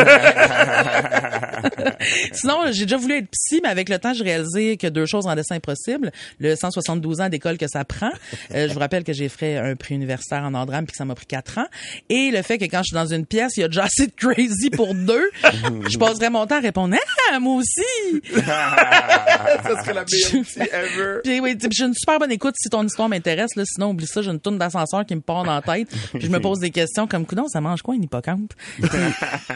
Sinon, 2.33 2.73
j'ai 2.73 2.85
déjà 2.85 2.97
voulu 2.97 3.15
être 3.15 3.29
psy, 3.31 3.61
mais 3.63 3.69
avec 3.69 3.89
le 3.89 3.99
temps, 3.99 4.13
j'ai 4.15 4.25
réalisé 4.25 4.77
que 4.77 4.87
deux 4.87 5.07
choses 5.07 5.27
en 5.27 5.35
dessin 5.35 5.57
est 5.57 5.61
possible. 5.61 6.13
Le 6.39 6.57
172 6.57 7.21
ans 7.21 7.29
d'école 7.29 7.59
que 7.59 7.69
ça 7.69 7.85
prend. 7.85 8.11
Euh, 8.55 8.69
je 8.69 8.73
vous 8.73 8.81
rappelle 8.81 9.05
que 9.05 9.13
j'ai 9.13 9.29
fait 9.29 9.57
un 9.57 9.77
prix 9.77 9.95
universitaire 9.95 10.43
en 10.43 10.67
drame 10.67 10.85
puis 10.87 10.93
que 10.93 10.97
ça 10.97 11.05
m'a 11.05 11.15
pris 11.15 11.27
quatre 11.27 11.59
ans. 11.59 11.67
Et 12.09 12.31
le 12.31 12.43
fait 12.43 12.59
que 12.59 12.65
quand 12.65 12.79
je 12.79 12.89
suis 12.89 12.95
dans 12.95 13.07
une 13.07 13.27
pièce, 13.27 13.57
il 13.57 13.61
y 13.61 13.65
a 13.65 13.69
déjà 13.69 13.85
assez 13.85 14.07
de 14.07 14.13
crazy 14.13 14.71
pour 14.71 14.95
deux. 14.95 15.31
je 15.43 15.99
passerais 15.99 16.31
mon 16.31 16.47
temps 16.47 16.57
à 16.57 16.61
répondre, 16.61 16.97
ah, 17.31 17.41
moi 17.41 17.57
aussi! 17.57 18.21
ça 18.35 19.83
serait 19.83 19.95
la 19.95 20.05
meilleure 20.11 20.45
psy 20.45 20.61
ever. 20.61 21.21
Puis 21.25 21.41
oui, 21.41 21.57
j'ai 21.71 21.85
une 21.85 21.95
super 21.95 22.19
bonne 22.19 22.33
écoute 22.33 22.55
si 22.59 22.69
ton 22.69 22.85
histoire 22.85 23.09
m'intéresse. 23.09 23.55
Là, 23.57 23.65
sinon, 23.67 23.91
oublie 23.91 24.07
ça, 24.07 24.23
j'ai 24.23 24.31
une 24.31 24.41
tourne 24.41 24.59
d'ascenseur 24.59 25.05
qui 25.07 25.15
me 25.15 25.21
part 25.21 25.45
dans 25.45 25.55
la 25.55 25.63
tête. 25.63 25.89
Puis 26.13 26.23
je 26.23 26.29
me 26.29 26.41
pose 26.41 26.59
des 26.59 26.71
questions 26.71 27.07
comme, 27.07 27.27
coudon, 27.27 27.47
ça 27.49 27.61
mange 27.61 27.83
quoi, 27.83 27.95
une 27.95 28.05
hippocampe? 28.05 28.53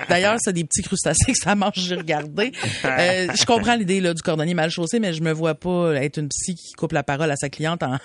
D'ailleurs, 0.08 0.36
c'est 0.40 0.52
des 0.52 0.64
petits 0.64 0.82
crustacés 0.82 1.32
que 1.32 1.38
ça 1.38 1.54
mange, 1.54 1.93
j'ai 1.94 2.00
regardé. 2.00 2.52
Euh, 2.84 3.26
je 3.34 3.44
comprends 3.46 3.74
l'idée 3.74 4.00
là, 4.00 4.12
du 4.14 4.20
cordonnier 4.22 4.54
mal 4.54 4.70
chaussé, 4.70 5.00
mais 5.00 5.12
je 5.14 5.22
me 5.22 5.32
vois 5.32 5.54
pas 5.54 5.94
être 5.94 6.18
une 6.18 6.28
psy 6.28 6.54
qui 6.54 6.72
coupe 6.74 6.92
la 6.92 7.02
parole 7.02 7.30
à 7.30 7.36
sa 7.36 7.48
cliente 7.48 7.82
en, 7.82 7.96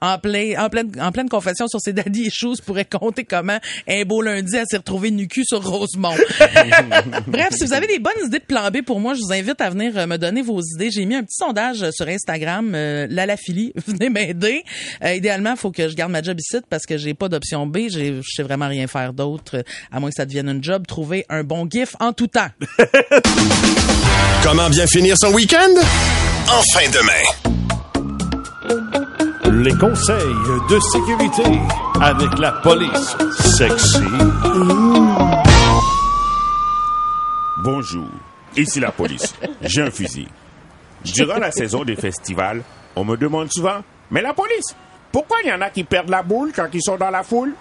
en, 0.00 0.18
plein, 0.18 0.54
en, 0.58 0.68
pleine, 0.68 0.90
en 1.00 1.10
pleine 1.12 1.28
confession 1.28 1.66
sur 1.66 1.80
ses 1.80 1.92
daddy 1.92 2.22
issues 2.28 2.60
pourrait 2.64 2.84
compter 2.84 3.24
comment 3.24 3.58
un 3.88 4.02
beau 4.04 4.22
lundi 4.22 4.56
à 4.56 4.64
s'est 4.64 4.76
retrouvé 4.78 5.10
nu 5.10 5.26
cul 5.28 5.44
sur 5.44 5.62
Rosemont. 5.64 6.14
Bref, 7.26 7.48
si 7.52 7.64
vous 7.64 7.72
avez 7.72 7.86
des 7.86 7.98
bonnes 7.98 8.12
idées 8.26 8.38
de 8.38 8.44
plan 8.44 8.70
B 8.70 8.82
pour 8.82 9.00
moi, 9.00 9.14
je 9.14 9.20
vous 9.20 9.32
invite 9.32 9.60
à 9.60 9.70
venir 9.70 9.96
euh, 9.98 10.06
me 10.06 10.16
donner 10.18 10.42
vos 10.42 10.60
idées. 10.62 10.90
J'ai 10.90 11.04
mis 11.04 11.14
un 11.16 11.22
petit 11.22 11.36
sondage 11.36 11.82
euh, 11.82 11.90
sur 11.92 12.06
Instagram, 12.08 12.72
euh, 12.74 13.06
Lalaphilie, 13.10 13.72
venez 13.86 14.08
m'aider. 14.08 14.62
Euh, 15.04 15.14
idéalement, 15.14 15.56
faut 15.56 15.70
que 15.72 15.88
je 15.88 15.94
garde 15.94 16.12
ma 16.12 16.22
job 16.22 16.38
ici 16.38 16.58
parce 16.70 16.86
que 16.86 16.96
j'ai 16.96 17.14
pas 17.14 17.28
d'option 17.28 17.66
B. 17.66 17.88
J'ai- 17.88 18.16
Je 18.22 18.30
sais 18.34 18.42
vraiment 18.42 18.68
rien 18.68 18.86
faire 18.86 19.12
d'autre, 19.12 19.64
à 19.90 20.00
moins 20.00 20.10
que 20.10 20.14
ça 20.16 20.26
devienne 20.26 20.48
un 20.48 20.62
job. 20.62 20.86
Trouver 20.86 21.24
un 21.28 21.42
bon 21.44 21.68
gif 21.68 21.96
en 22.00 22.12
tout 22.12 22.26
temps. 22.28 22.48
Comment 24.42 24.70
bien 24.70 24.86
finir 24.86 25.16
son 25.18 25.32
week-end? 25.32 25.74
En 26.48 26.62
fin 26.72 26.88
de 26.90 27.00
main. 27.06 27.24
Les 29.62 29.74
conseils 29.76 30.34
de 30.70 30.78
sécurité 30.80 31.60
avec 32.00 32.38
la 32.38 32.52
police 32.52 33.16
sexy. 33.56 34.04
Bonjour, 37.64 38.08
ici 38.56 38.80
la 38.80 38.92
police. 38.92 39.34
J'ai 39.62 39.82
un 39.82 39.90
fusil. 39.90 40.28
Durant 41.04 41.38
la 41.38 41.50
saison 41.50 41.84
des 41.84 41.96
festivals, 41.96 42.62
on 42.96 43.04
me 43.04 43.16
demande 43.16 43.52
souvent, 43.52 43.82
mais 44.10 44.22
la 44.22 44.32
police, 44.32 44.74
pourquoi 45.12 45.38
il 45.44 45.50
y 45.50 45.52
en 45.52 45.60
a 45.60 45.70
qui 45.70 45.84
perdent 45.84 46.10
la 46.10 46.22
boule 46.22 46.52
quand 46.54 46.68
ils 46.72 46.82
sont 46.82 46.96
dans 46.96 47.10
la 47.10 47.22
foule? 47.22 47.52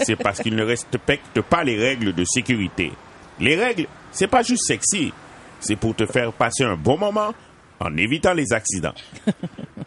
C'est 0.00 0.16
parce 0.16 0.40
qu'ils 0.40 0.56
ne 0.56 0.64
respectent 0.64 1.40
pas 1.42 1.64
les 1.64 1.76
règles 1.76 2.14
de 2.14 2.24
sécurité. 2.24 2.92
Les 3.40 3.56
règles, 3.56 3.86
c'est 4.18 4.26
pas 4.26 4.42
juste 4.42 4.64
sexy, 4.66 5.12
c'est 5.60 5.76
pour 5.76 5.94
te 5.94 6.04
faire 6.04 6.32
passer 6.32 6.64
un 6.64 6.74
bon 6.74 6.98
moment 6.98 7.32
en 7.78 7.96
évitant 7.96 8.32
les 8.32 8.52
accidents. 8.52 8.94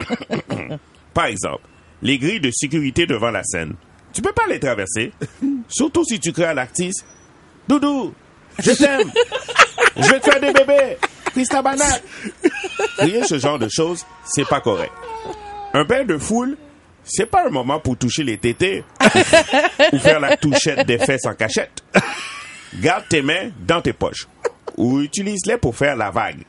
Par 1.14 1.26
exemple, 1.26 1.64
les 2.00 2.16
grilles 2.16 2.40
de 2.40 2.50
sécurité 2.50 3.04
devant 3.04 3.30
la 3.30 3.44
scène. 3.44 3.74
Tu 4.14 4.22
peux 4.22 4.32
pas 4.32 4.46
les 4.48 4.58
traverser, 4.58 5.12
surtout 5.68 6.02
si 6.06 6.18
tu 6.18 6.32
crées 6.32 6.46
à 6.46 6.54
l'artiste. 6.54 7.04
Doudou, 7.68 8.14
je 8.58 8.70
t'aime. 8.72 9.12
Je 9.96 10.10
vais 10.10 10.20
te 10.20 10.30
faire 10.30 10.40
des 10.40 10.52
bébés. 10.52 10.96
Christa 11.26 11.60
Banane. 11.60 12.00
Crier 12.96 13.24
ce 13.24 13.38
genre 13.38 13.58
de 13.58 13.68
choses, 13.68 14.06
c'est 14.24 14.48
pas 14.48 14.62
correct. 14.62 14.92
Un 15.74 15.84
bain 15.84 16.04
de 16.04 16.16
foule, 16.16 16.56
c'est 17.04 17.26
pas 17.26 17.46
un 17.46 17.50
moment 17.50 17.80
pour 17.80 17.98
toucher 17.98 18.24
les 18.24 18.38
tétés 18.38 18.82
ou 19.92 19.98
faire 19.98 20.20
la 20.20 20.38
touchette 20.38 20.86
des 20.86 20.98
fesses 20.98 21.26
en 21.26 21.34
cachette. 21.34 21.82
Garde 22.80 23.04
tes 23.08 23.22
mains 23.22 23.50
dans 23.60 23.80
tes 23.80 23.92
poches 23.92 24.26
ou 24.76 25.00
utilise-les 25.00 25.58
pour 25.58 25.76
faire 25.76 25.96
la 25.96 26.10
vague. 26.10 26.44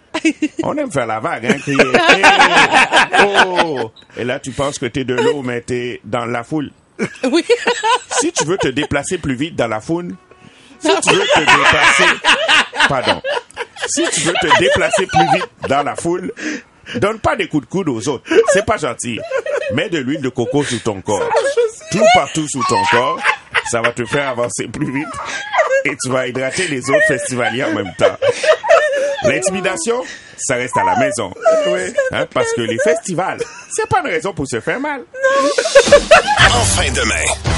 On 0.64 0.76
aime 0.78 0.92
faire 0.92 1.06
la 1.06 1.20
vague, 1.20 1.46
hein, 1.46 1.58
crier. 1.60 1.78
Hey! 2.10 3.26
Oh! 3.26 3.92
Et 4.18 4.24
là, 4.24 4.40
tu 4.40 4.52
penses 4.52 4.80
que 4.80 4.86
t'es 4.86 5.04
de 5.04 5.16
l'eau, 5.16 5.42
mais 5.42 5.62
t'es 5.62 6.02
dans 6.04 6.26
la 6.26 6.44
foule. 6.44 6.72
Oui. 7.24 7.44
Si 8.20 8.32
tu 8.32 8.46
veux 8.46 8.58
te 8.58 8.70
déplacer 8.70 9.18
plus 9.18 9.36
vite 9.36 9.56
dans 9.56 9.68
la 9.68 9.82
foule, 9.82 10.16
si 10.80 10.88
tu 11.02 11.14
veux 11.14 11.26
te 11.26 11.40
déplacer, 11.40 12.06
pardon, 12.88 13.22
si 13.88 14.04
tu 14.14 14.22
veux 14.22 14.34
te 14.34 14.60
déplacer 14.60 15.08
plus 15.08 15.26
vite 15.34 15.50
dans 15.68 15.84
la 15.84 15.96
foule, 15.96 16.32
donne 16.96 17.20
pas 17.20 17.36
des 17.36 17.48
coups 17.48 17.66
de 17.66 17.70
coude 17.70 17.90
aux 17.90 18.08
autres. 18.08 18.24
C'est 18.54 18.66
pas 18.66 18.78
gentil. 18.78 19.20
Mets 19.74 19.90
de 19.90 19.98
l'huile 19.98 20.22
de 20.22 20.30
coco 20.30 20.64
sous 20.64 20.80
ton 20.80 21.02
corps. 21.02 21.30
Tout 21.92 22.06
partout 22.14 22.48
sous 22.48 22.64
ton 22.70 22.82
corps. 22.92 23.20
Ça 23.70 23.82
va 23.82 23.92
te 23.92 24.06
faire 24.06 24.30
avancer 24.30 24.68
plus 24.68 24.92
vite. 24.92 25.08
Et 25.86 25.96
tu 26.02 26.10
vas 26.10 26.28
hydrater 26.28 26.68
les 26.68 26.80
autres 26.90 27.08
festivaliers 27.08 27.64
en 27.64 27.74
même 27.74 27.94
temps. 27.98 28.18
L'intimidation, 29.24 30.04
ça 30.38 30.56
reste 30.56 30.76
à 30.78 30.84
la 30.84 30.98
maison. 30.98 31.34
Hein, 32.12 32.26
parce 32.34 32.52
que 32.54 32.62
les 32.62 32.78
festivals, 32.80 33.40
c'est 33.72 33.88
pas 33.88 34.00
une 34.02 34.08
raison 34.08 34.34
pour 34.34 34.48
se 34.48 34.60
faire 34.60 34.80
mal. 34.80 35.04
En 36.40 36.64
fin 36.64 36.92
de 36.92 37.02
main. 37.02 37.53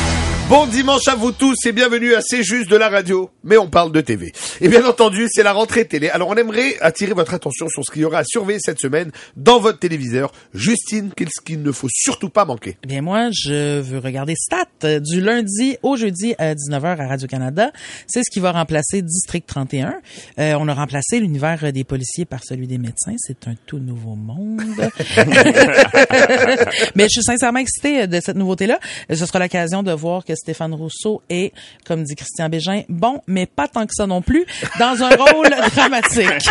Bon 0.48 0.68
dimanche 0.68 1.08
à 1.08 1.16
vous 1.16 1.32
tous 1.32 1.56
et 1.66 1.72
bienvenue 1.72 2.14
à 2.14 2.22
C'est 2.22 2.44
juste 2.44 2.70
de 2.70 2.76
la 2.76 2.88
radio, 2.88 3.32
mais 3.44 3.58
on 3.58 3.68
parle 3.68 3.92
de 3.92 4.00
TV. 4.00 4.32
Et 4.62 4.68
bien 4.68 4.86
entendu, 4.86 5.26
c'est 5.28 5.42
la 5.42 5.54
rentrée 5.54 5.86
télé. 5.86 6.10
Alors 6.10 6.30
on 6.30 6.36
aimerait 6.36 6.78
attirer 6.82 7.14
votre 7.14 7.34
attention 7.34 7.68
sur 7.68 7.84
ce 7.84 7.92
qu'il 7.92 8.04
y 8.04 8.06
aura 8.06 8.20
à 8.20 8.24
surveiller 8.24 8.60
cette 8.62 8.80
semaine 8.80 9.10
dans 9.36 9.60
votre 9.60 9.80
téléviseur. 9.80 10.32
Justine, 10.54 11.10
qu'est-ce 11.16 11.42
qu'il 11.44 11.64
ne 11.64 11.72
faut 11.72 11.88
surtout 11.92 12.30
pas 12.30 12.46
manquer? 12.46 12.78
Eh 12.84 12.88
bien, 12.88 13.02
moi, 13.02 13.30
je 13.32 13.80
veux 13.80 13.98
regarder 13.98 14.36
Stat 14.36 14.68
euh, 14.84 15.00
du 15.00 15.20
lundi 15.20 15.78
au 15.82 15.96
jeudi 15.96 16.36
à 16.38 16.54
19h 16.54 17.02
à 17.02 17.08
Radio-Canada. 17.08 17.72
C'est 18.06 18.22
ce 18.24 18.30
qui 18.32 18.40
va 18.40 18.52
remplacer 18.52 19.02
District 19.02 19.48
31. 19.48 19.96
Euh, 20.38 20.54
on 20.60 20.68
a 20.68 20.76
remplacé 20.76 21.20
l'univers 21.20 21.74
des 21.74 21.84
policiers 21.84 22.26
par 22.26 22.44
celui 22.44 22.68
des 22.68 22.78
médecins. 22.78 23.16
C'est 23.18 23.48
un 23.48 23.56
tout 23.66 23.80
nouveau 23.80 24.14
monde. 24.14 24.62
Mais 26.96 27.06
je 27.06 27.10
suis 27.10 27.24
sincèrement 27.24 27.60
excitée 27.60 28.06
de 28.06 28.20
cette 28.24 28.38
nouveauté-là. 28.38 28.80
Ce 29.10 29.26
sera 29.26 29.40
l'occasion 29.40 29.82
de 29.82 29.92
voir 29.92 30.24
que 30.24 30.35
Stéphane 30.36 30.74
Rousseau 30.74 31.22
est, 31.30 31.54
comme 31.86 32.04
dit 32.04 32.16
Christian 32.16 32.50
Bégin, 32.50 32.84
bon, 32.90 33.22
mais 33.28 33.46
pas 33.46 33.68
tant 33.68 33.86
que 33.86 33.94
ça 33.94 34.08
non 34.08 34.22
plus, 34.22 34.46
dans 34.80 35.04
un 35.04 35.10
rôle 35.16 35.50
dramatique. 35.76 36.50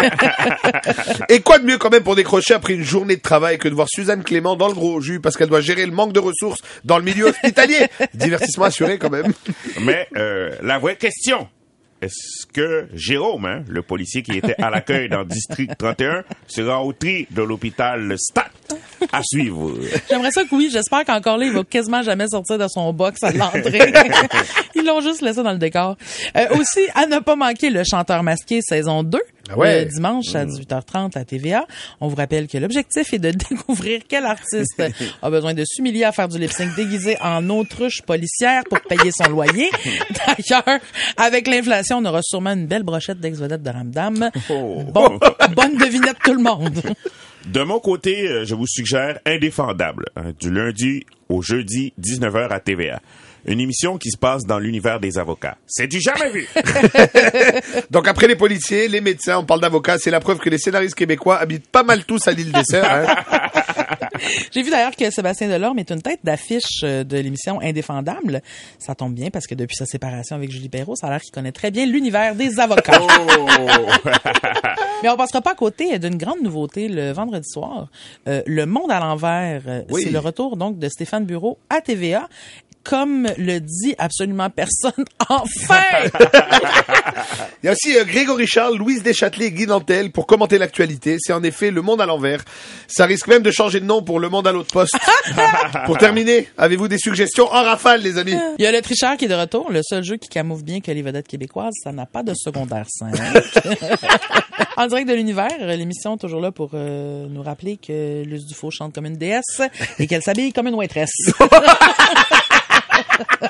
Et 1.28 1.40
quoi 1.40 1.58
de 1.58 1.64
mieux 1.64 1.78
quand 1.78 1.90
même 1.90 2.02
pour 2.02 2.16
décrocher 2.16 2.54
après 2.54 2.74
une 2.74 2.82
journée 2.82 3.16
de 3.16 3.22
travail 3.22 3.58
que 3.58 3.68
de 3.68 3.74
voir 3.74 3.88
Suzanne 3.88 4.22
Clément 4.22 4.56
dans 4.56 4.68
le 4.68 4.74
gros 4.74 5.00
jus 5.00 5.20
parce 5.20 5.36
qu'elle 5.36 5.48
doit 5.48 5.60
gérer 5.60 5.86
le 5.86 5.92
manque 5.92 6.12
de 6.12 6.20
ressources 6.20 6.60
dans 6.84 6.98
le 6.98 7.04
milieu 7.04 7.26
hospitalier? 7.26 7.86
Divertissement 8.14 8.64
assuré 8.64 8.98
quand 8.98 9.10
même. 9.10 9.32
Mais 9.82 10.08
euh, 10.16 10.50
la 10.62 10.78
vraie 10.78 10.96
question, 10.96 11.48
est-ce 12.04 12.46
que 12.46 12.86
Jérôme, 12.94 13.46
hein, 13.46 13.64
le 13.68 13.82
policier 13.82 14.22
qui 14.22 14.38
était 14.38 14.60
à 14.62 14.70
l'accueil 14.70 15.08
dans 15.08 15.24
District 15.24 15.70
31, 15.78 16.22
sera 16.46 16.82
au 16.82 16.92
tri 16.92 17.26
de 17.30 17.42
l'hôpital 17.42 18.14
Stat 18.18 18.50
à 19.12 19.20
suivre? 19.22 19.72
J'aimerais 20.08 20.30
ça 20.30 20.44
que 20.44 20.54
oui. 20.54 20.68
J'espère 20.70 21.04
qu'encore 21.04 21.38
là, 21.38 21.46
il 21.46 21.52
va 21.52 21.64
quasiment 21.64 22.02
jamais 22.02 22.28
sortir 22.28 22.58
de 22.58 22.68
son 22.68 22.92
box 22.92 23.22
à 23.22 23.32
l'entrée. 23.32 23.92
Ils 24.74 24.84
l'ont 24.84 25.00
juste 25.00 25.22
laissé 25.22 25.42
dans 25.42 25.52
le 25.52 25.58
décor. 25.58 25.96
Euh, 26.36 26.46
aussi, 26.58 26.80
à 26.94 27.06
ne 27.06 27.18
pas 27.20 27.36
manquer 27.36 27.70
le 27.70 27.82
chanteur 27.84 28.22
masqué 28.22 28.60
saison 28.60 29.02
2. 29.02 29.18
Ah 29.50 29.58
ouais. 29.58 29.84
le 29.84 29.90
dimanche 29.90 30.34
à 30.34 30.46
18h30 30.46 31.18
à 31.18 31.24
TVA. 31.24 31.66
On 32.00 32.08
vous 32.08 32.16
rappelle 32.16 32.48
que 32.48 32.58
l'objectif 32.58 33.12
est 33.12 33.18
de 33.18 33.30
découvrir 33.50 34.00
quel 34.08 34.24
artiste 34.24 34.82
a 35.22 35.30
besoin 35.30 35.54
de 35.54 35.64
s'humilier 35.64 36.04
à 36.04 36.12
faire 36.12 36.28
du 36.28 36.38
lip-sync 36.38 36.74
déguisé 36.76 37.16
en 37.20 37.48
autruche 37.50 38.02
policière 38.02 38.62
pour 38.68 38.80
payer 38.80 39.10
son 39.12 39.30
loyer. 39.30 39.70
D'ailleurs, 40.26 40.80
avec 41.16 41.46
l'inflation, 41.46 41.98
on 41.98 42.04
aura 42.04 42.20
sûrement 42.22 42.52
une 42.52 42.66
belle 42.66 42.82
brochette 42.82 43.20
d'ex-vedettes 43.20 43.62
de 43.62 43.70
Ramdam. 43.70 44.30
Oh. 44.50 44.82
Bon, 44.92 45.18
bonne 45.54 45.76
devinette 45.76 46.18
tout 46.24 46.34
le 46.34 46.42
monde. 46.42 46.80
De 47.46 47.62
mon 47.62 47.78
côté, 47.78 48.26
euh, 48.26 48.44
je 48.46 48.54
vous 48.54 48.66
suggère 48.66 49.18
Indéfendable, 49.26 50.06
hein, 50.16 50.32
du 50.40 50.50
lundi 50.50 51.04
au 51.28 51.42
jeudi, 51.42 51.92
19h 52.00 52.48
à 52.50 52.60
TVA. 52.60 53.00
Une 53.46 53.60
émission 53.60 53.98
qui 53.98 54.10
se 54.10 54.16
passe 54.16 54.44
dans 54.44 54.58
l'univers 54.58 55.00
des 55.00 55.18
avocats. 55.18 55.56
C'est 55.66 55.86
du 55.86 56.00
jamais 56.00 56.30
vu! 56.30 56.48
Donc 57.90 58.08
après 58.08 58.26
les 58.26 58.36
policiers, 58.36 58.88
les 58.88 59.00
médecins, 59.00 59.38
on 59.38 59.44
parle 59.44 59.60
d'avocats, 59.60 59.98
c'est 59.98 60.10
la 60.10 60.20
preuve 60.20 60.38
que 60.38 60.50
les 60.50 60.58
scénaristes 60.58 60.94
québécois 60.94 61.38
habitent 61.38 61.68
pas 61.68 61.82
mal 61.82 62.04
tous 62.04 62.26
à 62.28 62.32
l'île 62.32 62.52
des 62.52 62.64
Sœurs. 62.64 62.90
Hein. 62.90 63.14
J'ai 64.52 64.62
vu 64.62 64.70
d'ailleurs 64.70 64.94
que 64.96 65.10
Sébastien 65.10 65.48
Delorme 65.48 65.78
est 65.78 65.90
une 65.90 66.00
tête 66.00 66.20
d'affiche 66.24 66.82
euh, 66.84 67.04
de 67.04 67.18
l'émission 67.18 67.60
Indéfendable. 67.60 68.42
Ça 68.78 68.94
tombe 68.94 69.14
bien 69.14 69.30
parce 69.30 69.46
que 69.46 69.54
depuis 69.54 69.76
sa 69.76 69.86
séparation 69.86 70.36
avec 70.36 70.50
Julie 70.50 70.68
Perrault, 70.68 70.96
ça 70.96 71.08
a 71.08 71.10
l'air 71.10 71.20
qu'il 71.20 71.32
connaît 71.32 71.52
très 71.52 71.70
bien 71.70 71.86
l'univers 71.86 72.34
des 72.34 72.58
avocats. 72.60 73.00
Mais 75.02 75.08
on 75.10 75.16
passera 75.16 75.42
pas 75.42 75.52
à 75.52 75.54
côté 75.54 75.98
d'une 75.98 76.16
grande 76.16 76.40
nouveauté 76.42 76.88
le 76.88 77.12
vendredi 77.12 77.46
soir. 77.48 77.88
Euh, 78.28 78.42
le 78.46 78.66
Monde 78.66 78.90
à 78.90 79.00
l'envers, 79.00 79.62
euh, 79.66 79.82
Oui. 79.90 80.02
c'est 80.04 80.10
le 80.10 80.18
retour 80.18 80.56
donc 80.56 80.78
de 80.78 80.88
Stéphane 80.88 81.24
Bureau 81.26 81.58
à 81.68 81.80
TVA. 81.80 82.28
Comme 82.84 83.28
le 83.38 83.60
dit 83.60 83.94
absolument 83.98 84.50
personne, 84.50 85.04
enfin! 85.28 85.82
Il 87.62 87.66
y 87.66 87.68
a 87.70 87.72
aussi 87.72 87.96
euh, 87.96 88.04
Grégory 88.04 88.46
Charles, 88.46 88.76
Louise 88.76 89.02
Deschâtelet 89.02 89.46
et 89.46 89.52
Guy 89.52 89.66
Nantel 89.66 90.12
pour 90.12 90.26
commenter 90.26 90.58
l'actualité. 90.58 91.16
C'est 91.18 91.32
en 91.32 91.42
effet 91.42 91.70
Le 91.70 91.80
Monde 91.80 92.02
à 92.02 92.06
l'envers. 92.06 92.44
Ça 92.88 93.06
risque 93.06 93.26
même 93.26 93.42
de 93.42 93.50
changer 93.50 93.80
de 93.80 93.86
nom 93.86 94.02
pour 94.02 94.20
Le 94.20 94.28
Monde 94.28 94.46
à 94.46 94.52
l'autre 94.52 94.70
poste. 94.70 94.94
pour 95.86 95.96
terminer, 95.96 96.46
avez-vous 96.58 96.88
des 96.88 96.98
suggestions 96.98 97.46
en 97.46 97.62
rafale, 97.62 98.02
les 98.02 98.18
amis? 98.18 98.36
Il 98.58 98.64
y 98.64 98.66
a 98.66 98.72
le 98.72 98.82
tricheur 98.82 99.16
qui 99.16 99.24
est 99.24 99.28
de 99.28 99.34
retour, 99.34 99.70
le 99.70 99.80
seul 99.82 100.04
jeu 100.04 100.16
qui 100.16 100.28
camoufle 100.28 100.62
bien 100.62 100.80
que 100.80 100.90
les 100.90 101.00
vedettes 101.00 101.26
québécoises, 101.26 101.72
ça 101.82 101.90
n'a 101.90 102.04
pas 102.04 102.22
de 102.22 102.34
secondaire 102.34 102.84
5. 102.88 103.14
en 104.76 104.86
direct 104.86 105.08
de 105.08 105.14
l'univers, 105.14 105.56
l'émission 105.60 106.16
est 106.16 106.18
toujours 106.18 106.42
là 106.42 106.52
pour 106.52 106.72
euh, 106.74 107.26
nous 107.30 107.42
rappeler 107.42 107.78
que 107.78 108.24
Luce 108.24 108.44
Dufault 108.44 108.70
chante 108.70 108.94
comme 108.94 109.06
une 109.06 109.16
déesse 109.16 109.62
et 109.98 110.06
qu'elle 110.06 110.22
s'habille 110.22 110.52
comme 110.52 110.66
une 110.66 110.74
waitress. 110.74 111.10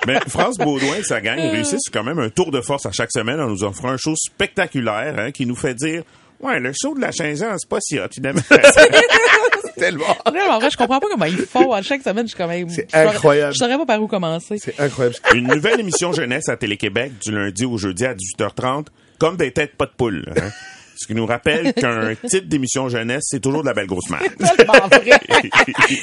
Mais 0.06 0.18
France 0.28 0.56
Baudouin 0.58 0.96
et 0.98 1.02
sa 1.02 1.20
gang 1.20 1.38
réussissent 1.38 1.88
quand 1.92 2.04
même 2.04 2.18
un 2.18 2.28
tour 2.30 2.50
de 2.50 2.60
force 2.60 2.86
à 2.86 2.92
chaque 2.92 3.10
semaine 3.12 3.40
en 3.40 3.48
nous 3.48 3.64
offrant 3.64 3.90
un 3.90 3.96
show 3.96 4.14
spectaculaire 4.16 5.14
hein, 5.18 5.30
qui 5.32 5.46
nous 5.46 5.56
fait 5.56 5.74
dire 5.74 6.02
Ouais, 6.40 6.58
le 6.60 6.72
show 6.78 6.94
de 6.94 7.00
la 7.00 7.12
Saint-Jean, 7.12 7.54
c'est 7.56 7.68
pas 7.68 7.78
si 7.80 7.98
hot, 7.98 8.08
finalement. 8.12 8.42
Tellement. 9.76 10.04
Là, 10.32 10.54
en 10.54 10.58
vrai, 10.58 10.70
je 10.70 10.76
comprends 10.76 11.00
pas 11.00 11.08
comment 11.10 11.24
ils 11.24 11.36
font. 11.38 11.72
À 11.72 11.82
chaque 11.82 12.02
semaine, 12.02 12.24
je 12.26 12.28
suis 12.28 12.36
quand 12.36 12.46
même... 12.46 12.68
C'est 12.68 12.94
incroyable. 12.94 13.54
Je 13.54 13.58
saurais 13.58 13.76
pas 13.78 13.86
par 13.86 14.02
où 14.02 14.06
commencer. 14.06 14.56
C'est 14.58 14.78
incroyable. 14.78 15.16
Une 15.34 15.46
nouvelle 15.48 15.80
émission 15.80 16.12
jeunesse 16.12 16.48
à 16.48 16.56
Télé-Québec 16.56 17.12
du 17.24 17.32
lundi 17.32 17.64
au 17.64 17.76
jeudi 17.78 18.04
à 18.04 18.14
18h30, 18.14 18.86
comme 19.18 19.36
des 19.36 19.52
têtes 19.52 19.74
pas 19.76 19.86
de 19.86 19.92
poule. 19.96 20.24
hein. 20.36 20.50
Ce 20.96 21.06
qui 21.06 21.14
nous 21.14 21.26
rappelle 21.26 21.72
qu'un 21.80 22.14
titre 22.28 22.46
d'émission 22.46 22.88
jeunesse, 22.88 23.24
c'est 23.26 23.40
toujours 23.40 23.62
de 23.62 23.68
la 23.68 23.74
belle 23.74 23.86
grosse 23.86 24.08
merde. 24.10 24.24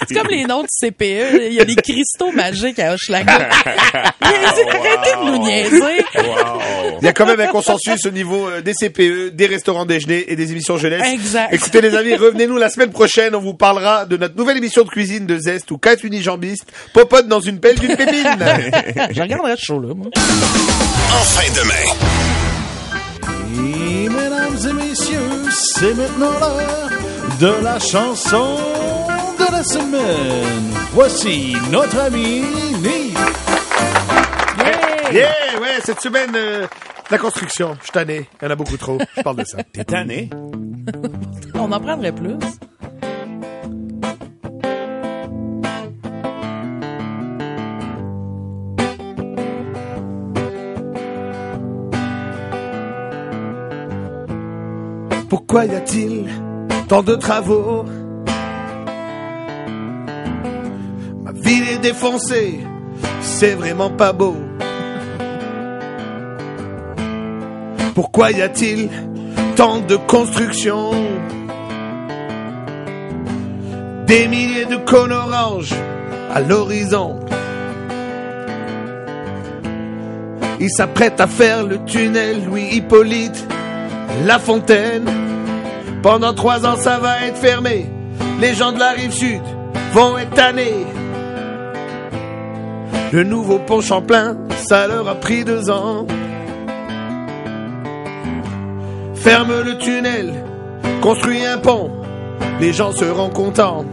C'est 0.07 0.15
comme 0.15 0.27
les 0.27 0.45
noms 0.45 0.63
du 0.63 0.67
CPE. 0.67 1.47
Il 1.47 1.53
y 1.53 1.59
a 1.59 1.65
des 1.65 1.75
cristaux 1.75 2.31
magiques 2.31 2.79
à 2.79 2.93
Hochelaga. 2.93 3.49
Arrêtez 4.21 4.63
de 4.63 5.25
nous 5.25 5.37
niaiser. 5.37 6.03
Wow. 6.15 6.97
Il 7.01 7.05
y 7.05 7.07
a 7.07 7.13
quand 7.13 7.25
même 7.25 7.39
un 7.39 7.47
consensus 7.47 8.05
au 8.05 8.11
niveau 8.11 8.47
euh, 8.47 8.61
des 8.61 8.73
CPE, 8.73 9.29
des 9.33 9.45
restaurants 9.47 9.85
déjeuner 9.85 10.31
et 10.31 10.35
des 10.35 10.51
émissions 10.51 10.77
jeunesse. 10.77 11.07
Exact. 11.13 11.53
Écoutez 11.53 11.81
les 11.81 11.95
amis, 11.95 12.15
revenez-nous 12.15 12.57
la 12.57 12.69
semaine 12.69 12.91
prochaine. 12.91 13.35
On 13.35 13.39
vous 13.39 13.53
parlera 13.53 14.05
de 14.05 14.17
notre 14.17 14.37
nouvelle 14.37 14.57
émission 14.57 14.83
de 14.83 14.89
cuisine 14.89 15.25
de 15.25 15.37
Zest 15.37 15.71
où 15.71 15.77
quatre 15.77 16.03
unijambistes 16.03 16.71
popotent 16.93 17.27
dans 17.27 17.39
une 17.39 17.59
pelle 17.59 17.79
d'une 17.79 17.95
pépine. 17.95 18.37
Je 19.11 19.21
regarderai 19.21 19.55
ce 19.57 19.65
show-là, 19.65 19.93
moi. 19.93 20.07
En 20.15 21.23
fin 21.23 21.51
de 21.51 21.67
main. 21.67 22.30
Et 24.61 24.67
mesdames 24.67 24.79
et 24.79 24.89
messieurs, 24.89 25.49
c'est 25.49 25.93
maintenant 25.95 26.31
l'heure 26.39 26.89
de 27.39 27.63
la 27.63 27.79
chanson 27.79 28.57
de 29.39 29.51
la 29.51 29.63
semaine. 29.63 30.73
Voici 30.93 31.55
notre 31.71 31.97
ami 31.99 32.41
Nick. 32.81 33.17
yeah, 35.13 35.33
ouais, 35.59 35.79
cette 35.83 36.01
semaine, 36.01 36.31
euh, 36.35 36.67
la 37.09 37.17
construction. 37.17 37.75
Je 37.79 37.83
suis 37.85 37.91
tanné. 37.91 38.29
Il 38.41 38.45
y 38.45 38.47
en 38.47 38.51
a 38.51 38.55
beaucoup 38.55 38.77
trop. 38.77 38.99
Je 39.17 39.21
parle 39.21 39.37
de 39.37 39.45
ça. 39.45 39.63
T'es 39.63 39.83
tanné? 39.83 40.29
On 41.55 41.71
en 41.71 41.79
prendrait 41.79 42.11
plus. 42.11 42.35
Pourquoi 55.31 55.63
y 55.63 55.73
a-t-il 55.73 56.25
tant 56.89 57.03
de 57.03 57.15
travaux? 57.15 57.85
Ma 61.23 61.31
ville 61.31 61.69
est 61.69 61.77
défoncée, 61.77 62.59
c'est 63.21 63.53
vraiment 63.53 63.91
pas 63.91 64.11
beau. 64.11 64.35
Pourquoi 67.95 68.31
y 68.31 68.41
a-t-il 68.41 68.89
tant 69.55 69.79
de 69.79 69.95
constructions 69.95 70.91
Des 74.07 74.27
milliers 74.27 74.65
de 74.65 74.75
cônes 74.85 75.13
oranges 75.13 75.73
à 76.33 76.41
l'horizon. 76.41 77.21
Il 80.59 80.69
s'apprête 80.69 81.21
à 81.21 81.27
faire 81.27 81.65
le 81.65 81.81
tunnel 81.85 82.43
Louis 82.43 82.67
Hippolyte 82.73 83.47
La 84.25 84.37
Fontaine. 84.37 85.20
Pendant 86.01 86.33
trois 86.33 86.65
ans, 86.65 86.77
ça 86.77 86.97
va 86.97 87.25
être 87.25 87.37
fermé. 87.37 87.85
Les 88.39 88.55
gens 88.55 88.71
de 88.71 88.79
la 88.79 88.91
rive 88.91 89.11
sud 89.11 89.41
vont 89.93 90.17
être 90.17 90.33
tannés. 90.33 90.85
Le 93.11 93.23
nouveau 93.23 93.59
pont 93.59 93.81
Champlain, 93.81 94.37
ça 94.67 94.87
leur 94.87 95.07
a 95.07 95.15
pris 95.15 95.43
deux 95.43 95.69
ans. 95.69 96.07
Ferme 99.13 99.61
le 99.63 99.77
tunnel, 99.77 100.33
construis 101.01 101.45
un 101.45 101.59
pont, 101.59 101.91
les 102.59 102.73
gens 102.73 102.91
seront 102.91 103.29
contents. 103.29 103.85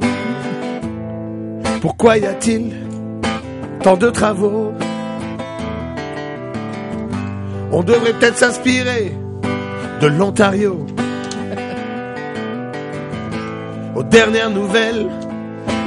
Pourquoi 1.82 2.16
y 2.16 2.24
a-t-il 2.24 2.74
tant 3.82 3.98
de 3.98 4.08
travaux? 4.08 4.72
On 7.70 7.82
devrait 7.82 8.14
peut-être 8.14 8.38
s'inspirer 8.38 9.14
de 10.00 10.06
l'Ontario. 10.06 10.86
Aux 13.98 14.04
dernières 14.04 14.50
nouvelles, 14.50 15.08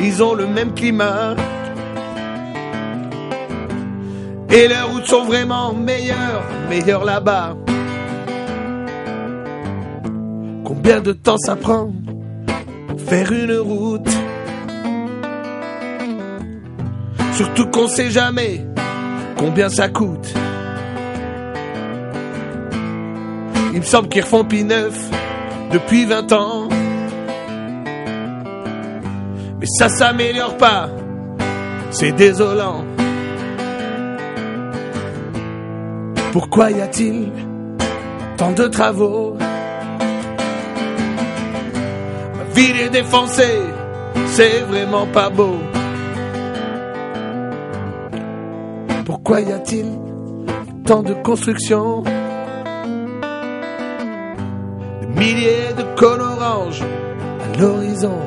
ils 0.01 0.21
ont 0.21 0.33
le 0.33 0.45
même 0.45 0.73
climat. 0.73 1.33
Et 4.49 4.67
leurs 4.67 4.91
routes 4.91 5.05
sont 5.05 5.23
vraiment 5.23 5.73
meilleures, 5.73 6.43
meilleures 6.69 7.05
là-bas. 7.05 7.55
Combien 10.65 10.99
de 10.99 11.13
temps 11.13 11.37
ça 11.37 11.55
prend 11.55 11.93
faire 12.97 13.31
une 13.31 13.55
route? 13.55 14.09
Surtout 17.31 17.67
qu'on 17.67 17.87
sait 17.87 18.11
jamais 18.11 18.65
combien 19.37 19.69
ça 19.69 19.87
coûte. 19.87 20.33
Il 23.71 23.79
me 23.79 23.85
semble 23.85 24.09
qu'ils 24.09 24.23
refont 24.23 24.43
pis 24.43 24.65
neuf 24.65 24.99
depuis 25.71 26.03
20 26.03 26.33
ans. 26.33 26.60
Mais 29.61 29.67
ça 29.67 29.89
s'améliore 29.89 30.57
pas, 30.57 30.89
c'est 31.91 32.13
désolant. 32.13 32.83
Pourquoi 36.31 36.71
y 36.71 36.81
a-t-il 36.81 37.31
tant 38.37 38.53
de 38.53 38.63
travaux? 38.63 39.35
Ma 42.37 42.43
ville 42.55 42.81
est 42.81 42.89
défoncée, 42.89 43.59
c'est 44.29 44.61
vraiment 44.61 45.05
pas 45.05 45.29
beau. 45.29 45.59
Pourquoi 49.05 49.41
y 49.41 49.51
a-t-il 49.51 49.85
tant 50.87 51.03
de 51.03 51.13
constructions 51.13 52.01
Des 55.01 55.07
milliers 55.19 55.73
de 55.77 55.83
cônes 55.99 56.21
oranges 56.21 56.81
à 56.81 57.57
l'horizon. 57.59 58.17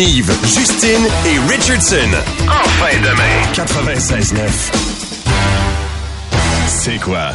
Nive, 0.00 0.32
Justine 0.44 1.06
et 1.26 1.38
Richardson. 1.52 2.08
Enfin 2.48 2.96
demain. 3.02 3.42
96.9. 3.52 4.48
C'est 6.68 6.98
quoi? 6.98 7.32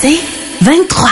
C'est 0.00 0.18
23. 0.62 1.10